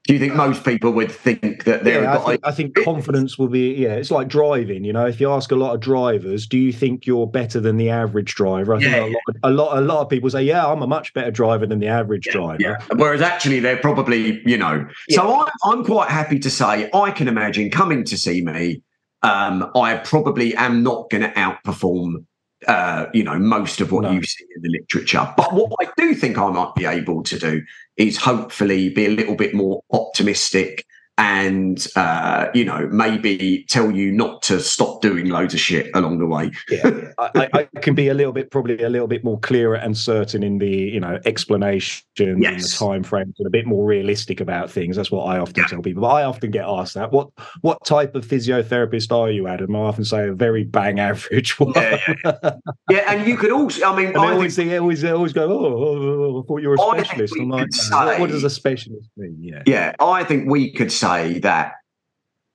Do 0.07 0.13
you 0.13 0.19
think 0.19 0.35
most 0.35 0.63
people 0.63 0.91
would 0.91 1.11
think 1.11 1.63
that 1.63 1.83
they're 1.83 2.03
Yeah, 2.03 2.19
I 2.19 2.25
think, 2.25 2.41
I 2.43 2.51
think 2.51 2.75
confidence 2.83 3.39
will 3.39 3.47
be. 3.47 3.73
Yeah, 3.73 3.95
it's 3.95 4.11
like 4.11 4.27
driving. 4.27 4.83
You 4.83 4.93
know, 4.93 5.07
if 5.07 5.19
you 5.19 5.31
ask 5.31 5.51
a 5.51 5.55
lot 5.55 5.73
of 5.73 5.79
drivers, 5.79 6.45
do 6.45 6.59
you 6.59 6.71
think 6.71 7.07
you're 7.07 7.25
better 7.25 7.59
than 7.59 7.77
the 7.77 7.89
average 7.89 8.35
driver? 8.35 8.75
I 8.75 8.79
think 8.79 8.91
Yeah, 8.91 9.05
a, 9.05 9.09
lot, 9.09 9.19
a 9.43 9.49
lot, 9.49 9.77
a 9.77 9.81
lot 9.81 10.01
of 10.01 10.09
people 10.09 10.29
say, 10.29 10.43
"Yeah, 10.43 10.67
I'm 10.67 10.83
a 10.83 10.87
much 10.87 11.13
better 11.15 11.31
driver 11.31 11.65
than 11.65 11.79
the 11.79 11.87
average 11.87 12.25
driver." 12.25 12.57
Yeah. 12.59 12.77
Whereas 12.95 13.21
actually, 13.21 13.59
they're 13.61 13.77
probably, 13.77 14.41
you 14.45 14.57
know. 14.57 14.87
So 15.09 15.41
I'm, 15.41 15.51
I'm 15.63 15.83
quite 15.83 16.09
happy 16.09 16.37
to 16.39 16.49
say 16.51 16.89
I 16.93 17.09
can 17.09 17.27
imagine 17.27 17.71
coming 17.71 18.03
to 18.05 18.17
see 18.17 18.41
me. 18.43 18.83
Um, 19.23 19.71
I 19.75 19.97
probably 19.97 20.53
am 20.55 20.83
not 20.83 21.09
going 21.09 21.23
to 21.23 21.31
outperform, 21.31 22.25
uh, 22.67 23.07
you 23.11 23.23
know, 23.23 23.39
most 23.39 23.81
of 23.81 23.91
what 23.91 24.03
No. 24.03 24.11
you 24.11 24.21
see 24.21 24.45
in 24.55 24.61
the 24.61 24.69
literature. 24.69 25.27
But 25.35 25.51
what 25.51 25.71
I 25.81 25.89
do 25.97 26.13
think 26.13 26.37
I 26.37 26.47
might 26.51 26.75
be 26.75 26.85
able 26.85 27.23
to 27.23 27.39
do 27.39 27.63
is 27.97 28.17
hopefully 28.17 28.89
be 28.89 29.05
a 29.05 29.09
little 29.09 29.35
bit 29.35 29.53
more 29.53 29.81
optimistic 29.91 30.85
and 31.17 31.87
uh, 31.95 32.47
you 32.53 32.65
know 32.65 32.87
maybe 32.91 33.65
tell 33.69 33.91
you 33.91 34.11
not 34.11 34.41
to 34.43 34.59
stop 34.59 35.01
doing 35.01 35.29
loads 35.29 35.53
of 35.53 35.59
shit 35.59 35.89
along 35.95 36.19
the 36.19 36.25
way. 36.25 36.51
yeah. 36.69 37.11
I, 37.17 37.49
I 37.53 37.69
I 37.75 37.79
can 37.79 37.95
be 37.95 38.09
a 38.09 38.13
little 38.13 38.33
bit, 38.33 38.51
probably 38.51 38.81
a 38.83 38.89
little 38.89 39.07
bit 39.07 39.23
more 39.23 39.39
clearer 39.39 39.75
and 39.75 39.97
certain 39.97 40.43
in 40.43 40.57
the, 40.57 40.67
you 40.69 40.99
know, 40.99 41.19
explanation 41.25 42.03
and 42.19 42.43
the 42.43 42.75
time 42.77 43.03
frames, 43.03 43.33
and 43.39 43.47
a 43.47 43.49
bit 43.49 43.65
more 43.65 43.85
realistic 43.85 44.39
about 44.41 44.69
things. 44.69 44.95
That's 44.97 45.11
what 45.11 45.23
I 45.25 45.39
often 45.39 45.55
Yeah. 45.57 45.67
tell 45.67 45.81
people. 45.81 46.01
But 46.01 46.09
I 46.09 46.23
often 46.23 46.51
get 46.51 46.65
asked 46.67 46.95
that. 46.95 47.11
What 47.11 47.29
what 47.61 47.83
type 47.85 48.15
of 48.15 48.25
physiotherapist 48.25 49.11
are 49.15 49.31
you, 49.31 49.47
Adam? 49.47 49.75
I 49.75 49.79
often 49.79 50.03
say 50.05 50.27
a 50.27 50.33
very 50.33 50.63
bang 50.63 50.99
average 50.99 51.59
one. 51.59 51.73
Yeah, 51.75 52.13
yeah, 52.25 52.51
yeah, 52.89 53.13
and 53.13 53.27
you 53.27 53.37
could 53.37 53.51
also. 53.51 53.85
I 53.85 53.95
mean, 53.95 54.07
And 54.07 54.17
I 54.17 54.21
think 54.21 54.33
always, 54.33 54.55
they 54.55 54.77
always, 54.77 55.01
they 55.01 55.11
always 55.11 55.33
go, 55.33 55.43
oh, 55.49 55.65
oh, 55.65 56.35
oh, 56.35 56.41
I 56.41 56.47
thought 56.47 56.61
you 56.61 56.69
were 56.69 56.75
a 56.75 56.77
specialist. 56.77 57.33
I'm 57.39 57.49
like, 57.49 57.69
"No, 57.89 58.05
what, 58.05 58.19
what 58.19 58.29
does 58.29 58.43
a 58.43 58.49
specialist 58.49 59.09
mean? 59.17 59.37
Yeah. 59.39 59.63
Yeah, 59.65 59.93
I 59.99 60.23
think 60.23 60.49
we 60.49 60.71
could 60.73 60.91
say 60.91 61.04
that 61.39 61.73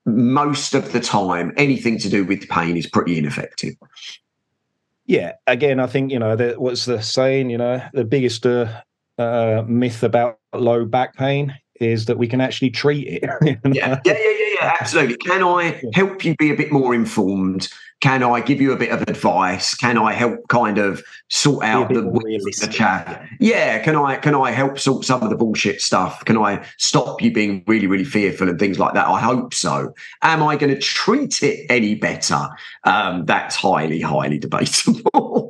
most 0.06 0.74
of 0.74 0.92
the 0.92 1.00
time, 1.00 1.52
anything 1.56 1.98
to 1.98 2.08
do 2.08 2.24
with 2.24 2.48
pain 2.48 2.76
is 2.76 2.86
pretty 2.86 3.18
ineffective. 3.18 3.74
Yeah. 5.06 5.32
Again, 5.46 5.80
I 5.80 5.86
think, 5.86 6.10
you 6.12 6.18
know, 6.18 6.36
the, 6.36 6.54
what's 6.56 6.84
the 6.84 7.02
saying, 7.02 7.50
you 7.50 7.58
know, 7.58 7.82
the 7.92 8.04
biggest 8.04 8.46
uh, 8.46 8.82
uh, 9.18 9.64
myth 9.66 10.02
about 10.02 10.38
low 10.54 10.84
back 10.84 11.14
pain 11.16 11.54
is 11.80 12.06
that 12.06 12.18
we 12.18 12.28
can 12.28 12.40
actually 12.40 12.70
treat 12.70 13.06
it. 13.08 13.22
you 13.42 13.56
know? 13.64 13.74
Yeah, 13.74 14.00
yeah, 14.04 14.12
yeah, 14.14 14.14
yeah, 14.18 14.54
yeah, 14.60 14.76
absolutely. 14.80 15.16
Can 15.16 15.42
I 15.42 15.80
help 15.94 16.24
you 16.24 16.34
be 16.36 16.50
a 16.52 16.56
bit 16.56 16.70
more 16.70 16.94
informed? 16.94 17.68
Can 18.00 18.22
I 18.22 18.40
give 18.40 18.60
you 18.62 18.72
a 18.72 18.76
bit 18.76 18.90
of 18.90 19.02
advice? 19.02 19.74
Can 19.74 19.98
I 19.98 20.12
help 20.12 20.48
kind 20.48 20.78
of 20.78 21.02
sort 21.28 21.64
out 21.64 21.88
the, 21.90 22.00
the 22.00 22.68
chat? 22.72 23.22
Yeah, 23.38 23.78
can 23.80 23.94
I 23.94 24.16
can 24.16 24.34
I 24.34 24.52
help 24.52 24.78
sort 24.78 25.04
some 25.04 25.22
of 25.22 25.28
the 25.28 25.36
bullshit 25.36 25.82
stuff? 25.82 26.24
Can 26.24 26.38
I 26.38 26.66
stop 26.78 27.20
you 27.20 27.30
being 27.30 27.62
really 27.66 27.86
really 27.86 28.04
fearful 28.04 28.48
and 28.48 28.58
things 28.58 28.78
like 28.78 28.94
that? 28.94 29.06
I 29.06 29.20
hope 29.20 29.52
so. 29.52 29.94
Am 30.22 30.42
I 30.42 30.56
going 30.56 30.74
to 30.74 30.80
treat 30.80 31.42
it 31.42 31.66
any 31.68 31.94
better? 31.94 32.48
Um, 32.84 33.26
that's 33.26 33.54
highly 33.54 34.00
highly 34.00 34.38
debatable. 34.38 35.49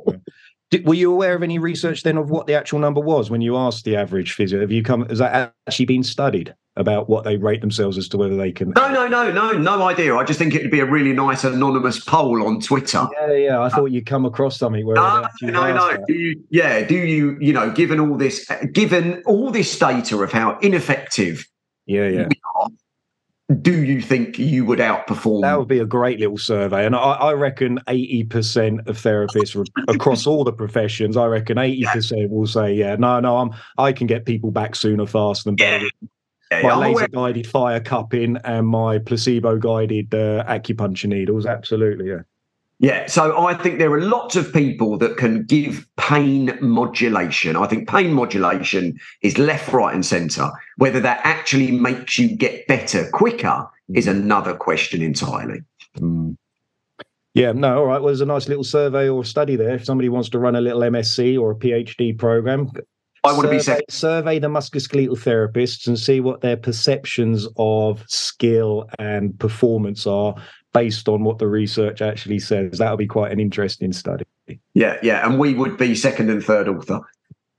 Did, 0.71 0.87
were 0.87 0.93
you 0.93 1.11
aware 1.11 1.35
of 1.35 1.43
any 1.43 1.59
research 1.59 2.03
then 2.03 2.17
of 2.17 2.29
what 2.29 2.47
the 2.47 2.53
actual 2.53 2.79
number 2.79 3.01
was 3.01 3.29
when 3.29 3.41
you 3.41 3.57
asked 3.57 3.83
the 3.83 3.97
average 3.97 4.33
physio? 4.33 4.61
Have 4.61 4.71
you 4.71 4.81
come? 4.81 5.05
Has 5.09 5.19
that 5.19 5.53
actually 5.67 5.85
been 5.85 6.01
studied 6.01 6.55
about 6.77 7.09
what 7.09 7.25
they 7.25 7.35
rate 7.35 7.59
themselves 7.59 7.97
as 7.97 8.07
to 8.07 8.17
whether 8.17 8.37
they 8.37 8.53
can? 8.53 8.69
No, 8.77 8.89
no, 8.89 9.05
no, 9.05 9.29
no, 9.31 9.51
no 9.51 9.83
idea. 9.83 10.15
I 10.15 10.23
just 10.23 10.39
think 10.39 10.55
it 10.55 10.61
would 10.61 10.71
be 10.71 10.79
a 10.79 10.85
really 10.85 11.11
nice 11.11 11.43
anonymous 11.43 11.99
poll 11.99 12.47
on 12.47 12.61
Twitter. 12.61 13.05
Yeah, 13.19 13.33
yeah. 13.33 13.61
I 13.61 13.67
thought 13.67 13.87
you'd 13.87 14.05
come 14.05 14.23
across 14.23 14.57
something 14.57 14.85
where. 14.85 14.95
No, 14.95 15.27
no, 15.41 15.73
no. 15.73 15.97
Do 16.07 16.13
you, 16.13 16.41
yeah, 16.49 16.85
do 16.85 16.95
you? 16.95 17.37
You 17.41 17.51
know, 17.51 17.69
given 17.69 17.99
all 17.99 18.15
this, 18.15 18.49
given 18.71 19.21
all 19.25 19.51
this 19.51 19.77
data 19.77 20.17
of 20.23 20.31
how 20.31 20.57
ineffective. 20.59 21.45
Yeah, 21.85 22.07
yeah. 22.07 22.29
Do 23.61 23.83
you 23.83 24.01
think 24.01 24.37
you 24.37 24.65
would 24.65 24.79
outperform? 24.79 25.41
That 25.41 25.57
would 25.57 25.67
be 25.67 25.79
a 25.79 25.85
great 25.85 26.19
little 26.19 26.37
survey, 26.37 26.85
and 26.85 26.95
I, 26.95 26.99
I 26.99 27.33
reckon 27.33 27.79
eighty 27.87 28.23
percent 28.23 28.87
of 28.87 28.97
therapists 28.97 29.67
across 29.87 30.27
all 30.27 30.43
the 30.43 30.53
professions, 30.53 31.17
I 31.17 31.25
reckon 31.25 31.57
eighty 31.57 31.85
percent 31.91 32.29
will 32.29 32.47
say, 32.47 32.73
"Yeah, 32.73 32.95
no, 32.97 33.19
no, 33.19 33.37
I'm 33.37 33.51
I 33.77 33.93
can 33.93 34.07
get 34.07 34.25
people 34.25 34.51
back 34.51 34.75
sooner, 34.75 35.05
faster 35.05 35.49
than 35.49 35.55
better." 35.55 35.85
Yeah. 35.85 36.07
Yeah, 36.51 36.63
my 36.63 36.75
laser 36.75 37.07
guided 37.07 37.47
fire 37.47 37.79
cupping 37.79 38.37
and 38.43 38.67
my 38.67 38.99
placebo 38.99 39.57
guided 39.57 40.13
uh, 40.13 40.43
acupuncture 40.43 41.07
needles. 41.07 41.45
Absolutely, 41.45 42.09
yeah. 42.09 42.21
Yeah, 42.81 43.05
so 43.05 43.45
I 43.45 43.53
think 43.53 43.77
there 43.77 43.93
are 43.93 44.01
lots 44.01 44.35
of 44.35 44.51
people 44.51 44.97
that 44.97 45.15
can 45.15 45.43
give 45.43 45.87
pain 45.97 46.57
modulation. 46.61 47.55
I 47.55 47.67
think 47.67 47.87
pain 47.87 48.11
modulation 48.11 48.99
is 49.21 49.37
left, 49.37 49.71
right, 49.71 49.93
and 49.93 50.03
center. 50.03 50.49
Whether 50.77 50.99
that 51.01 51.21
actually 51.23 51.69
makes 51.69 52.17
you 52.17 52.35
get 52.35 52.65
better 52.65 53.07
quicker 53.13 53.67
is 53.93 54.07
another 54.07 54.55
question 54.55 55.03
entirely. 55.03 55.61
Mm. 55.99 56.35
Yeah, 57.35 57.51
no, 57.51 57.77
all 57.77 57.85
right. 57.85 58.01
Well, 58.01 58.07
there's 58.07 58.21
a 58.21 58.25
nice 58.25 58.49
little 58.49 58.63
survey 58.63 59.07
or 59.07 59.23
study 59.23 59.55
there. 59.55 59.75
If 59.75 59.85
somebody 59.85 60.09
wants 60.09 60.29
to 60.29 60.39
run 60.39 60.55
a 60.55 60.61
little 60.61 60.81
MSc 60.81 61.39
or 61.39 61.51
a 61.51 61.55
PhD 61.55 62.17
program, 62.17 62.71
I 63.23 63.33
want 63.33 63.43
to 63.43 63.51
be 63.51 63.59
second. 63.59 63.85
Survey 63.89 64.39
the 64.39 64.47
musculoskeletal 64.47 65.19
therapists 65.19 65.85
and 65.85 65.99
see 65.99 66.19
what 66.19 66.41
their 66.41 66.57
perceptions 66.57 67.47
of 67.57 68.03
skill 68.07 68.89
and 68.97 69.37
performance 69.37 70.07
are 70.07 70.33
based 70.73 71.09
on 71.09 71.23
what 71.23 71.39
the 71.39 71.47
research 71.47 72.01
actually 72.01 72.39
says. 72.39 72.77
That'll 72.77 72.97
be 72.97 73.07
quite 73.07 73.31
an 73.31 73.39
interesting 73.39 73.93
study. 73.93 74.25
Yeah, 74.73 74.97
yeah. 75.01 75.25
And 75.27 75.39
we 75.39 75.53
would 75.53 75.77
be 75.77 75.95
second 75.95 76.29
and 76.29 76.43
third 76.43 76.67
author. 76.67 77.01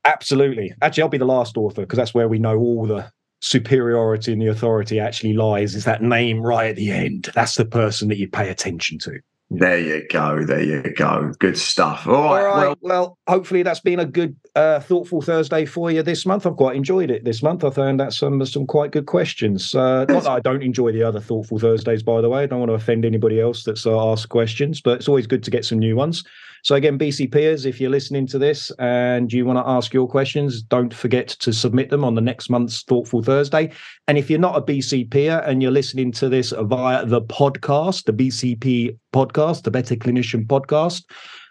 Absolutely. 0.05 0.73
Actually, 0.83 1.03
I'll 1.05 1.09
be 1.09 1.19
the 1.19 1.25
last 1.25 1.57
author 1.57 1.83
because 1.83 1.97
that's 1.97 2.15
where 2.15 2.29
we 2.29 2.39
know 2.39 2.59
all 2.59 2.87
the 2.87 3.11
superiority 3.41 4.33
and 4.33 4.41
the 4.41 4.47
authority 4.47 5.01
actually 5.01 5.33
lies 5.33 5.75
is 5.75 5.85
that 5.85 6.03
name 6.03 6.41
right 6.41 6.71
at 6.71 6.77
the 6.77 6.91
end. 6.91 7.31
That's 7.35 7.57
the 7.57 7.65
person 7.65 8.09
that 8.09 8.19
you 8.19 8.29
pay 8.29 8.49
attention 8.49 8.99
to. 9.01 9.21
There 9.55 9.79
you 9.79 10.07
go. 10.09 10.45
There 10.45 10.63
you 10.63 10.83
go. 10.95 11.33
Good 11.39 11.59
stuff. 11.59 12.07
All 12.07 12.13
right. 12.13 12.45
All 12.45 12.57
right. 12.57 12.57
Well, 12.57 12.77
well, 12.81 13.19
hopefully 13.29 13.63
that's 13.63 13.81
been 13.81 14.01
a 14.01 14.07
good, 14.07 14.35
uh, 14.57 14.81
thoughtful 14.81 15.21
Thursday 15.21 15.67
for 15.67 15.91
you 15.91 16.03
this 16.03 16.25
month. 16.25 16.47
I've 16.47 16.57
quite 16.57 16.75
enjoyed 16.75 17.11
it 17.11 17.25
this 17.25 17.43
month. 17.43 17.63
I 17.63 17.71
found 17.71 18.01
that 18.01 18.15
some 18.15 18.45
some 18.47 18.67
quite 18.67 18.93
good 18.93 19.07
questions. 19.07 19.75
Uh, 19.75 20.07
not 20.07 20.25
that 20.25 20.31
I 20.31 20.41
don't 20.41 20.63
enjoy 20.63 20.93
the 20.93 21.03
other 21.03 21.21
thoughtful 21.21 21.59
Thursdays, 21.59 22.03
by 22.03 22.23
the 22.23 22.31
way. 22.31 22.45
I 22.45 22.47
don't 22.47 22.61
want 22.61 22.71
to 22.71 22.75
offend 22.75 23.05
anybody 23.05 23.41
else 23.41 23.65
that's 23.65 23.87
uh, 23.87 24.13
asked 24.13 24.31
questions, 24.31 24.81
but 24.81 24.99
it's 24.99 25.09
always 25.09 25.27
good 25.27 25.43
to 25.43 25.51
get 25.51 25.65
some 25.65 25.79
new 25.79 25.97
ones. 25.97 26.25
So 26.63 26.77
again, 26.77 26.97
BCPers, 26.97 27.67
if 27.67 27.81
you're 27.81 27.91
listening 27.91 28.25
to 28.29 28.39
this 28.39 28.71
and 28.79 29.33
you 29.33 29.45
want 29.45 29.59
to 29.59 29.69
ask 29.69 29.93
your 29.93 30.07
questions, 30.07 30.63
don't 30.63 30.95
forget 30.95 31.27
to 31.27 31.53
submit 31.53 31.91
them 31.91 32.05
on 32.05 32.15
the 32.15 32.21
next 32.21 32.51
month's 32.51 32.85
Thoughtful 32.85 33.21
Thursday. 33.21 33.73
And 34.07 34.17
if 34.17 34.31
you're 34.31 34.39
not 34.39 34.57
a 34.57 34.63
BCPer 34.63 35.47
and 35.47 35.61
you're 35.61 35.73
listening 35.73 36.13
to 36.13 36.29
this 36.29 36.53
via 36.57 37.05
the 37.05 37.21
podcast, 37.21 38.05
the 38.05 38.13
BCP 38.13 38.97
podcast, 39.13 39.65
the 39.65 39.73
Better 39.73 39.97
Clinician 39.97 40.47
podcast, 40.47 41.03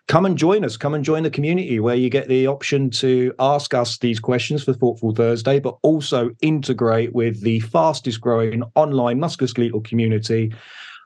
come 0.07 0.25
and 0.25 0.37
join 0.37 0.63
us. 0.63 0.77
Come 0.77 0.93
and 0.93 1.03
join 1.03 1.23
the 1.23 1.29
community 1.29 1.81
where 1.81 1.95
you 1.95 2.09
get 2.09 2.29
the 2.29 2.47
option 2.47 2.89
to 2.91 3.33
ask 3.37 3.73
us 3.73 3.97
these 3.97 4.19
questions 4.19 4.63
for 4.63 4.71
Thoughtful 4.71 5.13
Thursday, 5.13 5.59
but 5.59 5.77
also 5.81 6.31
integrate 6.41 7.13
with 7.13 7.41
the 7.41 7.59
fastest 7.59 8.21
growing 8.21 8.63
online 8.75 9.19
musculoskeletal 9.19 9.83
community 9.83 10.53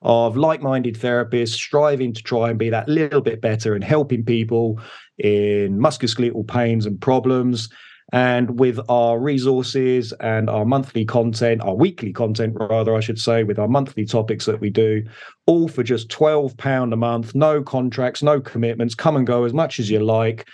of 0.05 0.37
like 0.37 0.61
minded 0.61 0.95
therapists 0.95 1.55
striving 1.55 2.13
to 2.13 2.21
try 2.21 2.51
and 2.51 2.59
be 2.59 2.69
that 2.69 2.87
little 2.87 3.21
bit 3.21 3.41
better 3.41 3.73
and 3.73 3.83
helping 3.83 4.23
people 4.23 4.79
in 5.17 5.79
musculoskeletal 5.79 6.47
pains 6.47 6.85
and 6.85 7.01
problems. 7.01 7.69
And 8.13 8.59
with 8.59 8.79
our 8.87 9.19
resources 9.19 10.13
and 10.19 10.47
our 10.47 10.63
monthly 10.63 11.05
content, 11.05 11.63
our 11.63 11.73
weekly 11.73 12.13
content, 12.13 12.55
rather, 12.55 12.95
I 12.95 12.99
should 12.99 13.17
say, 13.19 13.43
with 13.43 13.57
our 13.57 13.67
monthly 13.67 14.05
topics 14.05 14.45
that 14.45 14.61
we 14.61 14.69
do, 14.69 15.03
all 15.47 15.67
for 15.67 15.81
just 15.81 16.09
£12 16.09 16.93
a 16.93 16.95
month, 16.95 17.33
no 17.33 17.63
contracts, 17.63 18.21
no 18.21 18.39
commitments, 18.39 18.93
come 18.93 19.15
and 19.15 19.25
go 19.25 19.43
as 19.43 19.53
much 19.53 19.79
as 19.79 19.89
you 19.89 19.99
like. 19.99 20.47